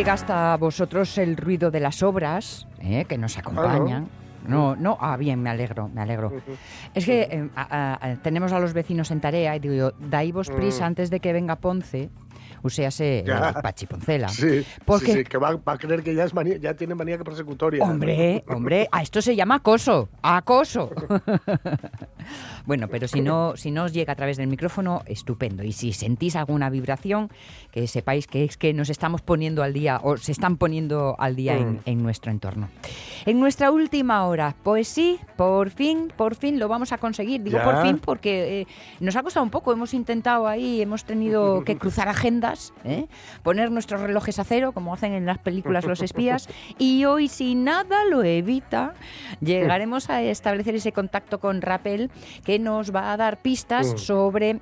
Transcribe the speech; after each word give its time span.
Llega 0.00 0.14
hasta 0.14 0.56
vosotros 0.56 1.18
el 1.18 1.36
ruido 1.36 1.70
de 1.70 1.78
las 1.78 2.02
obras 2.02 2.66
¿eh? 2.80 3.04
que 3.06 3.18
nos 3.18 3.36
acompañan. 3.36 4.08
No, 4.48 4.74
no, 4.74 4.96
ah, 4.98 5.18
bien, 5.18 5.42
me 5.42 5.50
alegro, 5.50 5.90
me 5.90 6.00
alegro. 6.00 6.32
Es 6.94 7.04
que 7.04 7.20
eh, 7.30 7.50
a- 7.54 7.98
a- 8.02 8.16
tenemos 8.22 8.50
a 8.52 8.58
los 8.60 8.72
vecinos 8.72 9.10
en 9.10 9.20
tarea 9.20 9.54
y 9.56 9.58
digo, 9.60 9.92
daivos 10.00 10.48
prisa 10.48 10.86
antes 10.86 11.10
de 11.10 11.20
que 11.20 11.34
venga 11.34 11.56
Ponce, 11.56 12.08
uséase 12.62 13.18
eh, 13.18 13.24
Pachi 13.62 13.84
Poncela. 13.84 14.28
Sí, 14.30 14.64
Porque- 14.86 15.12
sí, 15.12 15.18
sí, 15.18 15.24
que 15.24 15.36
va, 15.36 15.56
va 15.56 15.72
a 15.74 15.78
creer 15.78 16.02
que 16.02 16.14
ya, 16.14 16.24
es 16.24 16.32
manía- 16.32 16.56
ya 16.56 16.72
tiene 16.72 16.94
maníaca 16.94 17.22
persecutoria. 17.22 17.84
Hombre, 17.84 18.42
hombre, 18.48 18.88
a 18.90 19.02
esto 19.02 19.20
se 19.20 19.36
llama 19.36 19.56
acoso, 19.56 20.08
acoso. 20.22 20.90
bueno, 22.66 22.88
pero 22.88 23.08
si 23.08 23.20
no, 23.20 23.56
si 23.56 23.70
no 23.70 23.84
os 23.84 23.92
llega 23.92 24.12
a 24.12 24.16
través 24.16 24.36
del 24.36 24.46
micrófono, 24.46 25.02
estupendo. 25.06 25.62
Y 25.62 25.72
si 25.72 25.92
sentís 25.92 26.36
alguna 26.36 26.70
vibración, 26.70 27.30
que 27.72 27.86
sepáis 27.86 28.26
que 28.26 28.44
es 28.44 28.56
que 28.56 28.72
nos 28.74 28.90
estamos 28.90 29.22
poniendo 29.22 29.62
al 29.62 29.72
día 29.72 30.00
o 30.02 30.16
se 30.16 30.32
están 30.32 30.56
poniendo 30.56 31.16
al 31.18 31.36
día 31.36 31.56
en, 31.56 31.70
Mm. 31.74 31.78
en 31.86 32.02
nuestro 32.02 32.30
entorno. 32.30 32.68
En 33.26 33.38
nuestra 33.38 33.70
última 33.70 34.24
hora, 34.26 34.54
pues 34.62 34.88
sí, 34.88 35.18
por 35.36 35.70
fin, 35.70 36.12
por 36.16 36.34
fin 36.34 36.58
lo 36.58 36.68
vamos 36.68 36.92
a 36.92 36.98
conseguir. 36.98 37.42
Digo 37.42 37.58
Ya. 37.58 37.64
por 37.64 37.82
fin 37.82 37.98
porque 37.98 38.60
eh, 38.62 38.66
nos 39.00 39.14
ha 39.16 39.22
costado 39.22 39.44
un 39.44 39.50
poco. 39.50 39.72
Hemos 39.72 39.92
intentado 39.94 40.46
ahí, 40.48 40.80
hemos 40.82 41.04
tenido 41.04 41.62
que 41.64 41.76
cruzar 41.76 42.08
agendas, 42.08 42.72
¿eh? 42.84 43.06
poner 43.42 43.70
nuestros 43.70 44.00
relojes 44.00 44.38
a 44.38 44.44
cero, 44.44 44.72
como 44.72 44.94
hacen 44.94 45.12
en 45.12 45.26
las 45.26 45.38
películas 45.38 45.84
los 45.84 46.00
espías. 46.02 46.48
Y 46.78 47.04
hoy, 47.04 47.28
si 47.28 47.54
nada 47.54 48.04
lo 48.06 48.22
evita, 48.24 48.94
llegaremos 49.40 50.08
a 50.10 50.22
establecer 50.22 50.74
ese 50.74 50.92
contacto 50.92 51.38
con 51.40 51.60
Rappel 51.62 52.09
que 52.44 52.58
nos 52.58 52.94
va 52.94 53.12
a 53.12 53.16
dar 53.16 53.40
pistas 53.42 53.94
Mm. 53.94 53.98
sobre, 53.98 54.60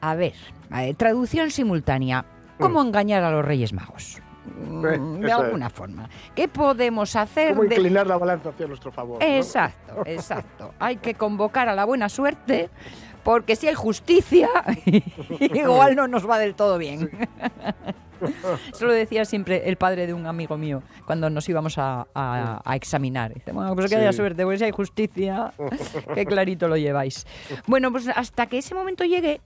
a 0.00 0.14
ver, 0.14 0.34
eh, 0.76 0.94
traducción 0.94 1.50
simultánea. 1.50 2.24
¿Cómo 2.58 2.80
engañar 2.82 3.22
a 3.22 3.30
los 3.30 3.44
Reyes 3.44 3.72
Magos? 3.72 4.18
Mm, 4.46 4.86
Eh, 4.86 4.98
de 5.20 5.26
es. 5.26 5.32
alguna 5.34 5.68
forma. 5.70 6.08
¿Qué 6.34 6.48
podemos 6.48 7.14
hacer? 7.16 7.50
¿Cómo 7.54 7.68
de- 7.68 7.74
inclinar 7.74 8.06
la 8.06 8.16
balanza 8.16 8.50
hacia 8.50 8.66
nuestro 8.66 8.90
favor? 8.92 9.18
¿no? 9.20 9.26
Exacto, 9.26 10.02
exacto. 10.06 10.72
Hay 10.78 10.96
que 10.96 11.14
convocar 11.14 11.68
a 11.68 11.74
la 11.74 11.84
buena 11.84 12.08
suerte, 12.08 12.70
porque 13.24 13.56
si 13.56 13.66
hay 13.68 13.74
justicia, 13.74 14.48
igual 15.40 15.96
no 15.96 16.06
nos 16.08 16.28
va 16.28 16.38
del 16.38 16.54
todo 16.54 16.78
bien. 16.78 17.10
Eso 18.72 18.86
lo 18.86 18.92
decía 18.92 19.24
siempre 19.24 19.68
el 19.68 19.76
padre 19.76 20.06
de 20.06 20.14
un 20.14 20.26
amigo 20.26 20.56
mío 20.56 20.82
cuando 21.04 21.30
nos 21.30 21.48
íbamos 21.48 21.78
a, 21.78 22.06
a- 22.14 22.60
a 22.64 22.76
examinar. 22.76 23.34
Dice, 23.34 23.52
bueno, 23.52 23.74
pues 23.74 23.88
que 23.90 23.96
haya 23.96 24.12
Sí. 24.12 24.16
suerte, 24.18 24.42
porque 24.44 24.58
si 24.58 24.64
hay 24.64 24.70
justicia, 24.72 25.52
qué 26.14 26.26
clarito 26.26 26.68
lo 26.68 26.76
lleváis. 26.76 27.26
Bueno, 27.66 27.90
pues 27.92 28.08
hasta 28.08 28.46
que 28.46 28.58
ese 28.58 28.74
momento 28.74 29.04
llegue, 29.04 29.40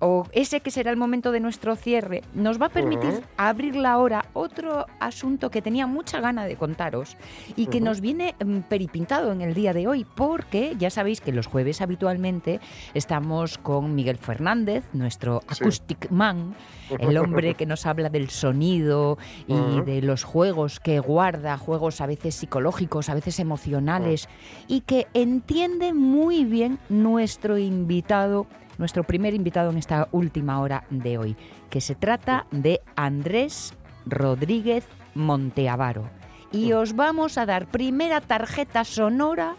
o 0.00 0.26
ese 0.32 0.60
que 0.60 0.70
será 0.70 0.90
el 0.90 0.96
momento 0.96 1.32
de 1.32 1.40
nuestro 1.40 1.76
cierre, 1.76 2.22
nos 2.34 2.60
va 2.60 2.66
a 2.66 2.70
permitir 2.70 3.10
Ujú. 3.10 3.22
abrir 3.36 3.76
la 3.76 3.98
hora 3.98 4.26
otro 4.32 4.86
asunto 5.00 5.50
que 5.50 5.62
tenía 5.62 5.86
mucha 5.86 6.20
gana 6.20 6.44
de 6.44 6.56
contaros 6.56 7.16
y 7.56 7.66
que 7.66 7.80
nos 7.80 8.00
viene 8.00 8.34
mm, 8.44 8.60
peripintado 8.68 9.32
en 9.32 9.40
el 9.40 9.54
día 9.54 9.72
de 9.72 9.86
hoy, 9.86 10.04
porque 10.14 10.74
ya 10.78 10.90
sabéis 10.90 11.20
que 11.20 11.32
los 11.32 11.46
jueves 11.46 11.80
habitualmente 11.80 12.60
estamos 12.94 13.58
con 13.58 13.94
Miguel 13.94 14.18
Fernández, 14.18 14.84
nuestro 14.92 15.40
Sí. 15.50 15.62
acoustic 15.62 16.10
man, 16.10 16.54
el 16.98 17.16
hombre 17.16 17.54
que 17.54 17.66
nos 17.66 17.86
habla 17.86 18.08
del 18.08 18.30
sonido 18.30 19.18
y 19.46 19.80
de 19.82 20.02
los 20.02 20.24
juegos 20.24 20.80
que 20.80 21.00
guarda, 21.00 21.56
juegos 21.58 22.00
a 22.00 22.06
veces 22.06 22.34
psicológicos, 22.34 23.08
a 23.08 23.14
veces 23.14 23.38
emocionales, 23.40 24.28
y 24.68 24.82
que 24.82 25.06
entiende 25.14 25.92
muy 25.94 26.44
bien 26.44 26.78
nuestro 26.88 27.58
invitado, 27.58 28.46
nuestro 28.78 29.04
primer 29.04 29.34
invitado 29.34 29.70
en 29.70 29.78
esta 29.78 30.08
última 30.12 30.60
hora 30.60 30.84
de 30.90 31.18
hoy, 31.18 31.36
que 31.70 31.80
se 31.80 31.94
trata 31.94 32.46
de 32.50 32.80
Andrés 32.96 33.74
Rodríguez 34.06 34.86
Monteavaro. 35.14 36.08
Y 36.52 36.72
os 36.72 36.94
vamos 36.94 37.36
a 37.38 37.46
dar 37.46 37.66
primera 37.66 38.20
tarjeta 38.20 38.84
sonora 38.84 39.56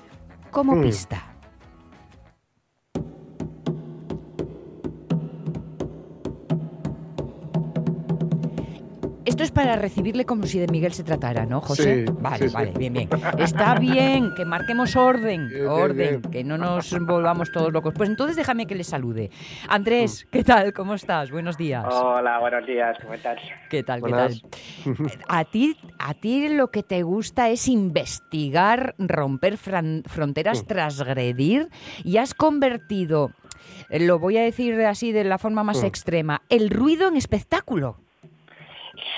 como 0.51 0.75
Mm. 0.75 0.81
pista. 0.81 1.34
Esto 9.35 9.43
es 9.43 9.51
para 9.51 9.75
recibirle 9.75 10.23
como 10.23 10.45
si 10.45 10.59
de 10.59 10.67
Miguel 10.67 10.93
se 10.93 11.03
tratara, 11.03 11.45
¿no, 11.45 11.59
José? 11.59 12.05
Sí, 12.07 12.13
vale, 12.21 12.47
sí, 12.47 12.53
vale, 12.53 12.71
sí. 12.71 12.77
bien, 12.79 12.93
bien. 12.93 13.09
Está 13.37 13.77
bien, 13.77 14.33
que 14.33 14.45
marquemos 14.45 14.95
orden, 14.95 15.49
Bien, 15.49 15.67
orden, 15.67 16.21
bien. 16.21 16.31
que 16.31 16.43
no 16.45 16.57
nos 16.57 16.97
volvamos 17.05 17.51
todos 17.51 17.73
locos. 17.73 17.93
Pues 17.97 18.07
entonces 18.09 18.37
déjame 18.37 18.65
que 18.65 18.75
le 18.75 18.85
salude. 18.85 19.29
Mm. 19.29 19.71
Andrés, 19.73 20.25
¿qué 20.31 20.41
tal? 20.45 20.71
¿Cómo 20.71 20.93
estás? 20.93 21.31
Buenos 21.31 21.57
días. 21.57 21.83
Hola, 21.91 22.39
buenos 22.39 22.65
días, 22.65 22.97
¿cómo 23.01 23.13
estás? 23.13 23.37
¿Qué 23.69 23.83
tal? 23.83 24.01
¿Qué 24.01 24.11
tal? 24.11 24.41
A 25.27 25.43
ti, 25.43 25.75
a 25.99 26.13
ti 26.13 26.47
lo 26.47 26.71
que 26.71 26.83
te 26.83 27.03
gusta 27.03 27.49
es 27.49 27.67
investigar, 27.67 28.95
romper 28.97 29.57
fran- 29.57 30.03
fronteras, 30.07 30.63
Mm. 30.63 30.67
transgredir 30.67 31.69
y 32.05 32.15
has 32.17 32.33
convertido, 32.33 33.31
lo 33.89 34.17
voy 34.17 34.37
a 34.37 34.43
decir 34.43 34.79
así 34.85 35.11
de 35.11 35.25
la 35.25 35.37
forma 35.39 35.65
más 35.65 35.83
Mm. 35.83 35.87
extrema, 35.87 36.41
el 36.47 36.69
ruido 36.69 37.09
en 37.09 37.17
espectáculo. 37.17 37.97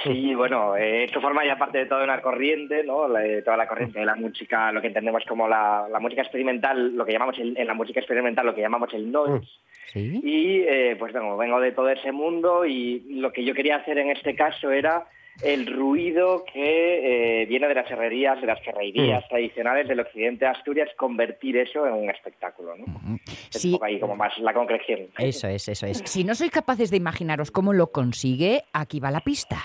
Sí, 0.04 0.36
bueno, 0.36 0.76
eh, 0.76 1.06
esto 1.06 1.20
forma 1.22 1.46
ya 1.46 1.58
parte 1.58 1.80
de 1.80 1.86
toda 1.86 2.04
una 2.04 2.22
corriente, 2.22 2.84
¿no? 2.84 3.08
La- 3.08 3.20
de 3.22 3.42
toda 3.42 3.58
la 3.58 3.68
corriente 3.68 4.00
de 4.00 4.06
la 4.06 4.16
música, 4.16 4.72
lo 4.72 4.82
que 4.82 4.88
entendemos 4.88 5.24
como 5.28 5.48
la, 5.48 5.88
la 5.92 6.00
música 6.00 6.22
experimental, 6.22 6.96
lo 6.96 7.06
que 7.06 7.14
llamamos 7.14 7.38
el- 7.40 7.58
en 7.58 7.68
la 7.68 7.74
música 7.74 8.00
experimental, 8.00 8.46
lo 8.46 8.54
que 8.56 8.62
llamamos 8.62 8.94
el 8.94 9.12
noise. 9.12 9.48
¿Sí? 9.88 10.20
Y 10.24 10.62
eh, 10.68 10.96
pues 11.00 11.14
bueno, 11.14 11.38
vengo 11.38 11.60
de 11.60 11.72
todo 11.72 11.90
ese 11.90 12.12
mundo 12.12 12.66
y 12.66 13.00
lo 13.20 13.32
que 13.32 13.44
yo 13.44 13.54
quería 13.54 13.78
hacer 13.78 13.98
en 13.98 14.12
este 14.12 14.36
caso 14.36 14.70
era 14.72 15.08
el 15.44 15.68
ruido 15.68 16.44
que 16.52 17.42
eh, 17.44 17.46
viene 17.46 17.68
de 17.68 17.76
las 17.76 17.90
herrerías, 17.92 18.42
de 18.42 18.48
las 18.48 18.60
ferrerías 18.64 19.28
tradicionales 19.30 19.88
del 19.88 20.00
occidente 20.00 20.46
de 20.46 20.52
Asturias, 20.52 20.90
convertir 20.98 21.58
eso 21.58 21.86
en 21.86 21.94
un 21.94 22.10
espectáculo, 22.10 22.76
¿no? 22.76 22.86
Es 23.54 23.64
un 23.64 23.74
poco 23.74 23.86
ahí 23.86 24.00
como 24.00 24.16
más 24.16 24.36
la 24.40 24.52
concreción. 24.54 25.02
eso 25.20 25.48
es, 25.48 25.68
eso 25.70 25.86
es. 25.86 26.00
Si 26.06 26.24
no 26.24 26.34
sois 26.34 26.50
capaces 26.52 26.90
de 26.90 26.98
imaginaros 26.98 27.52
cómo 27.52 27.72
lo 27.74 27.92
consigue, 27.92 28.64
aquí 28.74 29.00
va 29.00 29.12
la 29.12 29.22
pista. 29.22 29.58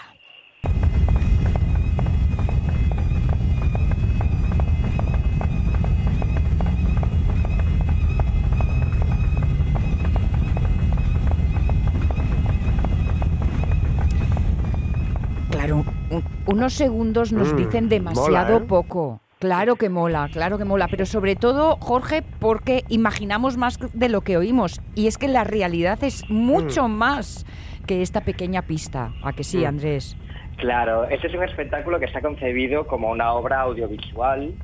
Unos 16.52 16.72
segundos 16.74 17.32
nos 17.32 17.52
Mm, 17.52 17.56
dicen 17.56 17.88
demasiado 17.88 18.28
mola, 18.28 18.56
¿eh? 18.56 18.66
poco. 18.68 19.20
Claro 19.38 19.74
que 19.74 19.88
mola, 19.88 20.28
claro 20.32 20.56
que 20.56 20.64
mola, 20.64 20.86
pero 20.88 21.04
sobre 21.04 21.34
todo, 21.34 21.76
Jorge, 21.80 22.22
porque 22.38 22.84
imaginamos 22.88 23.56
más 23.56 23.78
de 23.92 24.08
lo 24.08 24.20
que 24.20 24.36
oímos. 24.36 24.80
Y 24.94 25.08
es 25.08 25.18
que 25.18 25.26
la 25.26 25.42
realidad 25.42 25.98
es 26.04 26.28
mucho 26.30 26.86
más 26.86 27.44
que 27.86 28.02
esta 28.02 28.20
pequeña 28.20 28.62
pista. 28.62 29.12
¿A 29.24 29.32
que 29.32 29.42
sí, 29.42 29.58
Mm. 29.58 29.66
Andrés? 29.66 30.16
Claro, 30.58 31.04
este 31.08 31.26
es 31.26 31.34
un 31.34 31.42
espectáculo 31.42 31.98
que 31.98 32.04
está 32.04 32.20
concebido 32.20 32.86
como 32.86 33.10
una 33.10 33.32
obra 33.32 33.62
audiovisual 33.62 34.54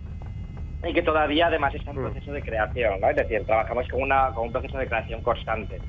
y 0.88 0.92
que 0.94 1.02
todavía 1.02 1.48
además 1.48 1.74
está 1.74 1.90
en 1.90 1.96
Mm. 1.98 2.02
proceso 2.04 2.30
de 2.32 2.42
creación, 2.42 3.00
¿no? 3.00 3.08
Es 3.10 3.16
decir, 3.16 3.42
trabajamos 3.46 3.88
con, 3.88 4.02
una, 4.02 4.30
con 4.32 4.44
un 4.46 4.52
proceso 4.52 4.78
de 4.78 4.86
creación 4.86 5.22
constante. 5.22 5.80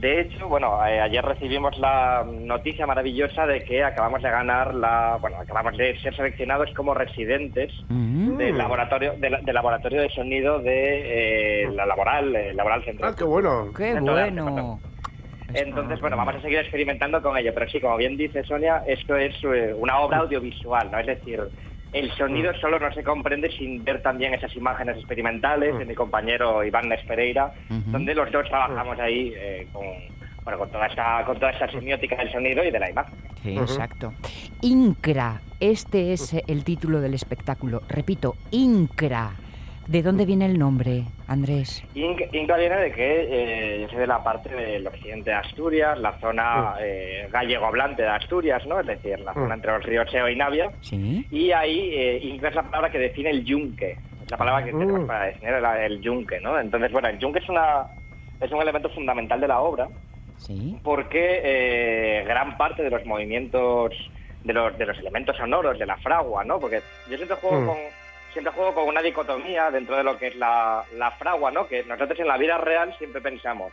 De 0.00 0.20
hecho, 0.20 0.48
bueno, 0.48 0.84
eh, 0.86 1.00
ayer 1.00 1.24
recibimos 1.24 1.76
la 1.78 2.24
noticia 2.24 2.86
maravillosa 2.86 3.46
de 3.46 3.64
que 3.64 3.82
acabamos 3.82 4.22
de 4.22 4.30
ganar 4.30 4.72
la, 4.72 5.18
bueno, 5.20 5.38
acabamos 5.40 5.76
de 5.76 5.98
ser 5.98 6.14
seleccionados 6.14 6.70
como 6.74 6.94
residentes 6.94 7.72
Mm. 7.88 8.36
del 8.36 8.56
laboratorio, 8.58 9.14
del, 9.18 9.44
del 9.44 9.54
laboratorio 9.54 10.02
de 10.02 10.08
sonido 10.10 10.60
de 10.60 11.64
eh, 11.64 11.70
la 11.72 11.84
laboral, 11.84 12.34
eh, 12.36 12.54
laboral 12.54 12.84
central. 12.84 13.10
Ah, 13.12 13.16
qué 13.18 13.24
bueno. 13.24 13.72
¡Qué 13.76 13.94
de 13.94 14.00
la 14.00 14.12
bueno! 14.12 14.80
Entonces, 15.54 16.00
bueno, 16.00 16.16
vamos 16.16 16.36
a 16.36 16.42
seguir 16.42 16.58
experimentando 16.58 17.20
con 17.22 17.36
ello, 17.36 17.52
pero 17.54 17.68
sí, 17.68 17.80
como 17.80 17.96
bien 17.96 18.16
dice 18.16 18.44
Sonia, 18.44 18.82
esto 18.86 19.16
es 19.16 19.34
eh, 19.44 19.74
una 19.76 19.98
obra 20.00 20.18
audiovisual, 20.18 20.90
¿no? 20.90 20.98
Es 20.98 21.06
decir, 21.06 21.40
el 21.92 22.10
sonido 22.12 22.52
solo 22.60 22.78
no 22.78 22.92
se 22.92 23.02
comprende 23.02 23.50
sin 23.50 23.82
ver 23.84 24.02
también 24.02 24.34
esas 24.34 24.54
imágenes 24.56 24.96
experimentales 24.96 25.78
de 25.78 25.84
mi 25.84 25.94
compañero 25.94 26.62
Iván 26.64 26.88
Nes 26.88 27.04
Pereira, 27.06 27.52
donde 27.86 28.14
los 28.14 28.30
dos 28.30 28.46
trabajamos 28.48 28.98
ahí 28.98 29.32
eh, 29.36 29.66
con, 29.72 29.86
bueno, 30.44 30.58
con, 30.58 30.70
toda 30.70 30.86
esta, 30.86 31.24
con 31.24 31.38
toda 31.38 31.52
esta 31.52 31.70
semiótica 31.70 32.16
del 32.16 32.30
sonido 32.30 32.64
y 32.64 32.70
de 32.70 32.78
la 32.78 32.90
imagen. 32.90 33.14
Sí, 33.42 33.56
exacto. 33.56 34.12
INCRA, 34.60 35.40
este 35.60 36.12
es 36.12 36.34
el 36.46 36.64
título 36.64 37.00
del 37.00 37.14
espectáculo. 37.14 37.82
Repito, 37.88 38.36
INCRA. 38.50 39.32
¿De 39.88 40.02
dónde 40.02 40.26
viene 40.26 40.44
el 40.44 40.58
nombre, 40.58 41.04
Andrés? 41.26 41.82
Inc- 41.94 42.28
Incra 42.32 42.58
viene 42.58 42.76
de 42.76 42.92
que 42.92 43.26
eh, 43.30 43.80
yo 43.80 43.88
soy 43.88 43.98
de 44.00 44.06
la 44.06 44.22
parte 44.22 44.54
del 44.54 44.86
occidente 44.86 45.30
de 45.30 45.36
Asturias, 45.36 45.98
la 45.98 46.12
zona 46.20 46.74
eh, 46.78 47.26
gallego-hablante 47.32 48.02
de 48.02 48.08
Asturias, 48.08 48.66
¿no? 48.66 48.78
Es 48.80 48.86
decir, 48.86 49.18
la 49.20 49.32
zona 49.32 49.54
entre 49.54 49.72
los 49.72 49.82
ríos 49.82 50.10
Seo 50.10 50.28
y 50.28 50.36
Navia. 50.36 50.70
Sí. 50.82 51.26
Y 51.30 51.52
ahí 51.52 51.90
eh, 51.94 52.20
Inca 52.22 52.48
es 52.48 52.54
la 52.54 52.64
palabra 52.64 52.90
que 52.90 52.98
define 52.98 53.30
el 53.30 53.44
yunque. 53.44 53.92
Es 54.22 54.30
la 54.30 54.36
palabra 54.36 54.62
que 54.62 54.72
tenemos 54.72 55.00
Mm. 55.00 55.06
para 55.06 55.24
definir 55.24 55.54
el, 55.54 55.64
el 55.64 56.00
yunque, 56.02 56.38
¿no? 56.40 56.60
Entonces, 56.60 56.92
bueno, 56.92 57.08
el 57.08 57.18
yunque 57.18 57.38
es, 57.38 57.48
una, 57.48 57.86
es 58.42 58.52
un 58.52 58.60
elemento 58.60 58.90
fundamental 58.90 59.40
de 59.40 59.48
la 59.48 59.60
obra 59.60 59.88
Sí. 60.36 60.78
porque 60.84 61.40
eh, 61.42 62.24
gran 62.26 62.58
parte 62.58 62.82
de 62.82 62.90
los 62.90 63.06
movimientos, 63.06 63.92
de 64.44 64.52
los, 64.52 64.76
de 64.76 64.84
los 64.84 64.98
elementos 64.98 65.34
sonoros 65.38 65.78
de 65.78 65.86
la 65.86 65.96
fragua, 65.96 66.44
¿no? 66.44 66.60
Porque 66.60 66.80
yo 67.10 67.16
siempre 67.16 67.38
juego 67.38 67.62
Mm. 67.62 67.66
con 67.66 67.76
siempre 68.32 68.52
juego 68.52 68.74
con 68.74 68.88
una 68.88 69.02
dicotomía 69.02 69.70
dentro 69.70 69.96
de 69.96 70.04
lo 70.04 70.18
que 70.18 70.28
es 70.28 70.36
la, 70.36 70.84
la 70.94 71.10
fragua, 71.12 71.50
¿no? 71.50 71.66
Que 71.68 71.82
nosotros 71.84 72.18
en 72.20 72.28
la 72.28 72.36
vida 72.36 72.58
real 72.58 72.94
siempre 72.98 73.20
pensamos 73.20 73.72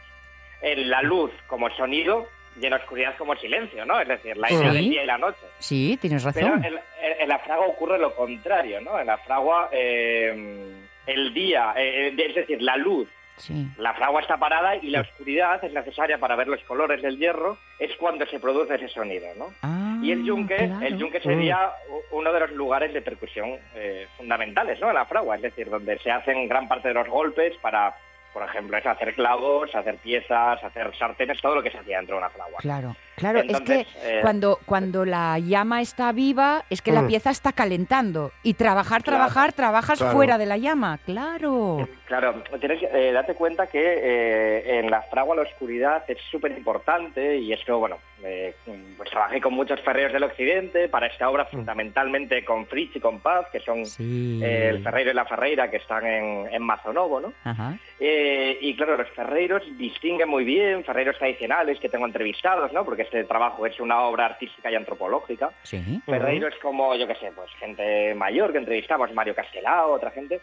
en 0.61 0.89
la 0.89 1.01
luz 1.01 1.31
como 1.47 1.69
sonido 1.71 2.27
y 2.59 2.65
en 2.65 2.71
la 2.71 2.77
oscuridad 2.77 3.15
como 3.17 3.35
silencio, 3.35 3.85
¿no? 3.85 3.99
Es 3.99 4.07
decir, 4.07 4.37
la 4.37 4.49
idea 4.51 4.71
Sí. 4.71 4.77
del 4.77 4.89
día 4.89 5.03
y 5.03 5.05
la 5.07 5.17
noche. 5.17 5.45
Sí, 5.59 5.97
tienes 5.99 6.23
Pero 6.33 6.47
razón. 6.47 6.65
en, 6.65 6.73
en- 6.73 7.21
en 7.21 7.29
la 7.29 7.39
fragua 7.39 7.65
ocurre 7.67 7.97
lo 7.99 8.15
contrario, 8.15 8.79
¿no? 8.81 8.97
En 8.99 9.07
la 9.07 9.17
fragua, 9.17 9.69
eh, 9.71 10.73
el 11.05 11.33
día, 11.33 11.73
eh, 11.75 12.07
eh, 12.17 12.25
es 12.27 12.35
decir, 12.35 12.61
la 12.61 12.77
luz, 12.77 13.07
Sí. 13.37 13.67
la 13.77 13.93
fragua 13.93 14.21
está 14.21 14.37
parada 14.37 14.75
y 14.77 14.89
la 14.89 15.01
oscuridad 15.01 15.63
es 15.63 15.73
necesaria 15.73 16.17
para 16.17 16.35
ver 16.35 16.47
los 16.47 16.61
colores 16.63 17.01
del 17.01 17.17
hierro, 17.17 17.57
es 17.79 17.93
cuando 17.97 18.25
se 18.27 18.39
produce 18.39 18.75
ese 18.75 18.87
sonido, 18.87 19.27
¿no? 19.37 19.53
Ah, 19.61 19.97
Y 20.01 20.11
el 20.11 20.23
yunque, 20.23 20.55
claro. 20.55 20.85
el 20.85 20.97
yunque 20.97 21.19
sería 21.19 21.71
u- 21.89 22.17
uno 22.17 22.31
de 22.31 22.39
los 22.39 22.51
lugares 22.51 22.93
de 22.93 23.01
percusión 23.01 23.57
eh, 23.75 24.07
fundamentales, 24.17 24.79
¿no? 24.79 24.93
La 24.93 25.05
fragua, 25.05 25.35
es 25.35 25.41
decir, 25.41 25.69
donde 25.69 25.97
se 25.99 26.11
hacen 26.11 26.47
gran 26.47 26.67
parte 26.67 26.87
de 26.89 26.93
los 26.93 27.07
golpes 27.09 27.53
para, 27.61 27.93
por 28.33 28.43
ejemplo, 28.43 28.77
hacer 28.77 29.13
clavos, 29.15 29.73
hacer 29.75 29.95
piezas, 29.97 30.63
hacer 30.63 30.95
sartenes, 30.97 31.41
todo 31.41 31.55
lo 31.55 31.63
que 31.63 31.71
se 31.71 31.77
hacía 31.79 31.97
dentro 31.97 32.15
de 32.15 32.19
una 32.21 32.29
fragua. 32.29 32.59
Claro, 32.59 32.95
claro, 33.15 33.39
Entonces, 33.39 33.87
es 33.87 33.93
que 34.03 34.17
eh, 34.17 34.21
cuando, 34.21 34.59
cuando 34.65 35.05
la 35.05 35.39
llama 35.39 35.81
está 35.81 36.11
viva 36.11 36.63
es 36.69 36.81
que 36.81 36.91
la 36.91 37.01
Mm. 37.01 37.07
pieza 37.07 37.29
está 37.31 37.51
calentando 37.53 38.31
y 38.43 38.53
trabajar, 38.55 39.03
Claro. 39.03 39.17
trabajar, 39.17 39.53
trabajas 39.53 39.99
Claro. 39.99 40.13
fuera 40.15 40.37
de 40.37 40.45
la 40.45 40.57
llama, 40.57 40.99
claro. 41.05 41.87
Claro, 42.05 42.43
tienes 42.59 42.79
que 42.79 42.85
eh, 42.93 43.11
darte 43.11 43.33
cuenta 43.33 43.65
que 43.67 43.81
eh, 43.81 44.79
en 44.79 44.91
la 44.91 45.01
fragua 45.03 45.35
la 45.35 45.41
oscuridad 45.41 46.03
es 46.07 46.17
súper 46.29 46.51
importante 46.51 47.37
y 47.37 47.51
esto, 47.51 47.79
bueno, 47.79 47.97
eh, 48.23 48.53
pues 48.95 49.09
trabajé 49.09 49.41
con 49.41 49.53
muchos 49.53 49.79
ferreros 49.81 50.13
del 50.13 50.23
occidente 50.23 50.87
para 50.87 51.07
esta 51.07 51.29
obra 51.29 51.45
fundamentalmente 51.45 52.45
con 52.45 52.65
Fritz 52.67 52.95
y 52.95 52.99
con 52.99 53.19
Paz, 53.19 53.47
que 53.51 53.59
son 53.59 53.85
Sí. 53.85 54.39
eh, 54.43 54.69
el 54.69 54.83
ferreiro 54.83 55.11
y 55.11 55.13
la 55.13 55.25
ferreira 55.25 55.69
que 55.69 55.77
están 55.77 56.05
en, 56.05 56.47
en 56.51 56.61
Mazonovo, 56.61 57.19
¿no? 57.19 57.33
Ajá. 57.43 57.75
Eh, 57.99 58.57
y 58.61 58.75
claro, 58.75 58.97
los 58.97 59.09
ferreiros 59.09 59.63
distinguen 59.77 60.29
muy 60.29 60.43
bien, 60.43 60.83
ferreiros 60.83 61.17
tradicionales 61.17 61.79
que 61.79 61.89
tengo 61.89 62.05
entrevistados, 62.05 62.71
¿no? 62.73 62.83
Porque 62.85 63.04
este 63.05 63.23
trabajo 63.23 63.65
es 63.65 63.79
una 63.79 64.01
obra 64.01 64.25
artística 64.25 64.69
y 64.71 64.75
antropológica. 64.75 65.51
Sí. 65.63 65.81
Ferreiros 66.05 66.53
como, 66.61 66.95
yo 66.95 67.07
qué 67.07 67.15
sé, 67.15 67.31
pues 67.35 67.49
gente 67.59 68.13
mayor 68.15 68.51
que 68.51 68.57
entrevistamos, 68.59 69.13
Mario 69.13 69.33
Castelao, 69.33 69.91
otra 69.93 70.11
gente, 70.11 70.41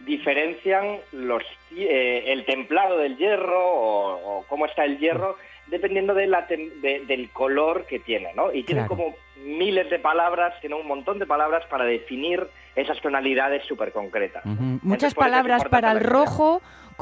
diferencian 0.00 0.98
los, 1.12 1.42
eh, 1.76 2.24
el 2.26 2.44
templado 2.44 2.98
del 2.98 3.16
hierro 3.16 3.58
o, 3.64 4.38
o 4.40 4.44
cómo 4.48 4.66
está 4.66 4.84
el 4.84 4.98
hierro 4.98 5.36
dependiendo 5.68 6.12
de 6.12 6.26
la 6.26 6.46
tem- 6.48 6.72
de- 6.80 7.00
del 7.06 7.30
color 7.30 7.86
que 7.86 7.98
tiene, 8.00 8.32
¿no? 8.34 8.52
Y 8.52 8.64
tienen 8.64 8.86
Claro. 8.86 9.02
como 9.04 9.14
miles 9.44 9.88
de 9.90 9.98
palabras, 9.98 10.60
tienen 10.60 10.78
un 10.80 10.86
montón 10.86 11.18
de 11.18 11.26
palabras 11.26 11.64
para 11.66 11.84
definir 11.84 12.46
esas 12.74 13.00
tonalidades 13.00 13.64
súper 13.66 13.92
concretas. 13.92 14.44
Ujú. 14.44 14.52
Entonces, 14.52 14.82
Muchas 14.82 15.08
es 15.12 15.14
palabras 15.14 15.64
para 15.70 15.92
el 15.92 15.98
idea. 15.98 16.10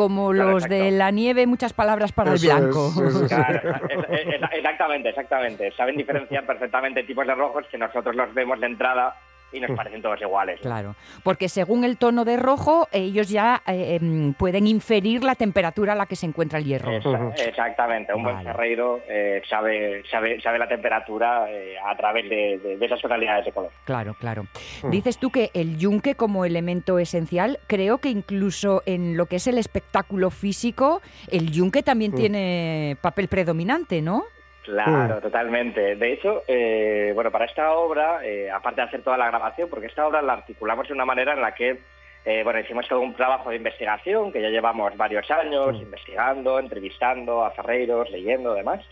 Como 0.00 0.30
Claro, 0.32 0.52
los 0.52 0.64
de 0.66 0.90
la 0.92 1.10
nieve, 1.10 1.46
muchas 1.46 1.74
palabras 1.74 2.10
para 2.12 2.32
Eso 2.32 2.46
el 2.46 2.50
es, 2.50 2.58
blanco. 2.62 2.88
eso 3.06 3.22
es. 3.24 3.28
Claro, 3.28 3.60
es- 4.08 4.26
es- 4.28 4.40
exactamente, 4.52 5.10
exactamente. 5.10 5.70
Saben 5.72 5.96
diferenciar 5.98 6.46
perfectamente 6.46 7.02
tipos 7.04 7.26
de 7.26 7.34
rojos 7.34 7.66
que 7.70 7.76
nosotros 7.76 8.16
los 8.16 8.32
vemos 8.32 8.58
de 8.60 8.66
entrada 8.66 9.14
y 9.52 9.60
nos 9.60 9.70
parecen 9.76 10.02
todos 10.02 10.20
iguales. 10.20 10.56
¿no? 10.58 10.62
Claro, 10.62 10.94
porque 11.22 11.48
según 11.48 11.84
el 11.84 11.96
tono 11.96 12.24
de 12.24 12.36
rojo, 12.36 12.88
ellos 12.92 13.28
ya 13.28 13.62
eh, 13.66 13.98
em, 14.00 14.32
pueden 14.34 14.66
inferir 14.66 15.24
la 15.24 15.34
temperatura 15.34 15.92
a 15.92 15.96
la 15.96 16.06
que 16.06 16.16
se 16.16 16.26
encuentra 16.26 16.58
el 16.58 16.64
hierro. 16.64 16.90
Exactamente, 17.36 18.14
un 18.14 18.22
buen 18.22 18.42
ferreiro 18.42 19.00
eh, 19.08 19.42
sabe, 19.48 20.02
sabe, 20.10 20.40
sabe 20.40 20.58
la 20.58 20.68
temperatura 20.68 21.50
eh, 21.50 21.74
a 21.84 21.96
través 21.96 22.28
de, 22.28 22.58
de- 22.58 22.76
de 22.78 22.86
esas 22.86 23.00
tonalidades 23.00 23.44
de 23.46 23.52
color. 23.52 23.70
Claro, 23.84 24.14
claro. 24.18 24.46
Dices 24.90 25.18
tú 25.18 25.30
que 25.30 25.50
el 25.54 25.78
yunque 25.78 26.14
como 26.14 26.44
elemento 26.44 26.98
esencial, 26.98 27.58
creo 27.66 27.98
que 27.98 28.08
incluso 28.10 28.82
en 28.86 29.16
lo 29.16 29.26
que 29.26 29.36
es 29.36 29.46
el 29.46 29.58
espectáculo 29.58 30.30
físico, 30.30 31.00
el 31.30 31.50
yunque 31.50 31.82
también 31.82 32.12
Mm. 32.12 32.14
tiene 32.16 32.96
papel 33.00 33.28
predominante, 33.28 34.00
¿no? 34.02 34.24
Claro, 34.62 35.16
Mm. 35.16 35.20
totalmente. 35.20 35.96
De 35.96 36.12
hecho, 36.12 36.42
eh, 36.46 37.12
bueno, 37.14 37.30
para 37.30 37.46
esta 37.46 37.72
obra, 37.72 38.20
eh, 38.24 38.50
aparte 38.50 38.80
de 38.82 38.86
hacer 38.88 39.02
toda 39.02 39.16
la 39.16 39.26
grabación, 39.28 39.68
porque 39.70 39.86
esta 39.86 40.06
obra 40.06 40.20
la 40.22 40.34
articulamos 40.34 40.86
de 40.86 40.94
una 40.94 41.04
manera 41.06 41.32
en 41.32 41.40
la 41.40 41.54
que, 41.54 41.78
eh, 42.24 42.42
bueno, 42.44 42.60
hicimos 42.60 42.86
todo 42.86 43.00
un 43.00 43.14
trabajo 43.14 43.50
de 43.50 43.56
investigación, 43.56 44.30
que 44.32 44.42
ya 44.42 44.48
llevamos 44.50 44.94
varios 44.96 45.30
años 45.30 45.72
Mm. 45.78 45.82
investigando, 45.82 46.58
entrevistando 46.58 47.44
a 47.44 47.50
ferreiros, 47.52 48.10
leyendo, 48.10 48.52
demás. 48.54 48.84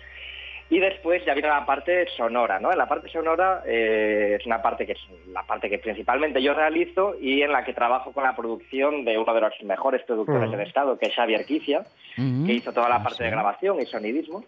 Y 0.70 0.80
después 0.80 1.24
ya 1.24 1.32
viene 1.32 1.48
la 1.48 1.64
parte 1.64 2.06
sonora, 2.14 2.58
¿no? 2.60 2.70
En 2.70 2.76
la 2.76 2.86
parte 2.86 3.08
sonora 3.08 3.62
eh, 3.66 4.36
es 4.38 4.44
una 4.44 4.60
parte 4.60 4.84
que 4.84 4.92
es 4.92 5.08
la 5.32 5.42
parte 5.42 5.70
que 5.70 5.78
principalmente 5.78 6.42
yo 6.42 6.52
realizo 6.52 7.14
y 7.18 7.40
en 7.40 7.52
la 7.52 7.64
que 7.64 7.72
trabajo 7.72 8.12
con 8.12 8.22
la 8.24 8.36
producción 8.36 9.02
de 9.06 9.16
uno 9.16 9.32
de 9.32 9.40
los 9.40 9.62
mejores 9.62 10.02
productores 10.02 10.48
Mm. 10.48 10.52
del 10.52 10.60
estado, 10.66 10.98
que 10.98 11.06
es 11.06 11.14
Xavi 11.14 11.36
Arquicia, 11.36 11.84
Mm. 12.18 12.46
que 12.46 12.52
hizo 12.52 12.72
toda 12.74 12.88
la 12.90 12.96
Ah, 12.96 13.02
parte 13.02 13.24
de 13.24 13.30
grabación 13.30 13.80
y 13.80 13.86
sonidismo. 13.86 14.44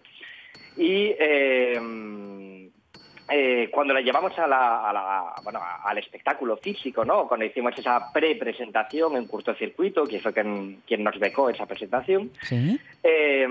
Y 0.81 1.13
eh, 1.19 2.69
eh, 3.33 3.69
cuando 3.71 3.93
la 3.93 4.01
llevamos 4.01 4.37
a 4.39 4.47
la- 4.47 4.89
a 4.89 4.91
la- 4.91 5.33
bueno, 5.43 5.59
a- 5.59 5.83
al 5.89 5.97
espectáculo 5.99 6.57
físico, 6.57 7.05
¿no? 7.05 7.27
cuando 7.27 7.45
hicimos 7.45 7.77
esa 7.77 8.11
pre-presentación 8.11 9.15
en 9.15 9.27
cortocircuito, 9.27 10.03
que 10.05 10.19
fue 10.19 10.33
quien, 10.33 10.81
quien 10.87 11.03
nos 11.03 11.17
becó 11.19 11.49
esa 11.49 11.65
presentación, 11.67 12.31
Sí. 12.41 12.79
eh, 13.03 13.47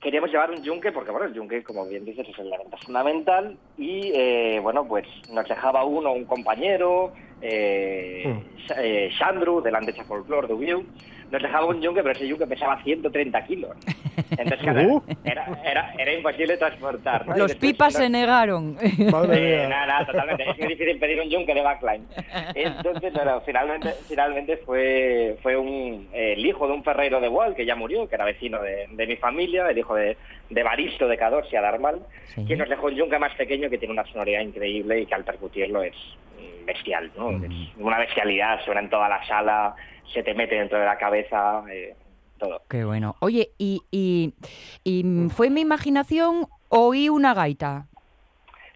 queríamos 0.00 0.30
llevar 0.30 0.50
un 0.52 0.62
yunque, 0.62 0.92
porque 0.92 1.10
bueno, 1.10 1.26
el 1.26 1.34
yunque, 1.34 1.62
como 1.64 1.84
bien 1.86 2.04
dices, 2.04 2.26
es 2.28 2.38
el 2.38 2.46
elemento 2.46 2.76
fundamental, 2.78 3.56
y 3.76 4.12
eh, 4.14 4.60
bueno, 4.62 4.86
pues 4.86 5.04
nos 5.32 5.46
dejaba 5.48 5.84
uno, 5.84 6.12
un 6.12 6.24
compañero, 6.24 7.12
eh, 7.42 8.40
Sa- 8.68 8.82
eh, 8.82 9.10
Sandru, 9.18 9.60
del 9.60 9.74
Andecha 9.74 10.04
Folklore 10.04 10.46
de 10.46 10.54
Ubiu, 10.54 10.86
nos 11.32 11.42
dejaba 11.42 11.66
un 11.66 11.80
yunque, 11.80 12.02
pero 12.02 12.12
ese 12.14 12.28
yunque 12.28 12.46
pesaba 12.46 12.80
130 12.84 13.44
kilos. 13.46 13.70
Entonces, 14.30 14.58
claro, 14.60 14.82
Uh. 14.82 15.02
era, 15.24 15.46
era, 15.64 15.92
era 15.98 16.12
imposible 16.12 16.56
transportar. 16.58 17.26
Los 17.26 17.36
después 17.48 17.56
pipas 17.56 17.94
nos- 17.94 18.02
se 18.02 18.08
negaron. 18.10 18.74
Madre 19.10 19.54
eh, 19.54 19.56
mía. 19.60 19.68
nada, 19.68 19.86
nada, 19.86 20.06
totalmente. 20.06 20.48
Es 20.50 20.58
muy 20.58 20.68
difícil 20.68 20.98
pedir 20.98 21.20
un 21.20 21.30
yunque 21.30 21.54
de 21.54 21.62
backline. 21.62 22.06
Entonces, 22.54 23.12
no, 23.14 23.24
no, 23.24 23.40
finalmente, 23.40 23.90
finalmente 24.08 24.56
fue, 24.58 25.38
fue 25.42 25.56
un, 25.56 26.08
eh, 26.12 26.34
el 26.36 26.44
hijo 26.46 26.66
de 26.66 26.74
un 26.74 26.84
ferreiro 26.84 27.20
de 27.20 27.28
Wall, 27.28 27.54
que 27.54 27.64
ya 27.66 27.74
murió, 27.74 28.08
que 28.08 28.14
era 28.14 28.24
vecino 28.24 28.60
de, 28.62 28.86
de 28.90 29.06
mi 29.06 29.16
familia, 29.16 29.68
el 29.70 29.78
hijo 29.78 29.94
de, 29.94 30.16
de 30.52 30.62
Baristo 30.62 31.08
de 31.08 31.16
Cadosia, 31.16 31.60
de 31.60 31.66
Armal, 31.66 32.02
Sí. 32.34 32.44
que 32.44 32.56
nos 32.56 32.68
dejó 32.68 32.86
un 32.86 32.94
yunque 32.94 33.18
más 33.18 33.34
pequeño 33.34 33.70
que 33.70 33.78
tiene 33.78 33.92
una 33.92 34.04
sonoridad 34.06 34.40
increíble 34.40 35.00
y 35.00 35.06
que 35.06 35.14
al 35.14 35.24
percutirlo 35.24 35.82
es 35.82 35.94
bestial, 36.66 37.10
¿no? 37.16 37.32
Mm. 37.32 37.44
Es 37.44 37.52
una 37.78 37.98
bestialidad, 37.98 38.64
suena 38.64 38.80
en 38.80 38.90
toda 38.90 39.08
la 39.08 39.24
sala, 39.26 39.74
se 40.12 40.22
te 40.22 40.34
mete 40.34 40.54
dentro 40.56 40.78
de 40.78 40.84
la 40.84 40.96
cabeza, 40.98 41.64
eh, 41.70 41.94
todo. 42.38 42.62
Qué 42.68 42.84
bueno. 42.84 43.16
Oye, 43.20 43.50
y, 43.58 43.82
y, 43.90 44.34
y, 44.84 45.04
mm, 45.04 45.30
fue 45.30 45.50
mi 45.50 45.60
imaginación, 45.62 46.46
oí 46.68 47.08
una 47.08 47.34
gaita. 47.34 47.86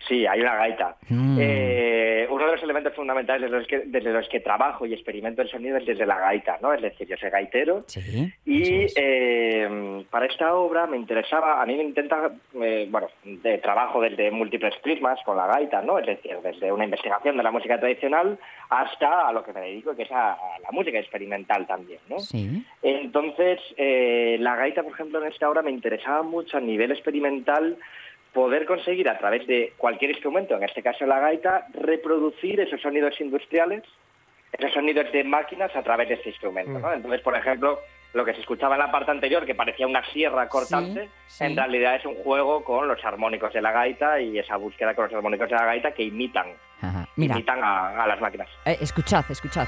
Sí, 0.08 0.26
hay 0.26 0.40
una 0.40 0.54
gaita. 0.56 0.96
Mm. 1.08 1.38
Eh, 1.40 2.26
uno 2.30 2.46
de 2.46 2.52
los 2.52 2.62
elementos 2.62 2.94
fundamentales 2.94 3.42
desde 3.42 3.56
los, 3.58 3.66
que, 3.66 3.78
desde 3.86 4.12
los 4.12 4.28
que 4.28 4.40
trabajo 4.40 4.86
y 4.86 4.92
experimento 4.92 5.42
el 5.42 5.48
sonido 5.48 5.76
es 5.78 5.86
desde 5.86 6.06
la 6.06 6.18
gaita, 6.18 6.58
¿no? 6.62 6.72
Es 6.72 6.82
decir, 6.82 7.08
yo 7.08 7.16
soy 7.16 7.30
gaitero 7.30 7.80
Sí. 7.86 8.32
y 8.44 8.86
eh, 8.96 10.04
para 10.10 10.26
esta 10.26 10.54
obra 10.54 10.86
me 10.86 10.96
interesaba, 10.96 11.60
a 11.62 11.66
mí 11.66 11.74
me 11.76 11.82
intenta, 11.82 12.30
eh, 12.62 12.86
bueno, 12.90 13.08
de 13.24 13.58
trabajo 13.58 14.00
desde 14.00 14.30
múltiples 14.30 14.74
prismas 14.82 15.18
con 15.24 15.36
la 15.36 15.46
gaita, 15.46 15.82
¿no? 15.82 15.98
Es 15.98 16.06
decir, 16.06 16.36
desde 16.42 16.70
una 16.72 16.84
investigación 16.84 17.36
de 17.36 17.42
la 17.42 17.50
música 17.50 17.78
tradicional 17.80 18.38
hasta 18.70 19.28
a 19.28 19.32
lo 19.32 19.42
que 19.44 19.52
me 19.52 19.60
dedico, 19.60 19.94
que 19.96 20.02
es 20.02 20.12
a, 20.12 20.32
a 20.32 20.58
la 20.62 20.70
música 20.72 20.98
experimental 20.98 21.66
también, 21.66 22.00
¿no? 22.08 22.18
Sí. 22.18 22.64
Entonces, 22.82 23.60
eh, 23.76 24.36
la 24.40 24.56
gaita, 24.56 24.82
por 24.82 24.92
ejemplo, 24.92 25.20
en 25.22 25.32
esta 25.32 25.48
obra 25.48 25.62
me 25.62 25.70
interesaba 25.70 26.22
mucho 26.22 26.56
a 26.56 26.60
nivel 26.60 26.90
experimental 26.92 27.76
poder 28.32 28.66
conseguir 28.66 29.08
a 29.08 29.18
través 29.18 29.46
de 29.46 29.72
cualquier 29.76 30.10
instrumento, 30.10 30.54
en 30.56 30.62
este 30.64 30.82
caso 30.82 31.06
la 31.06 31.18
gaita, 31.20 31.66
reproducir 31.72 32.60
esos 32.60 32.80
sonidos 32.80 33.18
industriales, 33.20 33.82
esos 34.52 34.72
sonidos 34.72 35.10
de 35.12 35.24
máquinas 35.24 35.74
a 35.74 35.82
través 35.82 36.08
de 36.08 36.14
este 36.14 36.30
instrumento. 36.30 36.78
¿no? 36.78 36.92
Entonces, 36.92 37.20
por 37.22 37.36
ejemplo, 37.36 37.78
lo 38.12 38.24
que 38.24 38.34
se 38.34 38.40
escuchaba 38.40 38.76
en 38.76 38.80
la 38.80 38.90
parte 38.90 39.10
anterior, 39.10 39.44
que 39.44 39.54
parecía 39.54 39.86
una 39.86 40.04
sierra 40.12 40.48
cortante, 40.48 41.08
sí. 41.26 41.44
en 41.44 41.56
realidad 41.56 41.96
es 41.96 42.04
un 42.06 42.14
juego 42.16 42.62
con 42.64 42.88
los 42.88 43.04
armónicos 43.04 43.52
de 43.52 43.60
la 43.62 43.72
gaita 43.72 44.20
y 44.20 44.38
esa 44.38 44.56
búsqueda 44.56 44.94
con 44.94 45.06
los 45.06 45.14
armónicos 45.14 45.48
de 45.48 45.56
la 45.56 45.64
gaita 45.64 45.92
que 45.92 46.04
imitan, 46.04 46.46
Ajá. 46.80 47.06
Mira, 47.16 47.34
imitan 47.34 47.62
a, 47.62 48.02
a 48.04 48.06
las 48.06 48.20
máquinas. 48.20 48.48
eh, 48.64 48.76
escuchad, 48.80 49.24
escuchad. 49.30 49.66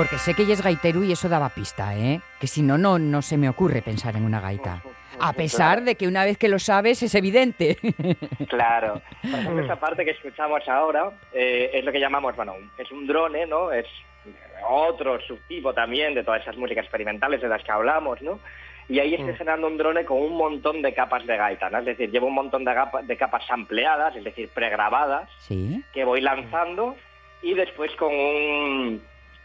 Porque 0.00 0.16
sé 0.16 0.32
que 0.32 0.44
ella 0.44 0.54
es 0.54 0.62
gaitero 0.62 1.04
y 1.04 1.12
eso 1.12 1.28
daba 1.28 1.50
pista, 1.50 1.94
¿eh? 1.94 2.22
Que 2.40 2.46
si 2.46 2.62
no, 2.62 2.78
no, 2.78 2.98
no 2.98 3.20
se 3.20 3.36
me 3.36 3.50
ocurre 3.50 3.82
pensar 3.82 4.16
en 4.16 4.24
una 4.24 4.40
gaita. 4.40 4.80
A 5.20 5.34
pesar 5.34 5.82
de 5.82 5.94
que 5.94 6.08
una 6.08 6.24
vez 6.24 6.38
que 6.38 6.48
lo 6.48 6.58
sabes 6.58 7.02
es 7.02 7.14
evidente. 7.14 7.76
Claro. 8.48 9.02
Por 9.20 9.38
ejemplo, 9.40 9.62
esa 9.62 9.76
parte 9.76 10.06
que 10.06 10.12
escuchamos 10.12 10.66
ahora 10.70 11.10
eh, 11.34 11.70
es 11.74 11.84
lo 11.84 11.92
que 11.92 12.00
llamamos, 12.00 12.34
bueno, 12.34 12.54
es 12.78 12.90
un 12.90 13.06
drone, 13.06 13.44
¿no? 13.46 13.70
Es 13.72 13.84
otro 14.66 15.20
subtipo 15.20 15.74
también 15.74 16.14
de 16.14 16.24
todas 16.24 16.40
esas 16.40 16.56
músicas 16.56 16.84
experimentales 16.84 17.42
de 17.42 17.48
las 17.48 17.62
que 17.62 17.70
hablamos, 17.70 18.22
¿no? 18.22 18.40
Y 18.88 19.00
ahí 19.00 19.12
estoy 19.14 19.34
generando 19.34 19.66
un 19.66 19.76
drone 19.76 20.06
con 20.06 20.16
un 20.16 20.34
montón 20.34 20.80
de 20.80 20.94
capas 20.94 21.26
de 21.26 21.36
gaita, 21.36 21.68
¿no? 21.68 21.78
Es 21.80 21.84
decir, 21.84 22.10
llevo 22.10 22.28
un 22.28 22.34
montón 22.36 22.64
de, 22.64 22.72
gapa- 22.72 23.02
de 23.02 23.16
capas 23.18 23.44
ampliadas, 23.50 24.16
es 24.16 24.24
decir, 24.24 24.48
pregrabadas, 24.48 25.28
Sí. 25.40 25.84
que 25.92 26.04
voy 26.04 26.22
lanzando 26.22 26.96
y 27.42 27.52
después 27.52 27.90
con 27.96 28.14
un, 28.14 29.02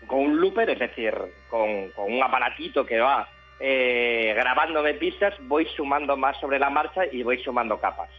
con 0.08 0.20
un 0.20 0.40
looper, 0.40 0.70
es 0.70 0.80
decir, 0.80 1.14
con, 1.50 1.90
con 1.92 2.12
un 2.12 2.22
aparatito 2.22 2.86
que 2.86 3.00
va 3.00 3.28
eh, 3.60 4.34
grabándome 4.36 4.96
pistas, 4.96 5.34
voy 5.48 5.66
sumando 5.76 6.18
más 6.18 6.38
sobre 6.40 6.60
la 6.60 6.70
marcha 6.70 7.04
y 7.12 7.24
voy 7.24 7.42
sumando 7.42 7.80
capas. 7.80 8.10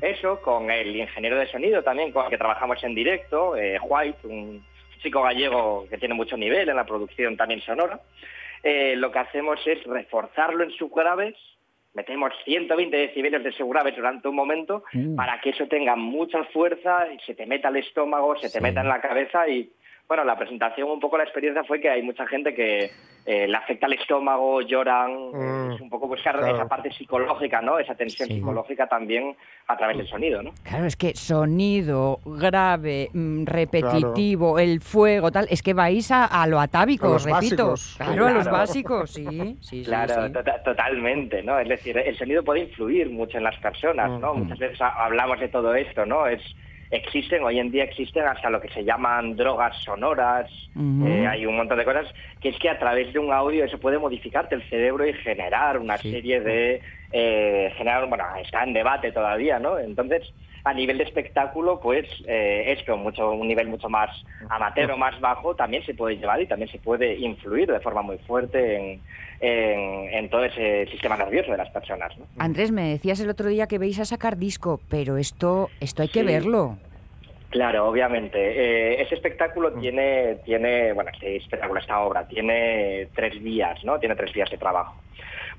Eso 0.00 0.40
con 0.40 0.70
el 0.70 0.94
ingeniero 0.94 1.36
de 1.36 1.48
sonido 1.48 1.82
también, 1.82 2.12
con 2.12 2.24
el 2.24 2.30
que 2.30 2.38
trabajamos 2.38 2.82
en 2.84 2.94
directo, 2.94 3.56
eh, 3.56 3.78
White, 3.82 4.26
un 4.26 4.64
chico 5.02 5.22
gallego 5.22 5.86
que 5.90 5.98
tiene 5.98 6.14
mucho 6.14 6.36
nivel 6.36 6.68
en 6.68 6.76
la 6.76 6.86
producción 6.86 7.36
también 7.36 7.60
sonora. 7.60 8.00
Eh, 8.62 8.94
lo 8.96 9.10
que 9.10 9.18
hacemos 9.18 9.60
es 9.66 9.82
reforzarlo 9.84 10.62
en 10.64 10.70
subgraves, 10.70 11.34
metemos 11.92 12.32
120 12.44 12.96
decibelios 12.96 13.44
de 13.44 13.52
subgraves 13.52 13.94
durante 13.96 14.28
un 14.28 14.34
momento 14.36 14.84
Mm. 14.92 15.16
para 15.16 15.40
que 15.40 15.50
eso 15.50 15.66
tenga 15.66 15.96
mucha 15.96 16.44
fuerza 16.44 17.12
y 17.12 17.18
se 17.26 17.34
te 17.34 17.46
meta 17.46 17.68
al 17.68 17.76
estómago, 17.76 18.36
se 18.36 18.48
te 18.48 18.60
meta 18.60 18.80
en 18.80 18.88
la 18.88 19.00
cabeza 19.00 19.46
y 19.48 19.70
bueno, 20.08 20.24
la 20.24 20.36
presentación, 20.36 20.90
un 20.90 21.00
poco 21.00 21.16
la 21.16 21.24
experiencia 21.24 21.64
fue 21.64 21.80
que 21.80 21.88
hay 21.88 22.02
mucha 22.02 22.26
gente 22.26 22.54
que 22.54 22.90
eh, 23.26 23.48
le 23.48 23.56
afecta 23.56 23.86
el 23.86 23.94
estómago, 23.94 24.60
lloran, 24.60 25.10
eh, 25.10 25.36
Mm, 25.64 25.72
es 25.72 25.80
un 25.80 25.88
poco 25.88 26.06
buscar 26.06 26.36
claro. 26.38 26.54
esa 26.54 26.68
parte 26.68 26.92
psicológica, 26.92 27.62
¿no? 27.62 27.78
Esa 27.78 27.94
tensión 27.94 28.28
Sí. 28.28 28.34
psicológica 28.34 28.86
también 28.86 29.34
a 29.66 29.76
través 29.78 29.96
del 29.96 30.06
sonido, 30.08 30.42
¿no? 30.42 30.50
Claro, 30.62 30.84
es 30.84 30.94
que 30.94 31.14
sonido 31.14 32.18
grave, 32.26 33.08
mm, 33.14 33.46
repetitivo, 33.46 34.58
el 34.58 34.80
fuego, 34.82 35.30
tal, 35.32 35.46
es 35.50 35.62
que 35.62 35.72
vais 35.72 36.10
a, 36.10 36.26
a 36.26 36.46
lo 36.46 36.60
atávico, 36.60 37.06
A 37.06 37.10
los 37.12 37.24
repito. 37.24 37.70
básicos. 37.70 37.94
Claro, 37.96 38.26
a 38.26 38.30
los 38.30 38.50
básicos, 38.50 39.10
sí, 39.10 39.24
sí, 39.26 39.56
sí, 39.62 39.82
Claro, 39.84 40.26
sí. 40.26 40.32
tota- 40.32 40.62
totalmente, 40.62 41.42
¿no? 41.42 41.58
Es 41.58 41.68
decir, 41.68 41.96
el 41.96 42.16
sonido 42.18 42.42
puede 42.44 42.60
influir 42.60 43.08
mucho 43.08 43.38
en 43.38 43.44
las 43.44 43.56
personas, 43.58 44.10
¿no? 44.20 44.34
Mm. 44.34 44.38
Muchas 44.42 44.58
veces 44.58 44.80
ha- 44.82 45.02
hablamos 45.02 45.40
de 45.40 45.48
todo 45.48 45.74
esto, 45.74 46.04
¿no? 46.04 46.26
Es 46.26 46.42
existen 46.96 47.42
hoy 47.42 47.58
en 47.58 47.70
día 47.70 47.84
existen 47.84 48.24
hasta 48.26 48.50
lo 48.50 48.60
que 48.60 48.68
se 48.68 48.84
llaman 48.84 49.36
drogas 49.36 49.76
sonoras, 49.84 50.50
eh, 51.06 51.26
hay 51.26 51.46
un 51.46 51.56
montón 51.56 51.78
de 51.78 51.84
cosas 51.84 52.06
que 52.40 52.48
es 52.50 52.58
que 52.58 52.68
a 52.70 52.78
través 52.78 53.12
de 53.12 53.18
un 53.18 53.32
audio 53.32 53.64
eso 53.64 53.78
puede 53.78 53.98
modificarte 53.98 54.54
el 54.54 54.62
cerebro 54.68 55.06
y 55.06 55.12
generar 55.14 55.78
una 55.78 55.98
Sí. 55.98 56.10
serie 56.10 56.40
de 56.40 56.80
eh, 57.16 57.72
generar, 57.76 58.08
bueno, 58.08 58.24
está 58.42 58.64
en 58.64 58.72
debate 58.72 59.12
todavía, 59.12 59.60
¿no? 59.60 59.78
Entonces 59.78 60.32
a 60.64 60.72
nivel 60.72 60.96
de 60.98 61.04
espectáculo, 61.04 61.78
pues 61.78 62.06
eh, 62.26 62.72
esto, 62.76 62.96
mucho, 62.96 63.30
un 63.32 63.46
nivel 63.46 63.68
mucho 63.68 63.88
más 63.88 64.10
amateur 64.48 64.90
o 64.90 64.96
más 64.96 65.20
bajo, 65.20 65.54
también 65.54 65.84
se 65.84 65.92
puede 65.94 66.16
llevar 66.16 66.40
y 66.40 66.46
también 66.46 66.70
se 66.70 66.78
puede 66.78 67.14
influir 67.18 67.70
de 67.70 67.80
forma 67.80 68.00
muy 68.02 68.16
fuerte 68.18 68.76
en, 68.76 69.00
en, 69.40 70.08
en 70.14 70.28
todo 70.30 70.42
ese 70.44 70.86
sistema 70.90 71.16
nervioso 71.18 71.52
de 71.52 71.58
las 71.58 71.68
personas. 71.70 72.16
¿no? 72.18 72.24
Andrés, 72.38 72.72
me 72.72 72.88
decías 72.88 73.20
el 73.20 73.28
otro 73.28 73.48
día 73.48 73.66
que 73.66 73.76
veis 73.78 74.00
a 74.00 74.06
sacar 74.06 74.38
disco, 74.38 74.80
pero 74.88 75.18
esto, 75.18 75.68
esto 75.80 76.00
hay 76.02 76.08
que 76.08 76.20
Sí. 76.20 76.26
verlo. 76.26 76.78
Claro, 77.50 77.86
obviamente. 77.86 78.38
Eh, 78.40 79.02
ese 79.02 79.14
espectáculo 79.14 79.70
tiene, 79.74 80.36
tiene, 80.46 80.92
bueno, 80.94 81.10
este 81.12 81.36
espectáculo, 81.36 81.78
esta 81.78 82.00
obra, 82.00 82.26
tiene 82.26 83.06
tres 83.14 83.40
vías, 83.40 83.84
¿no? 83.84 84.00
Tiene 84.00 84.16
tres 84.16 84.32
vías 84.32 84.50
de 84.50 84.56
trabajo. 84.58 84.96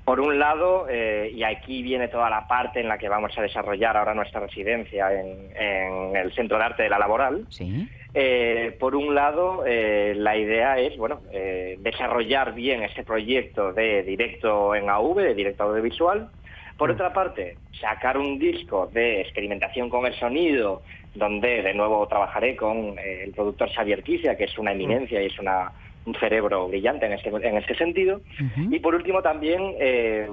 Por 0.05 0.19
un 0.19 0.37
lado, 0.37 0.85
eh, 0.87 1.31
y 1.33 1.41
aquí 1.43 1.81
viene 1.81 2.07
toda 2.07 2.29
la 2.29 2.47
parte 2.47 2.79
en 2.79 2.87
la 2.87 2.99
que 2.99 3.09
vamos 3.09 3.35
a 3.37 3.41
desarrollar 3.41 3.97
ahora 3.97 4.13
nuestra 4.13 4.39
residencia 4.39 5.11
en, 5.11 5.49
en 5.55 6.15
el 6.15 6.31
Centro 6.33 6.59
de 6.59 6.63
Arte 6.63 6.83
de 6.83 6.89
la 6.89 6.99
Laboral, 6.99 7.45
Sí. 7.49 7.87
eh, 8.13 8.75
por 8.79 8.95
un 8.95 9.15
lado, 9.15 9.63
eh, 9.65 10.13
la 10.15 10.37
idea 10.37 10.77
es 10.77 10.95
bueno 10.95 11.21
eh, 11.31 11.77
desarrollar 11.79 12.53
bien 12.53 12.83
este 12.83 13.03
proyecto 13.03 13.73
de 13.73 14.03
directo 14.03 14.75
en 14.75 14.89
AV, 14.91 15.15
de 15.15 15.33
directo 15.33 15.63
audiovisual. 15.63 16.29
Por 16.77 16.91
otra 16.91 17.11
parte, 17.11 17.57
sacar 17.79 18.17
un 18.19 18.37
disco 18.37 18.87
de 18.93 19.21
experimentación 19.21 19.89
con 19.89 20.05
el 20.05 20.13
sonido, 20.19 20.83
donde 21.15 21.63
de 21.63 21.73
nuevo 21.73 22.05
trabajaré 22.07 22.55
con 22.55 22.99
eh, 22.99 23.23
el 23.23 23.31
productor 23.31 23.71
Xavier 23.73 24.03
Quisia, 24.03 24.35
que 24.37 24.43
es 24.43 24.57
una 24.59 24.73
eminencia 24.73 25.19
y 25.23 25.27
es 25.27 25.39
una, 25.39 25.71
un 26.05 26.15
cerebro 26.15 26.67
brillante 26.67 27.05
en 27.05 27.13
este, 27.13 27.29
en 27.29 27.57
este 27.57 27.75
sentido. 27.75 28.21
Y 28.69 28.79
por 28.79 28.95
último 28.95 29.21
también, 29.21 29.75
eh, 29.79 30.29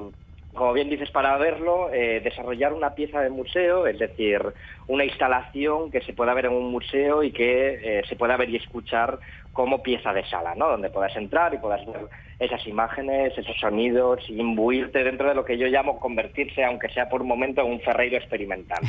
como 0.55 0.73
bien 0.73 0.91
dices, 0.91 1.11
para 1.11 1.37
verlo, 1.39 1.91
eh, 1.93 2.21
desarrollar 2.23 2.73
una 2.73 2.95
pieza 2.95 3.21
de 3.21 3.31
museo, 3.31 3.87
es 3.87 3.99
decir, 3.99 4.43
una 4.87 5.05
instalación 5.05 5.91
que 5.91 6.03
se 6.03 6.13
pueda 6.13 6.35
ver 6.35 6.47
en 6.47 6.53
un 6.53 6.71
museo 6.71 7.23
y 7.23 7.33
que 7.33 8.01
eh, 8.01 8.03
se 8.09 8.17
pueda 8.17 8.37
ver 8.37 8.51
y 8.51 8.57
escuchar 8.57 9.19
como 9.53 9.83
pieza 9.83 10.13
de 10.13 10.25
sala, 10.27 10.55
¿no? 10.55 10.69
Donde 10.69 10.91
puedas 10.91 11.15
entrar 11.17 11.53
y 11.55 11.59
puedas 11.59 11.85
ver 11.87 12.09
esas 12.39 12.67
imágenes, 12.67 13.37
esos 13.37 13.57
sonidos 13.59 14.21
y 14.29 14.41
imbuirte 14.41 15.05
dentro 15.05 15.29
de 15.29 15.35
lo 15.35 15.45
que 15.45 15.57
yo 15.57 15.67
llamo 15.69 16.01
convertirse, 16.01 16.65
aunque 16.65 16.89
sea 16.89 17.09
por 17.09 17.23
un 17.23 17.29
momento, 17.29 17.61
en 17.61 17.71
un 17.71 17.81
ferreiro 17.81 18.17
experimental. 18.17 18.81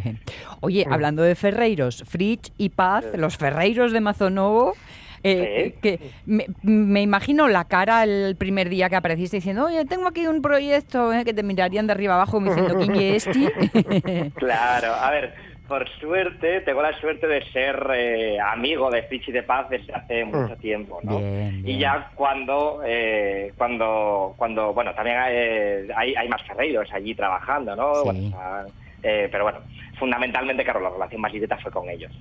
Oye, 0.60 0.86
hablando 0.88 1.22
de 1.22 1.34
ferreiros, 1.34 2.04
Fritz 2.06 2.52
y 2.56 2.68
Paz, 2.68 3.04
los 3.14 3.36
ferreiros 3.36 3.92
de 3.92 4.00
Mazonovo, 4.00 4.74
eh, 5.22 5.74
que 5.82 6.12
me, 6.26 6.46
me 6.62 7.02
imagino 7.02 7.48
la 7.48 7.64
cara 7.64 8.04
el 8.04 8.36
primer 8.36 8.68
día 8.68 8.88
que 8.88 8.96
apareciste 8.96 9.36
diciendo, 9.36 9.66
oye, 9.66 9.84
tengo 9.84 10.06
aquí 10.08 10.26
un 10.26 10.42
proyecto, 10.42 11.12
eh", 11.12 11.24
que 11.24 11.34
te 11.34 11.42
mirarían 11.42 11.86
de 11.86 11.92
arriba 11.92 12.14
abajo 12.14 12.40
diciendo, 12.40 12.78
¿quién 12.78 12.94
es 12.96 13.26
este? 13.26 14.32
Claro, 14.36 14.94
a 14.94 15.10
ver, 15.10 15.34
por 15.70 15.88
suerte, 16.00 16.62
tengo 16.62 16.82
la 16.82 16.98
suerte 16.98 17.28
de 17.28 17.44
ser 17.52 17.90
eh, 17.94 18.38
amigo 18.40 18.90
de 18.90 19.04
Fitch 19.04 19.28
y 19.28 19.32
de 19.32 19.44
Paz 19.44 19.68
desde 19.70 19.92
hace 19.92 20.24
mucho 20.24 20.56
tiempo, 20.56 20.98
¿no? 21.04 21.18
Bien, 21.18 21.62
bien. 21.62 21.76
Y 21.76 21.78
ya 21.78 22.10
cuando, 22.16 22.82
eh, 22.84 23.52
cuando, 23.56 24.34
cuando, 24.36 24.72
bueno, 24.72 24.92
también 24.94 25.18
hay, 25.18 25.34
eh, 25.36 25.88
hay, 25.94 26.14
hay 26.16 26.28
más 26.28 26.42
ferreiros 26.42 26.92
allí 26.92 27.14
trabajando, 27.14 27.76
¿no? 27.76 27.94
Sí. 28.02 28.32
Bueno, 28.32 28.72
eh, 29.02 29.28
pero 29.30 29.44
bueno, 29.44 29.60
fundamentalmente, 29.98 30.64
claro, 30.64 30.80
la 30.80 30.90
relación 30.90 31.20
más 31.20 31.32
directa 31.32 31.58
fue 31.58 31.70
con 31.70 31.88
ellos. 31.88 32.12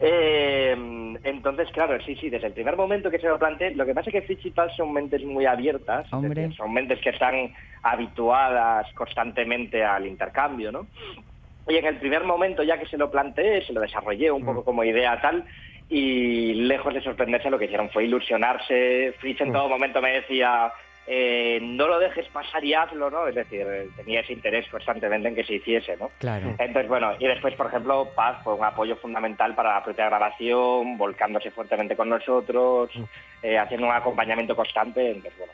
Eh, 0.00 0.72
entonces, 1.24 1.68
claro, 1.72 2.00
sí, 2.04 2.16
sí, 2.16 2.30
desde 2.30 2.46
el 2.46 2.52
primer 2.52 2.76
momento 2.76 3.10
que 3.10 3.18
se 3.18 3.28
lo 3.28 3.38
planteé, 3.38 3.74
lo 3.74 3.84
que 3.84 3.94
pasa 3.94 4.10
es 4.12 4.24
que 4.24 4.50
Paz 4.50 4.72
son 4.76 4.92
mentes 4.92 5.24
muy 5.24 5.46
abiertas, 5.46 6.06
es 6.06 6.12
Hombre. 6.12 6.42
decir, 6.42 6.56
son 6.56 6.72
mentes 6.72 7.00
que 7.00 7.10
están 7.10 7.52
habituadas 7.82 8.86
constantemente 8.94 9.84
al 9.84 10.06
intercambio, 10.06 10.72
¿no? 10.72 10.86
Y 11.68 11.76
en 11.76 11.84
el 11.84 11.96
primer 11.96 12.24
momento, 12.24 12.62
ya 12.62 12.78
que 12.78 12.86
se 12.86 12.96
lo 12.96 13.10
planteé, 13.10 13.62
se 13.62 13.72
lo 13.72 13.80
desarrollé 13.80 14.30
un 14.30 14.44
poco 14.44 14.64
como 14.64 14.84
idea 14.84 15.20
tal, 15.20 15.44
y 15.90 16.54
lejos 16.54 16.94
de 16.94 17.02
sorprenderse, 17.02 17.50
lo 17.50 17.58
que 17.58 17.64
hicieron 17.66 17.90
fue 17.90 18.04
ilusionarse. 18.04 19.14
Fritz 19.18 19.40
en 19.40 19.52
todo 19.52 19.68
momento 19.68 20.00
me 20.00 20.12
decía, 20.12 20.72
eh, 21.10 21.58
no 21.62 21.88
lo 21.88 21.98
dejes 21.98 22.26
pasar 22.28 22.62
y 22.64 22.74
hazlo, 22.74 23.10
¿no? 23.10 23.26
Es 23.26 23.34
decir, 23.34 23.66
eh, 23.66 23.88
tenía 23.96 24.20
ese 24.20 24.34
interés 24.34 24.68
constantemente 24.68 25.28
en 25.28 25.34
que 25.34 25.44
se 25.44 25.54
hiciese, 25.54 25.96
¿no? 25.96 26.10
Claro. 26.18 26.48
Entonces, 26.58 26.86
bueno, 26.86 27.12
y 27.18 27.26
después, 27.26 27.54
por 27.54 27.66
ejemplo, 27.68 28.10
Paz 28.14 28.42
fue 28.44 28.54
un 28.54 28.64
apoyo 28.64 28.94
fundamental 28.96 29.54
para 29.54 29.74
la 29.74 29.84
propia 29.84 30.06
grabación, 30.06 30.98
volcándose 30.98 31.50
fuertemente 31.50 31.96
con 31.96 32.10
nosotros, 32.10 32.90
eh, 33.42 33.56
haciendo 33.58 33.86
un 33.86 33.92
acompañamiento 33.94 34.54
constante, 34.54 35.10
entonces, 35.12 35.38
bueno. 35.38 35.52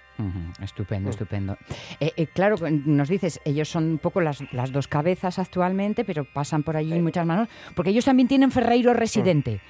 Estupendo, 0.63 1.11
estupendo. 1.11 1.57
Eh, 2.01 2.13
eh, 2.17 2.27
claro, 2.33 2.57
nos 2.71 3.09
dices, 3.09 3.41
ellos 3.45 3.69
son 3.69 3.85
un 3.85 3.99
poco 3.99 4.21
las, 4.21 4.41
las 4.53 4.73
dos 4.73 4.87
cabezas 4.89 5.39
actualmente, 5.39 6.05
pero 6.05 6.25
pasan 6.25 6.63
por 6.63 6.77
allí 6.77 6.93
Sí. 6.93 7.01
muchas 7.01 7.27
manos, 7.27 7.49
porque 7.75 7.91
ellos 7.91 8.05
también 8.05 8.29
tienen 8.29 8.51
Ferreiro 8.53 8.95
residente. 8.95 9.61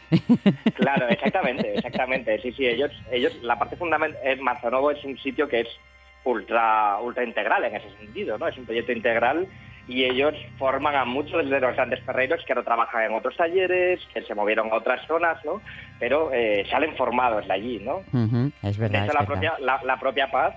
Claro, 0.77 1.09
exactamente, 1.09 1.73
exactamente. 1.77 2.39
Sí, 2.41 2.53
sí, 2.53 2.67
ellos, 2.67 2.91
ellos, 3.11 3.35
la 3.43 3.59
parte 3.59 3.77
fundamental, 3.77 4.21
Manzanovo 4.41 4.91
es 4.91 5.03
un 5.05 5.17
sitio 5.19 5.49
que 5.49 5.61
es 5.61 5.69
ultra, 6.25 6.99
ultra 7.01 7.25
integral 7.25 7.65
en 7.65 7.77
ese 7.77 7.91
sentido, 7.97 8.39
¿no? 8.39 8.49
Es 8.49 8.57
un 8.59 8.65
proyecto 8.65 8.93
integral 8.93 9.47
y 9.87 10.05
ellos 10.05 10.35
forman 10.59 10.97
a 10.97 11.05
muchos 11.05 11.49
de 11.49 11.61
los 11.61 11.75
grandes 11.77 12.01
ferreiros 12.05 12.43
que 12.47 12.53
ahora 12.55 12.65
trabajan 12.65 13.05
en 13.05 13.13
otros 13.15 13.37
talleres, 13.37 14.01
que 14.13 14.23
se 14.23 14.35
movieron 14.35 14.71
a 14.73 14.77
otras 14.77 15.07
zonas, 15.07 15.39
¿no? 15.45 15.61
Pero 15.99 16.31
eh, 16.33 16.65
salen 16.71 16.97
formados 16.97 17.47
de 17.47 17.53
allí, 17.53 17.79
¿no? 17.81 17.97
Ujú, 18.13 18.51
Es 18.63 18.79
De 18.79 18.83
verdad, 18.89 19.05
hecho, 19.05 19.13
es 19.13 19.15
la 19.15 19.21
verdad. 19.21 19.27
propia, 19.27 19.55
la, 19.61 19.81
la 19.85 19.97
propia 19.99 20.31
Paz, 20.31 20.55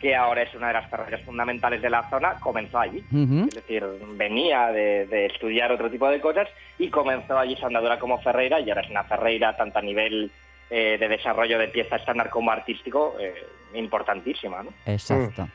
que 0.00 0.14
ahora 0.16 0.42
es 0.42 0.54
una 0.54 0.68
de 0.68 0.72
las 0.74 0.88
ferreras 0.88 1.20
fundamentales 1.22 1.82
de 1.82 1.90
la 1.90 2.08
zona, 2.08 2.34
comenzó 2.40 2.78
allí. 2.78 3.02
Es 3.48 3.54
decir, 3.54 3.84
venía 4.14 4.68
de, 4.68 5.06
de 5.06 5.26
estudiar 5.26 5.70
otro 5.72 5.90
tipo 5.90 6.08
de 6.08 6.20
cosas 6.20 6.48
y 6.78 6.88
comenzó 6.88 7.38
allí 7.38 7.56
su 7.56 7.66
andadura 7.66 7.98
como 7.98 8.18
ferreira 8.20 8.60
y 8.60 8.68
ahora 8.70 8.82
es 8.82 8.90
una 8.90 9.04
ferreira 9.04 9.54
tanto 9.56 9.78
a 9.78 9.82
nivel 9.82 10.30
eh, 10.70 10.96
de 10.98 11.08
desarrollo 11.08 11.58
de 11.58 11.68
pieza 11.68 11.96
estándar 11.96 12.28
como 12.30 12.50
artístico 12.50 13.14
eh, 13.20 13.34
importantísima. 13.74 14.62
¿no? 14.62 14.70
Exacto. 14.86 15.48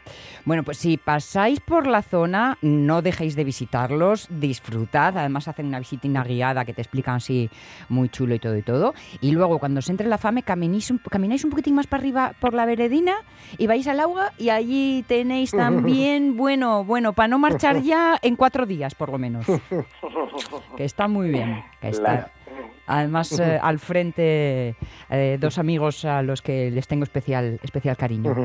Bueno, 0.45 0.63
pues 0.63 0.77
si 0.77 0.97
pasáis 0.97 1.59
por 1.59 1.87
la 1.87 2.01
zona, 2.01 2.57
no 2.61 3.01
dejéis 3.01 3.35
de 3.35 3.43
visitarlos, 3.43 4.27
disfrutad. 4.29 5.17
Además, 5.17 5.47
hacen 5.47 5.65
una 5.67 5.79
visitina 5.79 6.23
guiada 6.23 6.63
que 6.65 6.73
te 6.73 6.81
explican 6.81 7.15
así 7.15 7.49
muy 7.89 8.09
chulo 8.09 8.35
y 8.35 8.39
todo 8.39 8.55
y 8.57 8.61
todo. 8.61 8.93
Y 9.21 9.31
luego, 9.31 9.59
cuando 9.59 9.79
os 9.79 9.89
entre 9.89 10.07
la 10.07 10.17
fame, 10.17 10.43
caminéis 10.43 10.91
un, 10.91 10.99
camináis 10.99 11.43
un 11.43 11.49
poquitín 11.49 11.75
más 11.75 11.87
para 11.87 12.01
arriba 12.01 12.33
por 12.39 12.53
la 12.53 12.65
veredina 12.65 13.15
y 13.57 13.67
vais 13.67 13.87
al 13.87 13.99
agua 13.99 14.33
y 14.37 14.49
allí 14.49 15.03
tenéis 15.07 15.51
también, 15.51 16.37
bueno, 16.37 16.83
bueno, 16.83 17.13
para 17.13 17.27
no 17.27 17.39
marchar 17.39 17.81
ya 17.81 18.17
en 18.21 18.35
cuatro 18.35 18.65
días, 18.65 18.93
por 18.95 19.09
lo 19.09 19.17
menos. 19.17 19.45
Que 20.77 20.85
está 20.85 21.07
muy 21.07 21.29
bien. 21.29 21.63
que 21.81 21.89
está- 21.89 22.01
Claro. 22.01 22.27
Además, 22.87 23.39
eh, 23.39 23.59
al 23.61 23.79
frente, 23.79 24.75
eh, 25.09 25.37
dos 25.39 25.57
amigos 25.57 26.03
a 26.05 26.21
los 26.21 26.41
que 26.41 26.69
les 26.71 26.87
tengo 26.87 27.03
especial, 27.03 27.59
especial 27.63 27.95
cariño. 27.95 28.35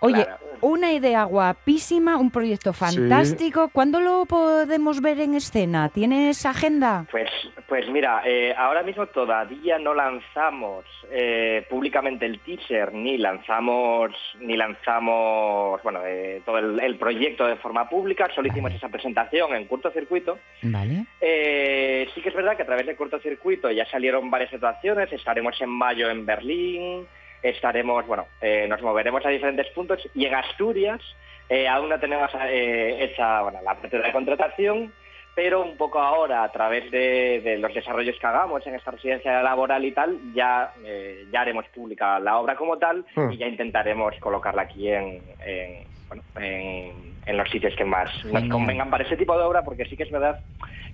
Oye, 0.00 0.24
Claro. 0.24 0.38
Una 0.64 0.92
idea 0.92 1.24
guapísima, 1.24 2.16
un 2.16 2.30
proyecto 2.30 2.72
fantástico. 2.72 3.68
¿Cuándo 3.72 4.00
lo 4.00 4.24
podemos 4.26 5.00
ver 5.00 5.20
en 5.20 5.34
escena? 5.34 5.88
¿Tienes 5.90 6.44
agenda? 6.46 7.06
Pues, 7.10 7.30
pues 7.68 7.88
mira, 7.88 8.22
eh, 8.24 8.54
ahora 8.56 8.82
mismo 8.82 9.06
todavía 9.06 9.78
no 9.78 9.94
lanzamos 9.94 10.84
eh, 11.10 11.66
públicamente 11.68 12.24
el 12.26 12.40
teaser 12.40 12.92
ni 12.94 13.18
lanzamos 13.18 14.12
ni 14.40 14.56
lanzamos 14.56 15.82
bueno 15.82 16.00
eh, 16.04 16.42
todo 16.46 16.58
el, 16.58 16.80
el 16.80 16.96
proyecto 16.96 17.46
de 17.46 17.56
forma 17.56 17.88
pública. 17.88 18.28
Solo 18.34 18.48
hicimos 18.48 18.72
esa 18.72 18.88
presentación 18.88 19.54
en 19.54 19.66
cortocircuito. 19.66 20.38
Vale. 20.62 21.04
Eh, 21.20 22.08
sí 22.14 22.20
que 22.20 22.30
es 22.30 22.34
verdad 22.34 22.56
que 22.56 22.62
a 22.62 22.66
través 22.66 22.86
de 22.86 22.96
cortocircuito 22.96 23.70
ya 23.70 23.84
salieron 23.86 24.30
varias 24.30 24.50
situaciones. 24.50 25.12
Estaremos 25.12 25.60
en 25.60 25.70
mayo 25.70 26.08
en 26.10 26.24
Berlín, 26.24 27.06
estaremos, 27.44 28.06
bueno, 28.06 28.26
eh, 28.40 28.66
nos 28.68 28.80
moveremos 28.82 29.24
a 29.24 29.28
diferentes 29.28 29.68
puntos 29.68 30.00
y 30.14 30.24
en 30.24 30.34
Asturias 30.34 31.00
eh, 31.48 31.68
aún 31.68 31.90
no 31.90 32.00
tenemos 32.00 32.30
eh, 32.46 32.96
hecha 33.04 33.42
bueno, 33.42 33.60
la 33.62 33.74
parte 33.74 33.98
de 33.98 34.02
la 34.02 34.12
contratación, 34.12 34.92
pero 35.34 35.62
un 35.62 35.76
poco 35.76 36.00
ahora 36.00 36.42
a 36.42 36.50
través 36.50 36.90
de, 36.90 37.40
de 37.44 37.58
los 37.58 37.74
desarrollos 37.74 38.16
que 38.18 38.26
hagamos 38.26 38.66
en 38.66 38.76
esta 38.76 38.92
residencia 38.92 39.42
laboral 39.42 39.84
y 39.84 39.92
tal, 39.92 40.18
ya, 40.34 40.72
eh, 40.84 41.26
ya 41.30 41.42
haremos 41.42 41.66
pública 41.68 42.18
la 42.18 42.38
obra 42.38 42.56
como 42.56 42.78
tal 42.78 43.04
Hmm. 43.14 43.30
y 43.32 43.36
ya 43.36 43.46
intentaremos 43.46 44.14
colocarla 44.20 44.62
aquí 44.62 44.88
en, 44.88 45.20
en, 45.44 45.84
bueno, 46.08 46.22
en, 46.40 47.14
en 47.26 47.36
los 47.36 47.50
sitios 47.50 47.74
que 47.76 47.84
más 47.84 48.08
nos 48.24 48.48
convengan 48.48 48.88
para 48.90 49.04
ese 49.04 49.16
tipo 49.16 49.36
de 49.36 49.44
obra, 49.44 49.62
porque 49.62 49.84
sí 49.84 49.96
que 49.96 50.04
es 50.04 50.10
verdad 50.10 50.40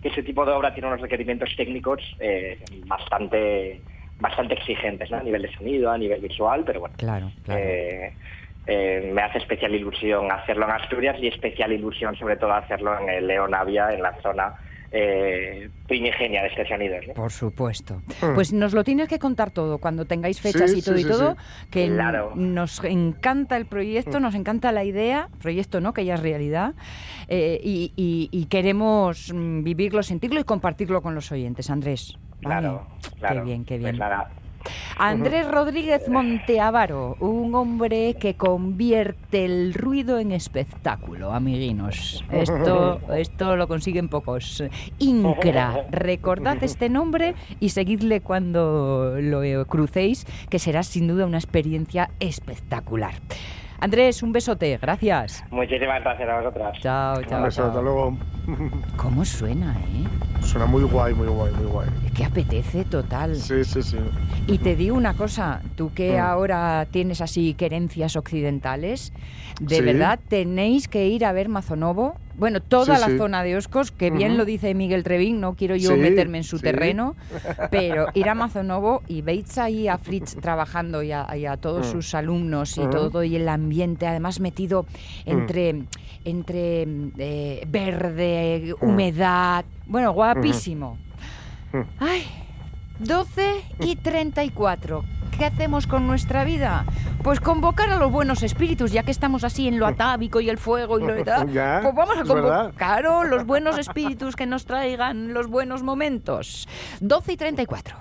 que 0.03 0.09
ese 0.09 0.23
tipo 0.23 0.45
de 0.45 0.53
obra 0.53 0.73
tiene 0.73 0.89
unos 0.89 1.01
requerimientos 1.01 1.55
técnicos 1.57 2.01
eh, 2.19 2.59
bastante 2.87 3.81
bastante 4.21 4.55
exigentes 4.55 5.11
¿no? 5.11 5.17
a 5.19 5.23
nivel 5.23 5.43
de 5.43 5.53
sonido, 5.53 5.91
a 5.91 5.99
nivel 5.99 6.21
visual, 6.21 6.63
pero 6.65 6.81
bueno, 6.81 6.95
Claro, 6.99 7.33
claro. 7.45 7.61
eh, 7.63 8.13
eh, 8.67 9.11
me 9.13 9.23
hace 9.23 9.39
especial 9.39 9.75
ilusión 9.75 10.31
hacerlo 10.31 10.67
en 10.67 10.73
Asturias 10.73 11.17
y 11.21 11.27
especial 11.29 11.73
ilusión 11.73 12.15
sobre 12.17 12.37
todo 12.37 12.53
hacerlo 12.53 12.99
en 13.01 13.09
el 13.09 13.27
Leonavia, 13.27 13.89
en 13.93 14.03
la 14.03 14.15
zona 14.23 14.55
eh, 14.93 15.71
primigenia 15.87 16.43
de 16.43 16.49
este 16.49 16.67
sonido. 16.69 16.97
¿no? 17.07 17.15
Por 17.15 17.31
supuesto. 17.31 18.03
Pues 18.35 18.53
nos 18.53 18.75
lo 18.75 18.83
tienes 18.85 19.09
que 19.09 19.19
contar 19.21 19.51
todo 19.53 19.79
cuando 19.79 20.05
tengáis 20.05 20.41
fechas 20.41 20.73
Sí, 20.73 20.79
y 20.81 20.83
todo 20.83 20.97
sí, 20.97 21.03
y 21.03 21.05
todo, 21.07 21.37
sí. 21.63 21.69
que 21.71 21.87
Claro. 21.87 22.33
nos 22.35 22.83
encanta 22.85 23.57
el 23.57 23.67
proyecto, 23.67 24.19
nos 24.21 24.35
encanta 24.35 24.73
la 24.73 24.83
idea, 24.85 25.29
proyecto 25.41 25.81
no, 25.81 25.93
que 25.95 26.05
ya 26.05 26.15
es 26.15 26.21
realidad, 26.23 26.75
eh, 27.29 27.61
y, 27.63 27.93
y- 27.97 28.29
y 28.33 28.47
queremos 28.47 29.33
mm, 29.33 29.63
vivirlo, 29.63 30.03
sentirlo 30.03 30.41
y 30.41 30.45
compartirlo 30.45 31.03
con 31.03 31.15
los 31.15 31.31
oyentes, 31.33 31.71
Andrés. 31.71 32.19
¿Vale? 32.43 32.61
Claro, 32.61 32.87
claro. 33.19 33.35
Qué 33.37 33.41
bien, 33.43 33.65
qué 33.65 33.75
Pues 33.79 33.93
bien. 33.93 33.99
nada, 33.99 34.31
Andrés 34.99 35.51
Rodríguez 35.51 36.07
Monteavaro, 36.11 37.17
un 37.21 37.55
hombre 37.55 38.15
que 38.21 38.35
convierte 38.35 39.47
el 39.47 39.73
ruido 39.73 40.19
en 40.19 40.33
espectáculo, 40.33 41.33
amiguinos. 41.33 42.23
Esto, 42.31 43.01
esto 43.17 43.57
lo 43.57 43.67
consiguen 43.69 44.11
pocos. 44.11 44.63
Incra, 44.99 45.87
recordad 45.91 46.59
este 46.63 46.91
nombre 46.91 47.35
y 47.59 47.71
seguidle 47.71 48.21
cuando 48.21 49.15
lo 49.19 49.65
crucéis, 49.67 50.27
que 50.51 50.59
será 50.59 50.83
sin 50.83 51.09
duda 51.09 51.25
una 51.25 51.39
experiencia 51.39 52.11
espectacular. 52.21 53.15
Andrés, 53.83 54.23
un 54.23 54.33
besote, 54.33 54.77
gracias. 54.77 55.43
muchísimas 55.51 56.03
gracias 56.03 56.29
a 56.29 56.37
vosotras. 56.37 56.79
Chao, 56.83 57.19
Un 57.21 57.25
chao. 57.25 57.43
beso, 57.45 57.63
hasta 57.65 57.75
chao. 57.77 57.83
luego. 57.83 58.19
¿Cómo 58.99 59.25
suena, 59.25 59.73
eh? 59.79 60.30
Suena 60.51 60.67
muy 60.67 60.83
guay, 60.83 61.15
muy 61.15 61.29
guay, 61.29 61.53
muy 61.55 61.67
guay. 61.67 61.89
Que 62.13 62.25
apetece 62.25 62.85
total. 62.85 63.37
Sí, 63.37 63.63
sí, 63.65 63.83
sí. 63.85 63.99
Y 64.49 64.59
te 64.59 64.75
digo 64.75 64.97
una 64.97 65.15
cosa, 65.15 65.61
tú 65.77 65.93
que 65.95 66.17
Mm. 66.17 66.25
ahora 66.25 66.89
tienes 66.91 67.21
así 67.21 67.55
querencias 67.55 68.17
occidentales, 68.17 69.13
de 69.61 69.77
Sí. 69.77 69.81
verdad 69.83 70.19
tenéis 70.29 70.89
que 70.89 71.07
ir 71.07 71.25
a 71.25 71.31
ver 71.31 71.49
Mazonovo. 71.49 72.17
Bueno, 72.41 72.61
toda 72.61 72.97
Sí, 72.97 73.01
la 73.03 73.07
sí. 73.09 73.19
zona 73.19 73.43
de 73.43 73.55
Oscos, 73.57 73.91
que 73.93 74.11
bien 74.11 74.39
lo 74.39 74.45
dice 74.47 74.75
Miguel 74.75 75.03
Trevín, 75.05 75.41
no 75.41 75.55
quiero 75.55 75.77
yo 75.77 75.91
Sí, 75.95 75.97
meterme 76.01 76.39
en 76.39 76.45
su 76.45 76.59
terreno, 76.59 77.15
pero 77.71 78.07
ir 78.15 78.29
a 78.31 78.35
Mazonovo 78.35 79.03
y 79.07 79.21
veis 79.21 79.59
ahí 79.59 79.87
a 79.89 79.99
Fritz 79.99 80.37
trabajando 80.41 81.03
y 81.03 81.13
a, 81.13 81.37
y 81.37 81.45
a 81.45 81.59
todos 81.59 81.87
Mm. 81.87 81.91
sus 81.93 82.15
alumnos 82.15 82.79
y 82.79 82.87
todo 82.89 83.23
y 83.25 83.37
el 83.37 83.47
ambiente, 83.49 84.07
además 84.07 84.41
metido 84.41 84.87
entre, 85.27 85.85
entre 86.25 86.87
eh, 87.19 87.65
verde, 87.69 88.75
Mm. 88.81 88.85
humedad, 88.89 89.65
bueno, 89.87 90.13
guapísimo. 90.13 90.97
Mm. 91.75 91.79
Ay, 91.99 92.23
12 93.01 93.61
y 93.81 93.97
34. 93.97 95.05
¿Qué 95.41 95.47
hacemos 95.47 95.87
con 95.87 96.07
nuestra 96.07 96.45
vida? 96.45 96.85
Pues 97.23 97.41
convocar 97.41 97.89
a 97.89 97.97
los 97.97 98.13
buenos 98.13 98.43
espíritus, 98.43 98.93
ya 98.93 99.05
que 99.05 99.11
estamos 99.11 99.43
así 99.43 99.69
en 99.69 99.79
lo 99.79 99.87
atávico 99.87 100.43
y 100.43 100.51
el 100.51 100.59
fuego 100.59 101.01
y 101.01 101.07
lo 101.07 101.15
de 101.15 101.25
tal. 101.25 101.51
Ya, 101.53 101.81
Pues 101.83 101.95
vamos 101.95 102.19
a 102.19 102.25
convocar 102.25 103.07
a 103.07 103.25
los 103.25 103.47
buenos 103.47 103.79
espíritus 103.79 104.37
que 104.37 104.45
nos 104.45 104.67
traigan 104.67 105.33
los 105.33 105.47
buenos 105.47 105.83
momentos. 105.83 106.69
12 107.01 107.33
y 107.33 107.37
34. 107.39 107.97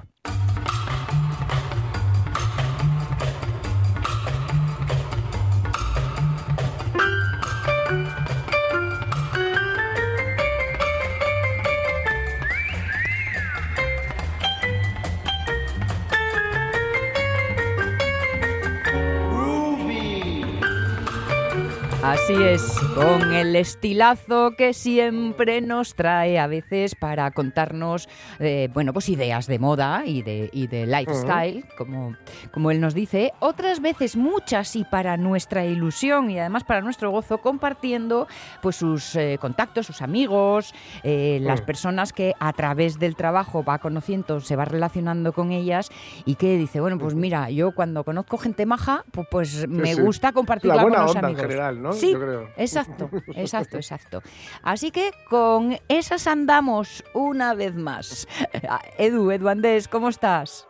Así 22.01 22.33
es, 22.33 22.79
con 22.95 23.33
el 23.33 23.57
estilazo 23.57 24.51
que 24.57 24.73
siempre 24.73 25.59
nos 25.59 25.95
trae 25.95 26.39
a 26.39 26.47
veces 26.47 26.95
para 26.95 27.29
contarnos, 27.31 28.07
eh, 28.39 28.69
bueno, 28.73 28.93
pues 28.93 29.09
ideas 29.09 29.47
de 29.47 29.59
moda 29.59 30.03
y 30.05 30.21
de, 30.21 30.49
y 30.53 30.67
de 30.67 30.87
lifestyle, 30.87 31.65
como, 31.77 32.15
como 32.53 32.71
él 32.71 32.79
nos 32.79 32.93
dice. 32.93 33.33
Otras 33.39 33.81
veces 33.81 34.15
muchas 34.15 34.77
y 34.77 34.85
para 34.85 35.17
nuestra 35.17 35.65
ilusión 35.65 36.31
y 36.31 36.39
además 36.39 36.63
para 36.63 36.79
nuestro 36.79 37.11
gozo, 37.11 37.39
compartiendo 37.39 38.29
pues 38.61 38.77
sus 38.77 39.17
eh, 39.17 39.37
contactos, 39.39 39.85
sus 39.85 40.01
amigos, 40.01 40.73
eh, 41.03 41.39
las 41.41 41.61
personas 41.61 42.13
que 42.13 42.33
a 42.39 42.53
través 42.53 42.97
del 42.97 43.17
trabajo 43.17 43.61
va 43.65 43.79
conociendo, 43.79 44.39
se 44.39 44.55
va 44.55 44.63
relacionando 44.63 45.33
con 45.33 45.51
ellas 45.51 45.89
y 46.23 46.35
que 46.35 46.55
dice, 46.57 46.79
bueno, 46.79 46.97
pues 46.97 47.13
mira, 47.13 47.49
yo 47.49 47.73
cuando 47.73 48.05
conozco 48.05 48.37
gente 48.37 48.65
maja, 48.65 49.03
pues, 49.11 49.27
pues 49.29 49.67
me 49.67 49.95
sí. 49.95 50.01
gusta 50.01 50.31
compartirla 50.31 50.83
con 50.83 50.93
los 50.93 51.15
en 51.15 51.25
amigos. 51.25 51.41
general, 51.41 51.81
¿no? 51.81 51.89
Sí, 51.99 52.13
Yo 52.13 52.19
creo. 52.19 52.49
exacto, 52.57 53.09
exacto, 53.35 53.77
exacto. 53.77 54.21
Así 54.63 54.91
que 54.91 55.11
con 55.29 55.77
esas 55.87 56.27
andamos 56.27 57.03
una 57.13 57.53
vez 57.53 57.75
más. 57.75 58.27
Ah, 58.69 58.79
Edu, 58.97 59.31
Edu 59.31 59.49
Andés, 59.49 59.87
¿cómo 59.87 60.09
estás? 60.09 60.65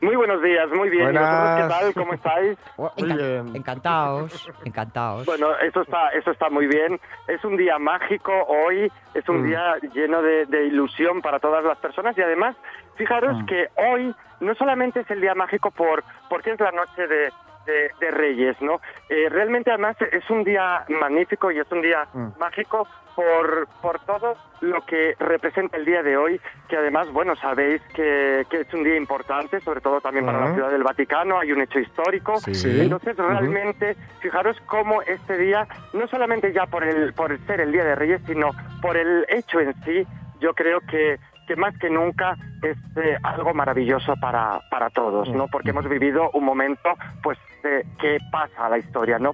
Muy 0.00 0.16
buenos 0.16 0.42
días, 0.42 0.68
muy 0.74 0.90
bien. 0.90 1.14
¿Y 1.14 1.18
vosotros 1.18 1.50
qué 1.56 1.68
tal? 1.68 1.94
¿Cómo 1.94 2.14
estáis? 2.14 2.58
Muy 2.76 2.88
Encan- 2.96 3.16
bien. 3.44 3.54
Encantados, 3.56 4.48
encantados. 4.64 5.26
Bueno, 5.26 5.56
eso 5.58 5.82
está, 5.82 6.08
eso 6.08 6.32
está 6.32 6.50
muy 6.50 6.66
bien. 6.66 6.98
Es 7.28 7.44
un 7.44 7.56
día 7.56 7.78
mágico 7.78 8.32
hoy, 8.48 8.90
es 9.14 9.28
un 9.28 9.42
Mm. 9.42 9.46
día 9.46 9.74
lleno 9.94 10.20
de, 10.20 10.46
de 10.46 10.66
ilusión 10.66 11.22
para 11.22 11.38
todas 11.38 11.62
las 11.62 11.78
personas 11.78 12.18
y 12.18 12.20
además, 12.20 12.56
fijaros 12.96 13.42
Mm. 13.42 13.46
que 13.46 13.68
hoy 13.76 14.12
no 14.40 14.56
solamente 14.56 14.98
es 15.02 15.10
el 15.12 15.20
día 15.20 15.36
mágico 15.36 15.70
por 15.70 16.02
porque 16.28 16.50
es 16.50 16.58
la 16.58 16.72
noche 16.72 17.06
de, 17.06 17.32
de- 17.66 17.90
de 18.00 18.10
Reyes, 18.10 18.56
¿no? 18.60 18.80
Eh, 19.08 19.28
realmente 19.28 19.70
además 19.70 19.96
es 20.10 20.28
un 20.30 20.44
día 20.44 20.84
magnífico 20.88 21.50
y 21.50 21.58
es 21.58 21.70
un 21.70 21.82
día 21.82 22.06
Mm. 22.12 22.28
mágico 22.38 22.86
por, 23.14 23.68
por 23.82 23.98
todo 24.06 24.36
lo 24.62 24.80
que 24.86 25.14
representa 25.18 25.76
el 25.76 25.84
día 25.84 26.02
de 26.02 26.16
hoy, 26.16 26.40
que 26.68 26.76
además, 26.78 27.10
bueno, 27.12 27.36
sabéis 27.36 27.82
que, 27.94 28.46
que 28.48 28.60
es 28.62 28.72
un 28.72 28.84
día 28.84 28.96
importante, 28.96 29.60
sobre 29.60 29.80
todo 29.82 30.00
también 30.00 30.24
para 30.24 30.40
la 30.40 30.54
ciudad 30.54 30.70
del 30.70 30.82
Vaticano, 30.82 31.38
hay 31.38 31.52
un 31.52 31.60
hecho 31.60 31.78
histórico. 31.78 32.38
Sí. 32.38 32.80
Entonces, 32.80 33.16
realmente, 33.16 33.96
fijaros 34.20 34.56
cómo 34.66 35.02
este 35.02 35.36
día, 35.36 35.66
no 35.92 36.06
solamente 36.08 36.52
ya 36.54 36.64
por 36.66 36.84
el, 36.84 37.12
por 37.12 37.38
ser 37.46 37.60
el 37.60 37.70
Día 37.72 37.84
de 37.84 37.94
Reyes, 37.96 38.22
sino 38.26 38.50
por 38.80 38.96
el 38.96 39.26
hecho 39.28 39.60
en 39.60 39.74
sí, 39.84 40.06
yo 40.40 40.54
creo 40.54 40.80
que, 40.80 41.18
que 41.46 41.56
más 41.56 41.76
que 41.78 41.90
nunca 41.90 42.36
es 42.62 42.76
eh, 42.96 43.16
algo 43.22 43.54
maravilloso 43.54 44.14
para, 44.16 44.60
para 44.70 44.90
todos, 44.90 45.28
¿no? 45.30 45.48
Porque 45.48 45.70
hemos 45.70 45.88
vivido 45.88 46.30
un 46.32 46.44
momento, 46.44 46.90
pues, 47.22 47.38
de 47.62 47.84
que 48.00 48.18
pasa 48.30 48.66
a 48.66 48.70
la 48.70 48.78
historia, 48.78 49.18
¿no? 49.18 49.32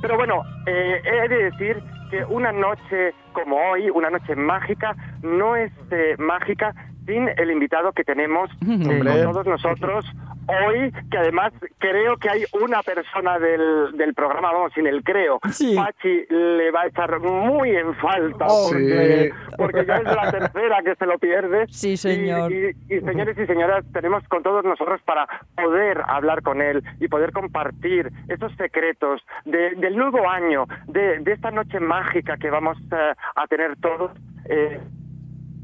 Pero 0.00 0.16
bueno, 0.16 0.42
eh, 0.66 1.02
he 1.04 1.28
de 1.28 1.50
decir 1.50 1.82
que 2.10 2.24
una 2.24 2.52
noche 2.52 3.14
como 3.32 3.56
hoy, 3.56 3.90
una 3.90 4.10
noche 4.10 4.34
mágica, 4.34 4.96
no 5.22 5.56
es 5.56 5.72
eh, 5.90 6.16
mágica 6.18 6.74
sin 7.06 7.28
el 7.28 7.50
invitado 7.50 7.92
que 7.92 8.04
tenemos 8.04 8.50
eh, 8.62 9.02
con 9.02 9.32
todos 9.32 9.46
nosotros 9.46 10.04
hoy, 10.46 10.92
que 11.10 11.18
además 11.18 11.52
creo 11.78 12.16
que 12.16 12.28
hay 12.30 12.44
una 12.60 12.82
persona 12.82 13.38
del, 13.38 13.96
del 13.96 14.14
programa, 14.14 14.52
vamos, 14.52 14.72
sin 14.74 14.86
el 14.86 15.02
creo, 15.04 15.38
Sí. 15.50 15.74
Pachi 15.76 16.26
le 16.28 16.70
va 16.70 16.82
a 16.82 16.86
echar 16.86 17.20
muy 17.20 17.70
en 17.76 17.94
falta, 17.96 18.46
Oh, 18.48 18.68
porque, 18.70 19.32
sí. 19.32 19.54
porque 19.56 19.86
ya 19.86 19.96
es 19.96 20.04
la 20.04 20.30
tercera 20.30 20.82
que 20.84 20.94
se 20.96 21.06
lo 21.06 21.18
pierde. 21.18 21.66
Sí, 21.68 21.96
señor. 21.96 22.50
Y, 22.52 22.70
y, 22.88 23.00
señores 23.00 23.36
y 23.38 23.46
señoras, 23.46 23.84
tenemos 23.92 24.26
con 24.28 24.42
todos 24.42 24.64
nosotros 24.64 25.00
para 25.04 25.26
poder 25.56 26.00
hablar 26.06 26.42
con 26.42 26.60
él 26.62 26.82
y 27.00 27.08
poder 27.08 27.32
compartir 27.32 28.10
esos 28.28 28.52
secretos 28.56 29.22
de- 29.44 29.74
del 29.76 29.96
nuevo 29.96 30.28
año, 30.28 30.66
de, 30.86 31.18
de 31.20 31.32
esta 31.32 31.50
noche 31.50 31.78
mágica 31.80 32.36
que 32.36 32.50
vamos 32.50 32.78
eh, 32.92 33.14
a 33.36 33.46
tener 33.46 33.76
todos 33.80 34.10
eh, 34.48 34.80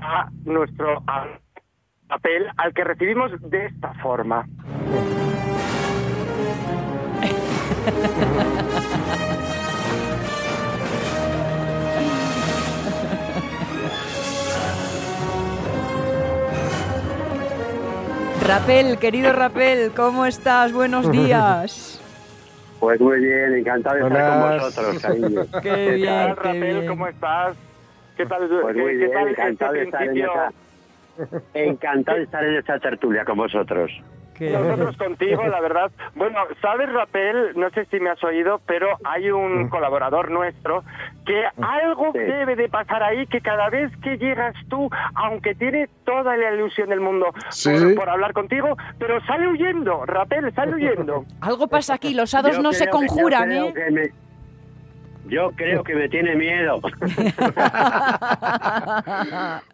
a 0.01 0.29
nuestro 0.45 1.03
a- 1.07 1.27
papel 2.09 2.47
al 2.57 2.73
que 2.73 2.85
recibimos 2.85 3.33
de 3.51 3.67
esta 3.67 3.93
forma. 3.95 4.47
Rapel, 18.47 18.99
querido 18.99 19.33
Rapel, 19.33 19.91
¿cómo 19.97 20.25
estás? 20.27 20.73
Buenos 20.73 21.11
días. 21.11 21.93
Pues 22.79 23.01
muy 23.01 23.19
bien, 23.21 23.55
encantado 23.55 23.97
de 23.97 24.03
estar 24.07 24.39
con 24.39 24.59
vosotros. 24.61 25.03
Qué 25.63 25.63
¿Qué 25.63 25.91
bien, 25.93 26.15
tal, 26.15 26.35
qué 26.37 26.43
Rapel? 26.43 26.61
bien. 26.75 26.87
¿Cómo 26.87 27.07
estás? 27.09 27.57
¿Qué 28.19 28.27
tal, 28.27 28.49
Pues 28.49 28.77
muy 28.77 28.85
qué 28.85 28.93
bien, 28.99 29.13
tal 29.13 29.29
encantado 29.29 29.75
este 29.77 29.79
de 29.79 29.85
estar 29.89 30.03
en? 30.03 30.15
Encantado 31.55 32.19
de 32.19 32.25
estar 32.25 32.45
en 32.45 32.55
esta 32.57 32.79
tertulia 32.79 33.25
con 33.25 33.37
vosotros. 33.39 33.91
Qué- 34.35 34.51
Nosotros 34.51 34.99
contigo, 34.99 35.47
la 35.47 35.61
verdad. 35.63 35.91
Bueno, 36.15 36.37
sabes, 36.61 36.93
Rapel, 36.93 37.53
no 37.57 37.71
sé 37.71 37.87
si 37.87 37.99
me 38.01 38.11
has 38.11 38.23
oído, 38.23 38.61
pero 38.67 38.89
hay 39.05 39.31
un 39.31 39.71
colaborador 39.71 40.31
nuestro 40.31 40.85
que 41.25 41.43
algo 41.63 42.13
Sí. 42.13 42.19
debe 42.19 42.55
de 42.55 42.69
pasar 42.69 43.03
ahí, 43.03 43.27
que 43.29 43.41
cada 43.41 43.71
vez 43.71 43.91
que 44.03 44.19
llegas 44.19 44.55
tú, 44.69 44.91
aunque 45.15 45.55
tiene 45.55 45.89
toda 46.05 46.37
la 46.37 46.53
ilusión 46.53 46.91
del 46.91 47.01
mundo 47.01 47.33
Sí. 47.49 47.71
por, 47.73 47.95
por 47.95 48.09
hablar 48.11 48.35
contigo, 48.35 48.77
pero 48.99 49.25
sale 49.25 49.49
huyendo, 49.49 50.05
Rapel, 50.05 50.53
sale 50.55 50.75
huyendo. 50.77 51.25
Algo 51.41 51.67
pasa 51.69 51.95
aquí, 51.95 52.13
los 52.13 52.35
hados 52.35 52.57
Yo 52.57 52.63
no 52.63 52.75
se 52.75 52.85
que- 52.85 52.91
conjuran, 52.91 53.51
¿eh? 53.53 53.73
Yo 55.29 55.51
creo 55.57 55.83
que 55.85 55.95
me 55.95 56.09
tiene 56.09 56.35
miedo. 56.37 56.81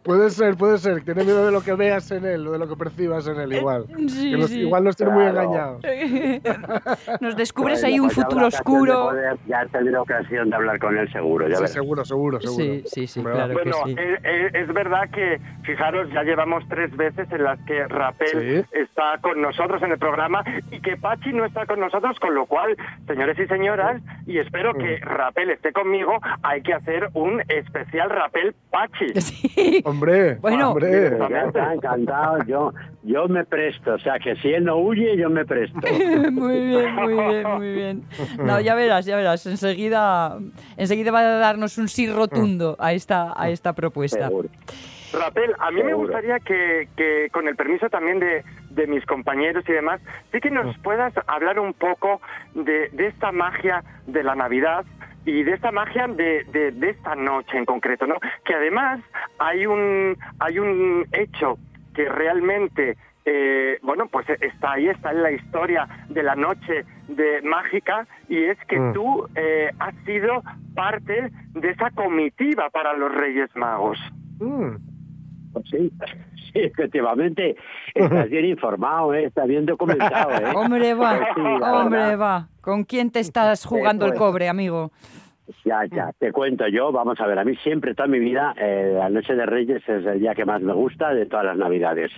Puede 0.03 0.29
ser, 0.31 0.55
puede 0.57 0.77
ser. 0.77 1.01
Tiene 1.03 1.23
miedo 1.23 1.45
de 1.45 1.51
lo 1.51 1.61
que 1.61 1.73
veas 1.73 2.11
en 2.11 2.25
él 2.25 2.45
o 2.47 2.51
de 2.51 2.59
lo 2.59 2.67
que 2.67 2.75
percibas 2.75 3.27
en 3.27 3.39
él, 3.39 3.53
igual. 3.53 3.85
Sí, 4.07 4.31
Que 4.31 4.37
nos- 4.37 4.49
sí. 4.49 4.59
Igual 4.61 4.83
nos 4.83 4.95
tiene 4.95 5.11
muy 5.13 5.25
engañados. 5.25 5.81
Nos 7.21 7.35
descubres 7.35 7.83
ahí 7.83 7.99
un 7.99 8.09
futuro 8.09 8.47
oscuro. 8.47 9.09
poder- 9.09 9.37
ya 9.47 9.65
tendré 9.71 9.97
ocasión 9.97 10.49
de 10.49 10.55
hablar 10.55 10.79
con 10.79 10.97
él 10.97 11.11
seguro, 11.11 11.47
ya 11.47 11.55
Sí, 11.55 11.61
verás. 11.61 11.73
seguro, 11.73 12.05
seguro, 12.05 12.39
seguro. 12.41 12.63
Sí, 12.63 12.83
sí, 12.85 13.07
sí, 13.07 13.21
claro. 13.23 13.53
Bueno, 13.53 13.71
que 13.85 13.91
sí. 13.91 13.95
eh, 13.99 14.17
eh, 14.23 14.49
es 14.53 14.67
verdad 14.73 15.09
que, 15.11 15.39
fijaros, 15.63 16.09
ya 16.13 16.23
llevamos 16.23 16.63
tres 16.69 16.95
veces 16.95 17.31
en 17.31 17.43
las 17.43 17.59
que 17.65 17.87
Rapel 17.87 18.63
Sí. 18.65 18.77
está 18.79 19.17
con 19.21 19.41
nosotros 19.41 19.81
en 19.83 19.91
el 19.91 19.97
programa 19.99 20.43
y 20.71 20.79
que 20.81 20.97
Pachi 20.97 21.31
no 21.33 21.45
está 21.45 21.65
con 21.65 21.79
nosotros, 21.79 22.19
con 22.19 22.33
lo 22.35 22.45
cual, 22.45 22.75
señores 23.07 23.37
y 23.39 23.45
señoras, 23.47 24.01
y 24.25 24.37
espero 24.39 24.73
que 24.73 24.99
Mm. 25.01 25.05
Rapel 25.43 25.49
esté 25.51 25.71
conmigo, 25.73 26.19
hay 26.41 26.61
que 26.61 26.73
hacer 26.73 27.09
un 27.13 27.41
especial 27.47 28.09
Rapel 28.09 28.55
Pachi. 28.71 29.13
Sí. 29.23 29.81
Hombre, 29.85 30.35
Bueno. 30.35 30.71
hombre. 30.71 31.17
Ya 31.29 31.41
está 31.43 31.73
encantado, 31.73 32.37
yo, 32.45 32.73
yo 33.03 33.27
me 33.27 33.43
presto, 33.45 33.93
o 33.93 33.99
sea 33.99 34.19
que 34.19 34.35
si 34.37 34.49
él 34.49 34.65
no 34.65 34.77
huye, 34.77 35.15
yo 35.17 35.29
me 35.29 35.45
presto. 35.45 35.79
Muy 36.31 36.59
bien, 36.67 36.95
muy 36.95 37.13
bien, 37.13 37.47
muy 37.57 37.73
bien. 37.73 38.03
No, 38.37 38.59
ya 38.59 38.75
verás, 38.75 39.05
ya 39.05 39.15
verás. 39.15 39.45
Enseguida, 39.45 40.37
enseguida 40.77 41.11
va 41.11 41.19
a 41.19 41.37
darnos 41.37 41.77
un 41.77 41.87
sí 41.87 42.09
rotundo 42.11 42.75
a 42.79 42.93
esta, 42.93 43.33
a 43.35 43.49
esta 43.49 43.73
propuesta. 43.73 44.27
Seguro. 44.27 44.49
Rapel, 45.13 45.53
a 45.59 45.69
mí 45.71 45.83
me 45.83 45.93
gustaría 45.93 46.39
que, 46.39 46.87
que, 46.97 47.29
con 47.31 47.47
el 47.47 47.55
permiso 47.55 47.87
también 47.89 48.19
de, 48.19 48.43
de 48.73 48.87
mis 48.87 49.05
compañeros 49.05 49.63
y 49.67 49.71
demás, 49.73 50.01
sí 50.31 50.39
que 50.39 50.49
nos 50.51 50.77
puedas 50.79 51.13
hablar 51.27 51.59
un 51.59 51.73
poco 51.73 52.21
de, 52.55 52.89
de 52.89 53.07
esta 53.07 53.31
magia 53.31 53.83
de 54.07 54.23
la 54.23 54.35
Navidad 54.35 54.85
y 55.25 55.43
de 55.43 55.53
esta 55.53 55.71
magia 55.71 56.07
de, 56.07 56.43
de, 56.51 56.71
de 56.71 56.89
esta 56.89 57.15
noche 57.15 57.57
en 57.57 57.65
concreto, 57.65 58.05
¿no? 58.07 58.15
Que 58.45 58.55
además 58.55 58.99
hay 59.39 59.65
un, 59.65 60.17
hay 60.39 60.59
un 60.59 61.05
hecho 61.13 61.57
que 61.95 62.09
realmente 62.09 62.97
eh, 63.25 63.79
bueno, 63.83 64.07
pues 64.07 64.27
está 64.41 64.73
ahí, 64.73 64.89
está 64.89 65.11
en 65.11 65.23
la 65.23 65.31
historia 65.31 65.87
de 66.09 66.23
la 66.23 66.35
noche 66.35 66.83
de 67.07 67.41
mágica 67.41 68.05
y 68.27 68.43
es 68.43 68.57
que 68.67 68.77
Mm. 68.77 68.93
tú 68.93 69.29
eh, 69.35 69.71
has 69.79 69.95
sido 70.03 70.43
parte 70.75 71.31
de 71.53 71.69
esa 71.69 71.89
comitiva 71.91 72.69
para 72.69 72.91
los 72.97 73.13
Reyes 73.15 73.49
Magos. 73.55 73.97
Mm. 74.41 74.75
Pues 75.53 75.65
Sí, 75.71 75.89
sí, 76.53 76.59
efectivamente. 76.63 77.55
Estás 77.93 78.29
bien 78.29 78.45
informado, 78.45 79.13
¿eh? 79.13 79.25
estás 79.25 79.47
bien 79.47 79.65
documentado. 79.65 80.31
¿eh? 80.31 80.51
Hombre, 80.55 80.93
va, 80.93 81.17
Pues 81.17 81.29
sí, 81.35 81.63
hombre, 81.63 81.99
verdad. 81.99 82.19
va. 82.19 82.47
¿Con 82.61 82.83
quién 82.83 83.11
te 83.11 83.19
estás 83.19 83.65
jugando 83.65 84.05
el 84.05 84.13
cobre, 84.13 84.47
amigo? 84.47 84.91
Ya, 85.65 85.85
ya, 85.91 86.11
te 86.17 86.31
cuento 86.31 86.65
yo. 86.67 86.91
Vamos 86.93 87.19
a 87.19 87.27
ver, 87.27 87.37
a 87.37 87.43
mí 87.43 87.55
siempre, 87.57 87.93
toda 87.93 88.07
mi 88.07 88.19
vida, 88.19 88.53
eh, 88.57 88.93
la 88.97 89.09
Noche 89.09 89.35
de 89.35 89.45
Reyes 89.45 89.81
es 89.87 90.05
el 90.05 90.19
día 90.21 90.33
que 90.33 90.45
más 90.45 90.61
me 90.61 90.73
gusta 90.73 91.13
de 91.13 91.25
todas 91.25 91.45
las 91.45 91.57
Navidades. 91.57 92.11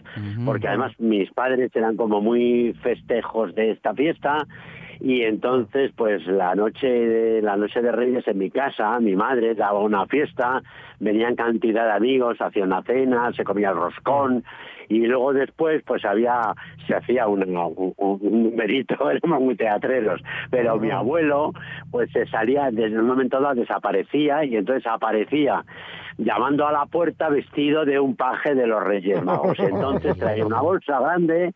Porque 0.46 0.68
además 0.68 0.92
mis 1.00 1.32
padres 1.32 1.72
eran 1.76 1.98
como 1.98 2.22
muy 2.22 2.76
festejos 2.84 3.56
de 3.56 3.72
esta 3.72 3.96
fiesta 3.96 4.46
y 5.00 5.22
entonces 5.22 5.92
pues 5.96 6.26
la 6.28 6.56
noche 6.56 6.88
de 6.88 7.42
la 7.42 7.58
noche 7.58 7.82
de 7.82 7.92
Reyes 7.92 8.28
en 8.28 8.38
mi 8.38 8.50
casa 8.50 9.00
mi 9.00 9.16
madre 9.16 9.56
daba 9.56 9.80
una 9.80 10.06
fiesta 10.06 10.62
venían 11.00 11.36
cantidad 11.36 11.86
de 11.86 11.92
amigos 11.92 12.38
hacía 12.40 12.64
una 12.64 12.82
cena 12.84 13.32
se 13.34 13.44
comía 13.44 13.70
el 13.70 13.78
roscón 13.78 14.44
y 14.88 15.06
luego 15.08 15.34
después 15.34 15.84
pues 15.86 16.06
había 16.06 16.54
se 16.88 16.96
hacía 16.96 17.28
un, 17.28 17.44
un, 17.44 17.94
un 17.98 18.44
numerito 18.44 19.10
éramos 19.10 19.42
muy 19.42 19.56
teatreros 19.56 20.22
pero 20.50 20.78
mi 20.78 20.92
abuelo 20.92 21.52
pues 21.92 22.12
se 22.12 22.26
salía 22.28 22.70
desde 22.72 23.00
un 23.00 23.08
momento 23.08 23.40
dado 23.40 23.56
desaparecía 23.56 24.46
y 24.46 24.56
entonces 24.56 24.86
aparecía 24.88 25.64
llamando 26.18 26.68
a 26.68 26.72
la 26.72 26.86
puerta 26.86 27.30
vestido 27.30 27.86
de 27.86 28.00
un 28.00 28.16
paje 28.16 28.56
de 28.56 28.68
los 28.68 28.84
Reyes 28.84 29.24
Magos. 29.24 29.60
Entonces 29.60 30.18
traía 30.18 30.46
una 30.46 30.62
bolsa 30.62 31.00
grande 31.00 31.54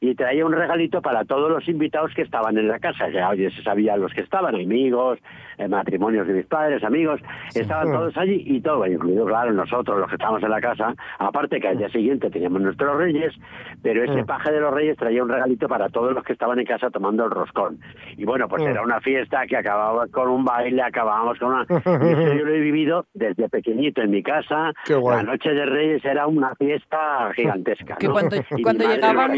y 0.00 0.14
traía 0.14 0.46
un 0.46 0.52
regalito 0.52 1.02
para 1.02 1.24
todos 1.24 1.50
los 1.50 1.68
invitados 1.68 2.12
que 2.14 2.22
estaban 2.22 2.56
en 2.56 2.68
la 2.68 2.78
casa. 2.78 3.08
Ya, 3.10 3.28
oye, 3.28 3.50
se 3.50 3.62
sabía 3.62 3.96
los 3.98 4.12
que 4.14 4.22
estaban, 4.22 4.54
amigos, 4.54 5.18
eh, 5.58 5.68
matrimonios 5.68 6.26
de 6.26 6.32
mis 6.32 6.46
padres, 6.46 6.82
amigos, 6.82 7.20
estaban 7.54 7.92
todos 7.92 8.16
allí 8.16 8.42
y 8.46 8.60
todo, 8.62 8.86
incluido, 8.86 9.26
claro, 9.26 9.52
nosotros, 9.52 9.98
los 9.98 10.08
que 10.08 10.14
estábamos 10.14 10.42
en 10.42 10.50
la 10.50 10.60
casa, 10.60 10.94
aparte 11.18 11.60
que 11.60 11.68
al 11.68 11.76
día 11.76 11.90
siguiente 11.90 12.30
teníamos 12.30 12.62
nuestros 12.62 12.96
reyes, 12.96 13.34
pero 13.82 14.02
ese 14.04 14.24
paje 14.24 14.50
de 14.52 14.60
los 14.60 14.72
reyes 14.72 14.96
traía 14.96 15.22
un 15.22 15.28
regalito 15.28 15.68
para 15.68 15.88
todos 15.90 16.14
los 16.14 16.24
que 16.24 16.32
estaban 16.32 16.58
en 16.58 16.64
casa 16.66 16.88
tomando 16.90 17.24
el 17.26 17.30
roscón. 17.30 17.78
Y 18.16 18.24
bueno, 18.24 18.48
pues 18.48 18.62
era 18.64 18.82
una 18.82 19.00
fiesta 19.00 19.46
que 19.46 19.56
acababa 19.58 20.06
con 20.08 20.28
un 20.28 20.44
baile, 20.44 20.82
acabábamos 20.82 21.38
con 21.38 21.48
una... 21.52 21.66
Y 22.00 22.12
eso 22.12 22.34
yo 22.34 22.44
lo 22.44 22.54
he 22.54 22.60
vivido 22.60 23.04
desde 23.12 23.48
pequeñito 23.50 24.00
en 24.00 24.10
mi 24.10 24.22
casa. 24.22 24.72
Qué 24.86 24.94
guay. 24.94 25.18
La 25.18 25.22
noche 25.32 25.50
de 25.50 25.66
reyes 25.66 26.04
era 26.04 26.26
una 26.26 26.54
fiesta 26.54 27.30
gigantesca. 27.34 27.96
Que 27.96 28.06
¿no? 28.06 28.12
cuando- 28.14 28.36
Y 28.36 28.54
mi 28.56 28.62
cuando 28.62 28.84
madre 28.84 28.96
llegaban- 28.96 29.30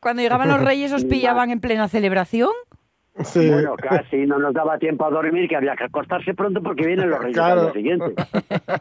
Cuando 0.00 0.22
llegaban 0.22 0.48
los 0.48 0.60
reyes 0.64 0.92
os 0.92 1.04
pillaban 1.04 1.50
en 1.50 1.60
plena 1.60 1.88
celebración. 1.88 2.50
Sí. 3.22 3.48
Bueno, 3.48 3.76
casi 3.76 4.26
no 4.26 4.38
nos 4.40 4.52
daba 4.54 4.76
tiempo 4.78 5.04
a 5.06 5.10
dormir, 5.10 5.48
que 5.48 5.54
había 5.56 5.76
que 5.76 5.84
acostarse 5.84 6.34
pronto 6.34 6.60
porque 6.60 6.84
vienen 6.84 7.10
los 7.10 7.20
reyes 7.20 7.36
Claro. 7.36 7.60
al 7.60 7.66
día 7.66 7.72
siguiente. 7.74 8.14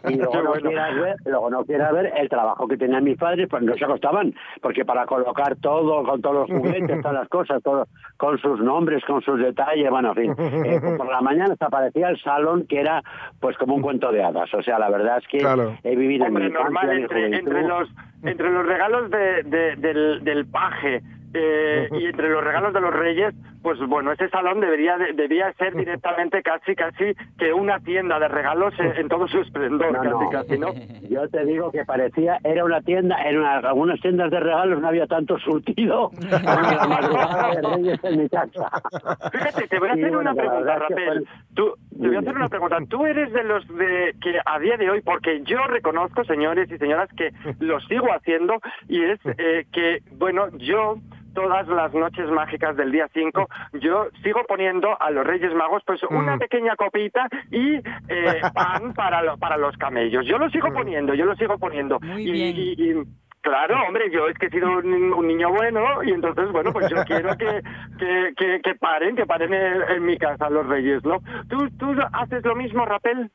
Y 0.10 0.15
luego 0.17 0.41
no, 0.41 0.52
quieras 0.54 0.96
ver, 1.00 1.15
luego 1.26 1.50
no 1.52 1.63
quieras 1.65 1.93
ver 1.93 2.12
el 2.17 2.30
trabajo 2.30 2.67
que 2.67 2.78
tenían 2.78 3.04
mis 3.04 3.17
padres, 3.17 3.48
pues 3.48 3.62
no 3.62 3.76
se 3.76 3.86
acostaban, 3.86 4.34
porque 4.62 4.86
para 4.86 5.06
colocar 5.06 5.56
todo, 5.58 6.04
con 6.04 6.19
todos 6.22 6.50
los 6.50 6.60
juguetes, 6.60 7.02
todas 7.02 7.13
las 7.13 7.30
cosas, 7.30 7.62
todo, 7.62 7.88
con 8.17 8.39
sus 8.39 8.60
nombres, 8.60 9.04
con 9.06 9.22
sus 9.22 9.39
detalles, 9.39 9.89
bueno, 9.91 10.13
en 10.15 10.15
fin. 10.15 10.32
Eh, 10.65 10.80
pues 10.82 10.98
por 10.98 11.12
la 11.12 11.22
mañana 11.22 11.56
se 11.56 11.65
aparecía 11.65 12.10
el 12.10 12.19
salón, 12.22 12.65
que 12.67 12.80
era 12.80 13.04
pues 13.39 13.56
como 13.58 13.76
un 13.76 13.84
cuento 13.84 14.12
de 14.12 14.24
hadas. 14.24 14.52
O 14.56 14.63
sea, 14.63 14.80
la 14.80 14.89
verdad 14.89 15.19
es 15.19 15.28
que 15.28 15.38
Claro. 15.39 15.78
he 15.84 15.96
vivido 15.96 16.26
Hombre, 16.26 16.46
en 16.48 16.54
mi 16.54 16.58
normal, 16.58 16.89
entre, 16.91 17.63
los, 17.67 17.88
entre 18.24 18.50
los 18.50 18.65
regalos 18.65 19.12
de, 19.12 19.43
de- 19.43 19.76
del, 19.76 20.24
del 20.24 20.46
paje 20.48 21.02
eh, 21.34 21.88
y 21.91 22.06
entre 22.06 22.30
los 22.30 22.43
regalos 22.43 22.74
de 22.74 22.82
los 22.82 22.93
reyes, 22.93 23.34
pues 23.62 23.80
bueno, 23.80 24.12
ese 24.12 24.30
salón 24.30 24.60
debería 24.60 24.98
de- 24.98 25.13
debía 25.13 25.52
ser 25.54 25.74
directamente 25.76 26.41
casi 26.43 26.76
casi 26.76 27.13
que 27.38 27.54
una 27.54 27.80
tienda 27.80 28.19
de 28.19 28.28
regalos 28.28 28.74
en, 28.80 28.96
en 28.98 29.08
todo 29.08 29.28
su 29.28 29.39
esplendor, 29.39 29.91
No, 29.93 30.02
casi 30.02 30.10
no. 30.26 30.30
casi, 30.30 30.58
¿no? 30.60 30.67
Yo 31.10 31.28
te 31.30 31.46
digo 31.46 31.72
que 31.72 31.86
parecía, 31.86 32.38
era 32.43 32.63
una 32.65 32.82
tienda, 32.82 33.17
en 33.24 33.39
una- 33.39 33.58
algunas 33.60 34.00
tiendas 34.02 34.32
de 34.32 34.39
regalos 34.39 34.80
no 34.82 34.88
había 34.88 35.08
tanto 35.08 35.38
surtido 35.39 36.12
la 36.30 36.88
madrugada 36.88 37.56
de 37.56 37.62
Reyes 37.76 38.04
en 38.04 38.17
mi 38.24 38.30
casa. 38.30 38.69
Fíjate, 39.32 39.67
te 39.67 39.80
voy 39.80 39.89
a 39.89 39.93
hacer 39.93 40.15
una 40.15 40.34
pregunta, 40.34 40.76
Rapel. 40.80 41.28
Tú, 41.56 41.74
te 42.00 42.08
voy 42.08 42.15
a 42.15 42.19
hacer 42.19 42.36
una 42.36 42.50
pregunta. 42.50 42.78
Tú 42.89 43.06
eres 43.06 43.32
de 43.34 43.43
los 43.43 43.67
de 43.67 44.15
que 44.22 44.39
a 44.46 44.60
día 44.60 44.78
de 44.78 44.89
hoy, 44.89 45.02
porque 45.02 45.41
yo 45.43 45.63
reconozco, 45.67 46.24
señores 46.26 46.69
y 46.72 46.78
señoras, 46.78 47.10
que 47.15 47.32
lo 47.60 47.80
sigo 47.82 48.08
haciendo 48.13 48.56
y 48.88 49.04
es 49.04 49.19
eh, 49.38 49.65
que, 49.72 50.00
bueno, 50.17 50.48
yo 50.58 50.96
todas 51.34 51.67
las 51.67 51.93
noches 51.93 52.30
mágicas 52.30 52.76
del 52.78 52.91
día 52.91 53.08
5, 53.13 53.48
yo 53.74 54.08
sigo 54.24 54.41
poniendo 54.48 54.96
a 55.02 55.10
los 55.12 55.26
Reyes 55.26 55.54
Magos 55.54 55.84
pues 55.86 56.02
una 56.04 56.36
Mm. 56.36 56.39
pequeña 56.39 56.76
copita 56.76 57.28
y 57.52 57.76
eh, 57.76 57.82
pan 58.54 58.93
para, 58.93 59.22
lo- 59.22 59.38
para 59.38 59.58
los 59.58 59.76
camellos. 59.78 60.26
Yo 60.26 60.38
lo 60.38 60.50
sigo 60.50 60.72
poniendo, 60.74 61.13
yo 61.13 61.26
lo 61.26 61.36
sigo 61.36 61.58
poniendo. 61.58 62.00
Muy 62.02 62.24
Y- 62.28 62.32
bien. 62.32 62.56
y- 62.56 62.74
y- 62.91 63.04
Claro, 63.41 63.76
hombre, 63.86 64.10
yo 64.10 64.30
es 64.30 64.38
que 64.38 64.46
he 64.46 64.50
sido 64.50 64.69
un, 64.69 65.12
un 65.12 65.28
niño 65.28 65.50
bueno 65.50 66.02
y 66.02 66.12
entonces, 66.12 66.50
bueno, 66.54 66.72
pues 66.72 66.89
yo 66.89 67.04
quiero 67.04 67.36
que, 67.36 67.62
que, 68.00 68.34
que, 68.38 68.62
que 68.63 68.76
paren, 68.76 69.17
que 69.17 69.26
paren 69.26 69.54
en, 69.54 69.82
en 69.98 70.06
mi 70.06 70.17
casa 70.17 70.50
los 70.50 70.65
reyes, 70.65 71.04
¿no? 71.04 71.17
¿Tú, 71.50 71.69
¿Tú 71.78 71.93
haces 72.13 72.41
lo 72.46 72.56
mismo, 72.56 72.86
Rapel? 72.86 73.30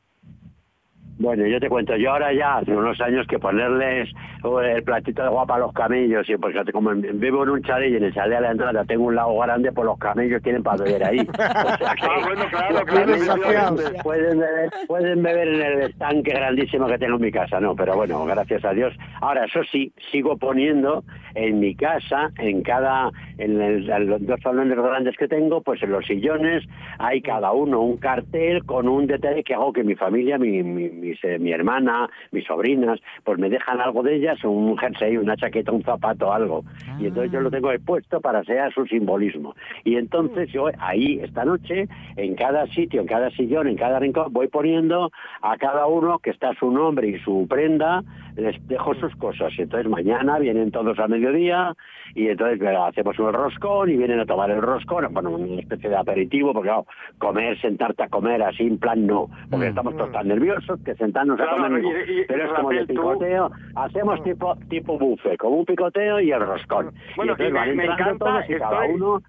Bueno, 1.19 1.45
yo 1.45 1.59
te 1.59 1.67
cuento, 1.67 1.97
yo 1.97 2.11
ahora 2.11 2.31
ya 2.33 2.57
hace 2.59 2.71
unos 2.71 2.99
años 3.01 3.27
que 3.27 3.37
ponerles 3.39 4.07
eh, 4.09 4.73
el 4.77 4.83
platito 4.83 5.21
de 5.21 5.27
guapa 5.27 5.55
a 5.55 5.59
los 5.59 5.73
camellos, 5.73 6.27
y 6.29 6.37
porque 6.37 6.71
como 6.71 6.91
en- 6.93 7.19
vivo 7.19 7.43
en 7.43 7.49
un 7.49 7.61
chalet 7.61 7.91
y 7.91 7.97
en 7.97 8.05
el 8.05 8.13
chalet 8.13 8.37
a 8.37 8.41
la 8.41 8.51
entrada 8.51 8.85
tengo 8.85 9.03
un 9.03 9.15
lago 9.15 9.37
grande, 9.41 9.69
pues 9.73 9.85
los 9.85 9.97
camellos 9.97 10.41
tienen 10.41 10.63
para 10.63 10.81
beber 10.81 11.03
ahí. 11.03 11.19
O 11.29 11.77
sea 11.77 11.93
que 11.95 12.05
Ah, 12.07 12.25
bueno, 12.25 12.45
claro, 12.49 12.85
claro, 12.85 13.75
pueden 14.01 14.39
beber, 14.39 14.69
pueden 14.87 15.21
beber 15.23 15.47
en 15.49 15.61
el 15.61 15.81
estanque 15.89 16.31
grandísimo 16.31 16.87
que 16.87 16.97
tengo 16.97 17.15
en 17.17 17.21
mi 17.21 17.31
casa, 17.31 17.59
no, 17.59 17.75
pero 17.75 17.95
bueno, 17.97 18.23
gracias 18.25 18.63
a 18.63 18.71
Dios. 18.71 18.95
Ahora, 19.19 19.43
eso 19.43 19.59
sí, 19.71 19.91
sigo 20.11 20.37
poniendo 20.37 21.03
en 21.35 21.59
mi 21.59 21.75
casa, 21.75 22.29
en 22.37 22.61
cada, 22.63 23.11
en, 23.37 23.61
el- 23.61 23.89
en 23.89 24.07
los 24.07 24.25
dos 24.25 24.39
salones 24.41 24.77
grandes 24.77 25.17
que 25.17 25.27
tengo, 25.27 25.61
pues 25.61 25.83
en 25.83 25.91
los 25.91 26.05
sillones 26.05 26.63
hay 26.97 27.21
cada 27.21 27.51
uno 27.51 27.81
un 27.81 27.97
cartel 27.97 28.63
con 28.63 28.87
un 28.87 29.05
detalle 29.05 29.43
que 29.43 29.53
hago 29.53 29.73
que 29.73 29.83
mi 29.83 29.95
familia, 29.95 30.37
mi, 30.37 30.63
mi, 30.63 30.89
mis, 31.09 31.23
eh, 31.23 31.39
mi 31.39 31.51
hermana, 31.51 32.09
mis 32.31 32.45
sobrinas, 32.45 32.99
pues 33.23 33.39
me 33.39 33.49
dejan 33.49 33.81
algo 33.81 34.03
de 34.03 34.15
ellas, 34.15 34.43
un 34.43 34.77
jersey, 34.77 35.17
una 35.17 35.35
chaqueta, 35.35 35.71
un 35.71 35.83
zapato, 35.83 36.31
algo. 36.31 36.63
Y 36.99 37.07
entonces 37.07 37.31
yo 37.31 37.41
lo 37.41 37.51
tengo 37.51 37.71
expuesto 37.71 38.21
para 38.21 38.43
sea 38.43 38.69
su 38.71 38.85
simbolismo. 38.85 39.55
Y 39.83 39.95
entonces 39.95 40.51
yo 40.51 40.67
ahí, 40.79 41.19
esta 41.21 41.45
noche, 41.45 41.87
en 42.15 42.35
cada 42.35 42.67
sitio, 42.67 43.01
en 43.01 43.07
cada 43.07 43.29
sillón, 43.31 43.67
en 43.67 43.75
cada 43.75 43.99
rincón, 43.99 44.31
voy 44.31 44.47
poniendo 44.47 45.11
a 45.41 45.57
cada 45.57 45.87
uno 45.87 46.19
que 46.19 46.29
está 46.29 46.53
su 46.59 46.71
nombre 46.71 47.07
y 47.07 47.19
su 47.19 47.47
prenda, 47.49 48.03
les 48.39 48.67
dejo 48.67 48.93
sus 48.95 49.15
cosas. 49.15 49.51
Entonces 49.57 49.89
mañana 49.89 50.39
vienen 50.39 50.71
todos 50.71 50.97
al 50.99 51.09
mediodía 51.09 51.73
y 52.15 52.27
entonces 52.27 52.59
bueno, 52.59 52.85
hacemos 52.85 53.17
un 53.19 53.33
roscón 53.33 53.89
y 53.89 53.97
vienen 53.97 54.19
a 54.19 54.25
tomar 54.25 54.49
el 54.51 54.61
roscón, 54.61 55.05
bueno, 55.11 55.31
una 55.31 55.59
especie 55.61 55.89
de 55.89 55.97
aperitivo, 55.97 56.53
porque 56.53 56.69
claro, 56.69 56.85
comer, 57.17 57.59
sentarte 57.59 58.03
a 58.03 58.07
comer 58.09 58.41
así 58.43 58.63
en 58.63 58.77
plan 58.77 59.05
no, 59.05 59.29
porque 59.49 59.65
Mm. 59.67 59.69
estamos 59.69 59.97
todos 59.97 60.11
tan 60.11 60.27
nerviosos 60.27 60.79
que 60.83 60.95
sentarnos 60.95 61.39
a 61.39 61.43
Claro, 61.43 61.63
comer 61.63 61.71
no. 61.83 61.89
y- 61.89 62.21
y- 62.21 62.25
Pero 62.27 62.45
es 62.45 62.53
como 62.53 62.69
de 62.69 62.79
tú- 62.81 62.87
picoteo, 62.93 63.51
hacemos 63.75 64.23
tipo 64.23 64.55
tipo 64.69 64.97
buffet, 64.97 65.37
como 65.37 65.57
un 65.57 65.65
picoteo 65.65 66.19
y 66.19 66.31
el 66.31 66.39
roscón. 66.41 66.91
Bueno, 67.15 67.33
y 67.37 67.41
entonces 67.43 67.49
y 67.49 67.51
me- 67.53 67.59
van 67.59 67.75
me 67.77 67.85
encanta, 67.85 68.25
todos 68.25 68.49
y 68.49 68.53
cada 68.55 68.85
estoy- 68.85 68.95
uno 68.95 69.21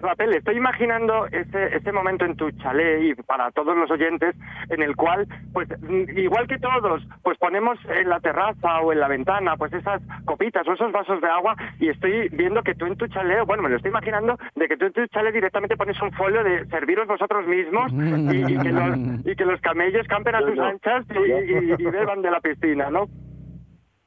Rapel, 0.00 0.34
estoy 0.34 0.56
imaginando 0.56 1.26
ese, 1.26 1.76
ese 1.76 1.92
momento 1.92 2.24
en 2.24 2.36
tu 2.36 2.50
chalet 2.52 3.02
y 3.02 3.14
para 3.22 3.50
todos 3.52 3.76
los 3.76 3.90
oyentes 3.90 4.34
en 4.68 4.82
el 4.82 4.96
cual, 4.96 5.26
pues 5.52 5.68
mm, 5.80 6.18
igual 6.18 6.46
que 6.46 6.58
todos, 6.58 7.02
pues 7.22 7.38
ponemos 7.38 7.78
en 7.88 8.08
la 8.08 8.20
terraza 8.20 8.80
o 8.80 8.92
en 8.92 9.00
la 9.00 9.08
ventana 9.08 9.56
pues 9.56 9.72
esas 9.72 10.02
copitas 10.24 10.66
o 10.66 10.72
esos 10.72 10.92
vasos 10.92 11.20
de 11.20 11.28
agua 11.28 11.56
y 11.78 11.88
estoy 11.88 12.28
viendo 12.30 12.62
que 12.62 12.74
tú 12.74 12.86
en 12.86 12.96
tu 12.96 13.06
chalet, 13.08 13.44
bueno, 13.46 13.62
me 13.62 13.70
lo 13.70 13.76
estoy 13.76 13.90
imaginando 13.90 14.38
de 14.54 14.68
que 14.68 14.76
tú 14.76 14.86
en 14.86 14.92
tu 14.92 15.06
chalet 15.06 15.32
directamente 15.32 15.76
pones 15.76 16.00
un 16.02 16.12
folio 16.12 16.42
de 16.42 16.66
serviros 16.66 17.06
vosotros 17.06 17.46
mismos 17.46 17.92
y, 17.92 18.54
y 18.54 18.58
que, 18.58 18.72
los, 18.72 18.98
y 19.24 19.36
que 19.36 19.44
los 19.44 19.60
camellos 19.60 20.06
campen 20.08 20.34
a 20.34 20.40
tus 20.40 20.58
anchas 20.58 21.04
y 21.08 21.84
beban 21.84 22.22
de 22.22 22.30
la 22.30 22.40
piscina, 22.40 22.90
¿no? 22.90 23.08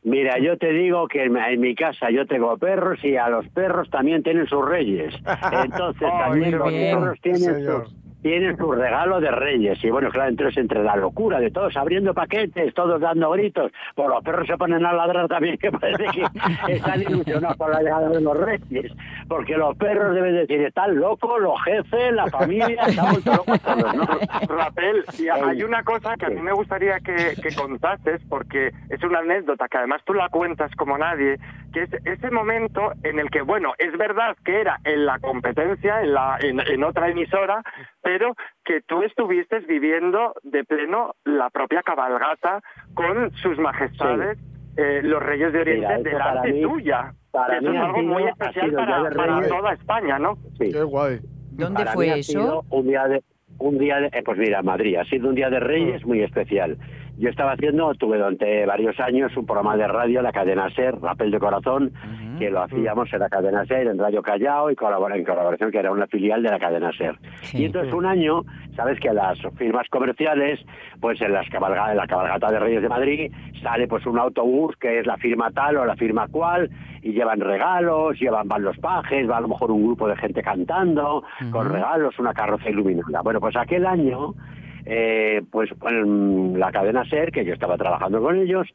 Mira, 0.05 0.37
yo 0.37 0.55
te 0.59 0.71
digo 0.71 1.07
que 1.07 1.23
en, 1.23 1.35
en 1.35 1.59
mi 1.59 1.73
casa 1.73 2.11
yo 2.11 2.27
tengo 2.27 2.55
perros 2.59 3.03
y 3.03 3.17
a 3.17 3.27
los 3.27 3.47
perros 3.49 3.89
también 3.89 4.21
tienen 4.21 4.45
sus 4.45 4.63
reyes. 4.63 5.15
Entonces 5.63 6.07
también 6.19 6.59
los 6.59 6.69
bien. 6.69 6.95
perros 6.99 7.19
tienen 7.21 7.41
Señor. 7.55 7.87
sus, 7.87 7.95
tienen 8.25 8.57
su 8.57 8.71
regalo 8.71 9.21
de 9.21 9.29
reyes. 9.29 9.77
Y 9.83 9.91
bueno, 9.91 10.09
claro, 10.09 10.31
entonces 10.31 10.57
entre 10.57 10.83
la 10.83 10.95
locura 10.95 11.39
de 11.39 11.51
todos 11.51 11.77
abriendo 11.77 12.11
paquetes, 12.11 12.73
todos 12.73 12.99
dando 12.99 13.29
gritos, 13.29 13.71
pues 13.93 14.09
los 14.09 14.23
perros 14.23 14.47
se 14.47 14.57
ponen 14.57 14.83
a 14.83 14.93
ladrar 14.93 15.27
también, 15.27 15.57
que 15.61 15.71
parece 15.71 16.05
que 16.65 16.73
están 16.73 17.03
ilusionados 17.03 17.55
por 17.55 17.69
la 17.69 17.83
llegada 17.83 18.09
de 18.09 18.21
los 18.21 18.35
reyes. 18.35 18.91
Porque 19.27 19.55
los 19.55 19.77
perros 19.77 20.15
deben 20.15 20.33
decir, 20.37 20.59
están 20.61 20.95
locos, 20.95 21.39
los 21.39 21.63
jefes, 21.65 22.13
la 22.13 22.25
familia, 22.31 22.85
estamos 22.87 23.23
locos 23.27 23.61
todos, 23.61 23.95
¿no? 23.95 24.05
Rapel, 24.47 25.05
y 25.19 25.27
hay 25.27 25.61
una 25.61 25.83
cosa 25.83 26.15
que 26.17 26.25
a 26.25 26.29
mí 26.29 26.41
me 26.41 26.53
gustaría 26.53 26.99
que, 27.01 27.35
que 27.39 27.53
contases, 27.53 28.23
porque 28.27 28.71
es 28.89 29.03
una 29.03 29.19
anécdota 29.19 29.67
que 29.67 29.77
además 29.77 30.01
tú 30.03 30.15
la 30.15 30.29
cuentas 30.29 30.71
como 30.77 30.97
nadie, 30.97 31.37
que 31.71 31.83
es 31.83 31.93
ese 32.05 32.31
momento 32.31 32.93
en 33.03 33.19
el 33.19 33.29
que, 33.29 33.41
bueno, 33.43 33.73
es 33.77 33.95
verdad 33.99 34.35
que 34.43 34.61
era 34.61 34.79
en 34.83 35.05
la 35.05 35.19
competencia, 35.19 36.01
en, 36.01 36.13
la, 36.15 36.39
en, 36.41 36.59
en 36.59 36.83
otra 36.83 37.09
emisora, 37.09 37.61
pero 38.05 38.35
que 38.63 38.81
tú 38.81 39.01
estuviste 39.01 39.59
viviendo 39.61 40.35
de 40.43 40.63
pleno 40.63 41.15
la 41.25 41.49
propia 41.49 41.81
cabalgata 41.81 42.61
con 42.93 43.31
sus 43.37 43.57
majestades, 43.57 44.37
eh, 44.77 45.01
los 45.03 45.23
reyes 45.23 45.51
de 45.53 45.61
Oriente, 45.61 45.87
Mira, 45.87 46.09
eso 46.09 46.17
para 46.19 46.29
delante 46.41 46.53
mí- 46.53 46.61
tuya. 46.61 47.13
para 47.31 47.57
eso 47.57 47.69
mí 47.71 47.75
es 47.77 47.83
algo 47.83 47.97
sido- 47.99 48.13
muy 48.13 48.23
especial 48.25 48.71
para, 48.73 49.09
para 49.09 49.47
toda 49.47 49.73
España, 49.73 50.19
¿no? 50.19 50.35
Sí. 50.59 50.71
Qué 50.71 50.83
guay. 50.83 51.19
¿Dónde 51.53 51.79
Para 51.79 51.93
fue 51.93 52.05
mí 52.05 52.11
ha 52.11 52.15
eso? 52.17 52.31
sido 52.31 52.63
un 52.69 52.87
día 52.87 53.07
de 53.07 53.23
un 53.57 53.77
día 53.79 53.99
de, 54.01 54.07
eh, 54.07 54.21
pues 54.23 54.37
mira, 54.37 54.61
Madrid 54.61 54.97
ha 54.97 55.05
sido 55.05 55.29
un 55.29 55.35
día 55.35 55.49
de 55.49 55.59
Reyes 55.61 56.05
muy 56.05 56.21
especial. 56.21 56.77
Yo 57.17 57.29
estaba 57.29 57.53
haciendo, 57.53 57.93
tuve 57.95 58.17
durante 58.17 58.65
varios 58.65 58.99
años 58.99 59.35
un 59.37 59.45
programa 59.45 59.77
de 59.77 59.87
radio, 59.87 60.21
la 60.21 60.31
cadena 60.31 60.69
SER, 60.69 60.99
Rapel 61.01 61.31
de 61.31 61.39
Corazón, 61.39 61.91
que 62.37 62.49
lo 62.51 62.61
hacíamos 62.63 63.11
en 63.13 63.19
la 63.19 63.29
cadena 63.29 63.65
SER, 63.65 63.87
en 63.87 63.97
Radio 63.97 64.21
Callao 64.21 64.69
y 64.69 64.75
colabora, 64.75 65.15
en 65.15 65.23
colaboración, 65.23 65.71
que 65.71 65.77
era 65.79 65.91
una 65.91 66.07
filial 66.07 66.43
de 66.43 66.49
la 66.49 66.59
cadena 66.59 66.91
SER. 66.91 67.15
Sí. 67.41 67.61
Y 67.61 67.65
entonces 67.65 67.93
un 67.93 68.05
año, 68.05 68.41
sabes 68.75 68.99
que 68.99 69.13
las 69.13 69.37
firmas 69.57 69.87
comerciales, 69.89 70.59
pues 70.99 71.21
en, 71.21 71.31
las 71.31 71.47
cabalga- 71.47 71.91
en 71.91 71.97
la 71.97 72.07
cabalgata 72.07 72.51
de 72.51 72.59
Reyes 72.59 72.81
de 72.81 72.89
Madrid, 72.89 73.31
sale 73.63 73.87
pues 73.87 74.05
un 74.05 74.19
autobús 74.19 74.75
que 74.77 74.99
es 74.99 75.07
la 75.07 75.15
firma 75.17 75.51
tal 75.51 75.77
o 75.77 75.85
la 75.85 75.95
firma 75.95 76.27
cual, 76.27 76.69
y 77.01 77.13
llevan 77.13 77.39
regalos, 77.39 78.19
llevan, 78.19 78.47
van 78.47 78.63
los 78.63 78.77
pajes, 78.79 79.29
va 79.29 79.37
a 79.37 79.41
lo 79.41 79.47
mejor 79.47 79.71
un 79.71 79.85
grupo 79.85 80.07
de 80.07 80.17
gente 80.17 80.41
cantando, 80.41 81.23
con 81.51 81.69
regalos, 81.71 82.17
una 82.19 82.33
carroza 82.33 82.69
iluminada. 82.69 83.21
Bueno, 83.23 83.39
pues 83.39 83.55
aquel 83.55 83.85
año 83.85 84.33
eh, 84.85 85.41
pues 85.51 85.69
en 85.89 86.59
la 86.59 86.71
cadena 86.71 87.05
SER, 87.05 87.31
que 87.31 87.43
yo 87.43 87.53
estaba 87.53 87.77
trabajando 87.77 88.21
con 88.21 88.37
ellos, 88.37 88.67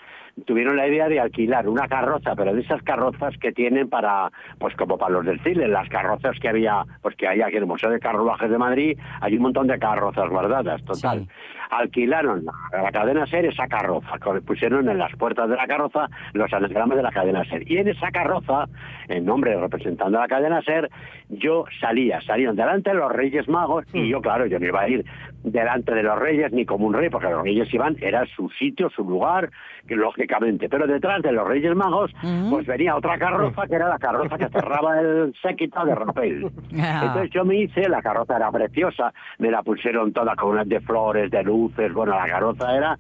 tuvieron 0.45 0.77
la 0.77 0.89
idea 0.89 1.09
de 1.09 1.21
alquilar 1.21 1.69
una 1.69 1.89
carroza, 1.89 2.35
pero 2.35 2.55
de 2.55 2.61
esas 2.61 2.83
carrozas 2.83 3.37
que 3.39 3.53
tienen 3.53 3.89
para, 3.89 4.31
pues 4.59 4.75
como 4.77 4.99
para 4.99 5.13
los 5.13 5.25
del 5.25 5.41
cine, 5.43 5.69
las 5.69 5.89
carrozas 5.89 6.39
que 6.41 6.49
había, 6.49 6.85
pues 7.03 7.17
que 7.17 7.29
hay 7.29 7.43
aquí 7.43 7.57
en 7.57 7.63
el 7.63 7.69
Museo 7.69 7.91
de 7.91 8.01
Carruajes 8.01 8.51
de 8.51 8.59
Madrid, 8.59 8.99
hay 9.21 9.37
un 9.37 9.43
montón 9.43 9.67
de 9.67 9.79
carrozas 9.79 10.29
guardadas, 10.29 10.83
total. 10.83 11.27
Alquilaron 11.71 12.45
a 12.73 12.83
la 12.83 12.91
cadena 12.91 13.27
SER 13.27 13.47
esa 13.47 13.67
carroza, 13.69 14.19
pusieron 14.45 14.89
en 14.89 14.99
las 14.99 15.15
puertas 15.17 15.49
de 15.49 15.57
la 15.57 15.67
carroza 15.67 16.09
los 16.33 16.53
anagramas 16.53 16.97
de 16.97 17.03
la 17.03 17.13
cadena 17.13 17.45
SER. 17.45 17.71
Y 17.71 17.79
en 17.79 17.89
esa 17.89 18.11
carroza, 18.11 18.67
en 19.09 19.25
nombre 19.25 19.57
representando 19.59 20.19
a 20.19 20.23
la 20.23 20.29
cadena 20.29 20.63
SER, 20.63 20.91
yo 21.29 21.65
salía, 21.81 22.21
salían 22.23 22.57
delante 22.57 22.91
de 22.91 22.97
los 22.97 23.13
Reyes 23.13 23.49
Magos, 23.49 23.85
y 23.93 24.09
yo, 24.09 24.21
claro, 24.21 24.47
yo 24.47 24.59
no 24.59 24.67
iba 24.67 24.81
a 24.81 24.89
ir 24.89 25.05
delante 25.45 25.95
de 25.95 26.03
los 26.03 26.19
Reyes 26.19 26.53
ni 26.53 26.67
como 26.67 26.87
un 26.87 26.95
rey, 26.95 27.09
porque 27.09 27.29
los 27.29 27.43
Reyes 27.43 27.73
iban, 27.73 27.97
era 28.01 28.27
su 28.37 28.49
sitio, 28.51 28.91
su 28.91 29.05
lugar, 29.05 29.51
que 29.87 29.97
lógicamente. 29.97 30.69
Pero 30.69 30.87
detrás 30.87 31.23
de 31.23 31.33
los 31.33 31.47
Reyes 31.47 31.75
Magos, 31.75 32.13
pues 32.51 32.67
venía 32.67 32.97
otra 32.97 33.19
carroza, 33.19 33.67
que 33.67 33.75
era 33.75 33.89
la 33.89 33.99
carroza 33.99 34.37
que 34.37 34.49
cerraba 34.49 35.01
el 35.01 35.35
séquito 35.43 35.85
de 35.85 35.95
Rapel. 35.95 36.51
Ah. 36.83 37.03
Entonces 37.05 37.31
yo 37.31 37.45
me 37.45 37.57
hice, 37.57 37.89
la 37.89 38.01
carroza 38.01 38.37
era 38.37 38.51
preciosa, 38.51 39.13
me 39.39 39.51
la 39.51 39.63
pusieron 39.63 40.13
toda 40.13 40.35
con 40.37 40.51
unas 40.51 40.69
de 40.69 40.81
flores, 40.81 41.31
de 41.31 41.43
luces, 41.61 41.93
bueno, 41.93 42.15
la 42.17 42.27
carroza 42.27 42.77
era 42.77 42.99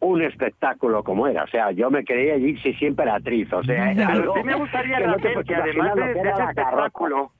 un 0.00 0.22
espectáculo 0.22 1.02
como 1.04 1.26
era, 1.26 1.44
o 1.44 1.46
sea, 1.48 1.70
yo 1.72 1.90
me 1.90 2.04
creía 2.04 2.34
allí 2.34 2.56
sí, 2.58 2.72
siempre 2.74 3.10
actriz, 3.10 3.52
o 3.52 3.62
sea, 3.62 3.92
era 3.92 4.08
algo 4.08 4.34
sí 4.34 4.42
me 4.44 4.54
gustaría, 4.54 4.96
que 4.96 5.06
Rapel, 5.06 5.44
que 5.44 5.54
además 5.54 5.94
de, 5.94 6.12
que 6.12 6.18
era 6.20 6.30
ese 6.30 6.38
la 6.42 6.50
espectáculo, 6.50 7.32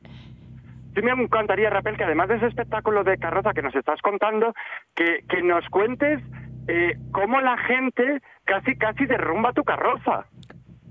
sí 0.94 1.02
me 1.02 1.10
encantaría, 1.12 1.70
Rapel, 1.70 1.96
que 1.96 2.04
además 2.04 2.28
de 2.28 2.36
ese 2.36 2.46
espectáculo 2.48 3.02
de 3.04 3.16
carroza 3.16 3.54
que 3.54 3.62
nos 3.62 3.74
estás 3.74 4.00
contando, 4.02 4.52
que, 4.94 5.20
que 5.28 5.42
nos 5.42 5.64
cuentes 5.70 6.20
eh, 6.68 6.96
cómo 7.12 7.40
la 7.40 7.56
gente 7.58 8.20
casi 8.44 8.76
casi 8.76 9.06
derrumba 9.06 9.52
tu 9.52 9.64
carroza. 9.64 10.26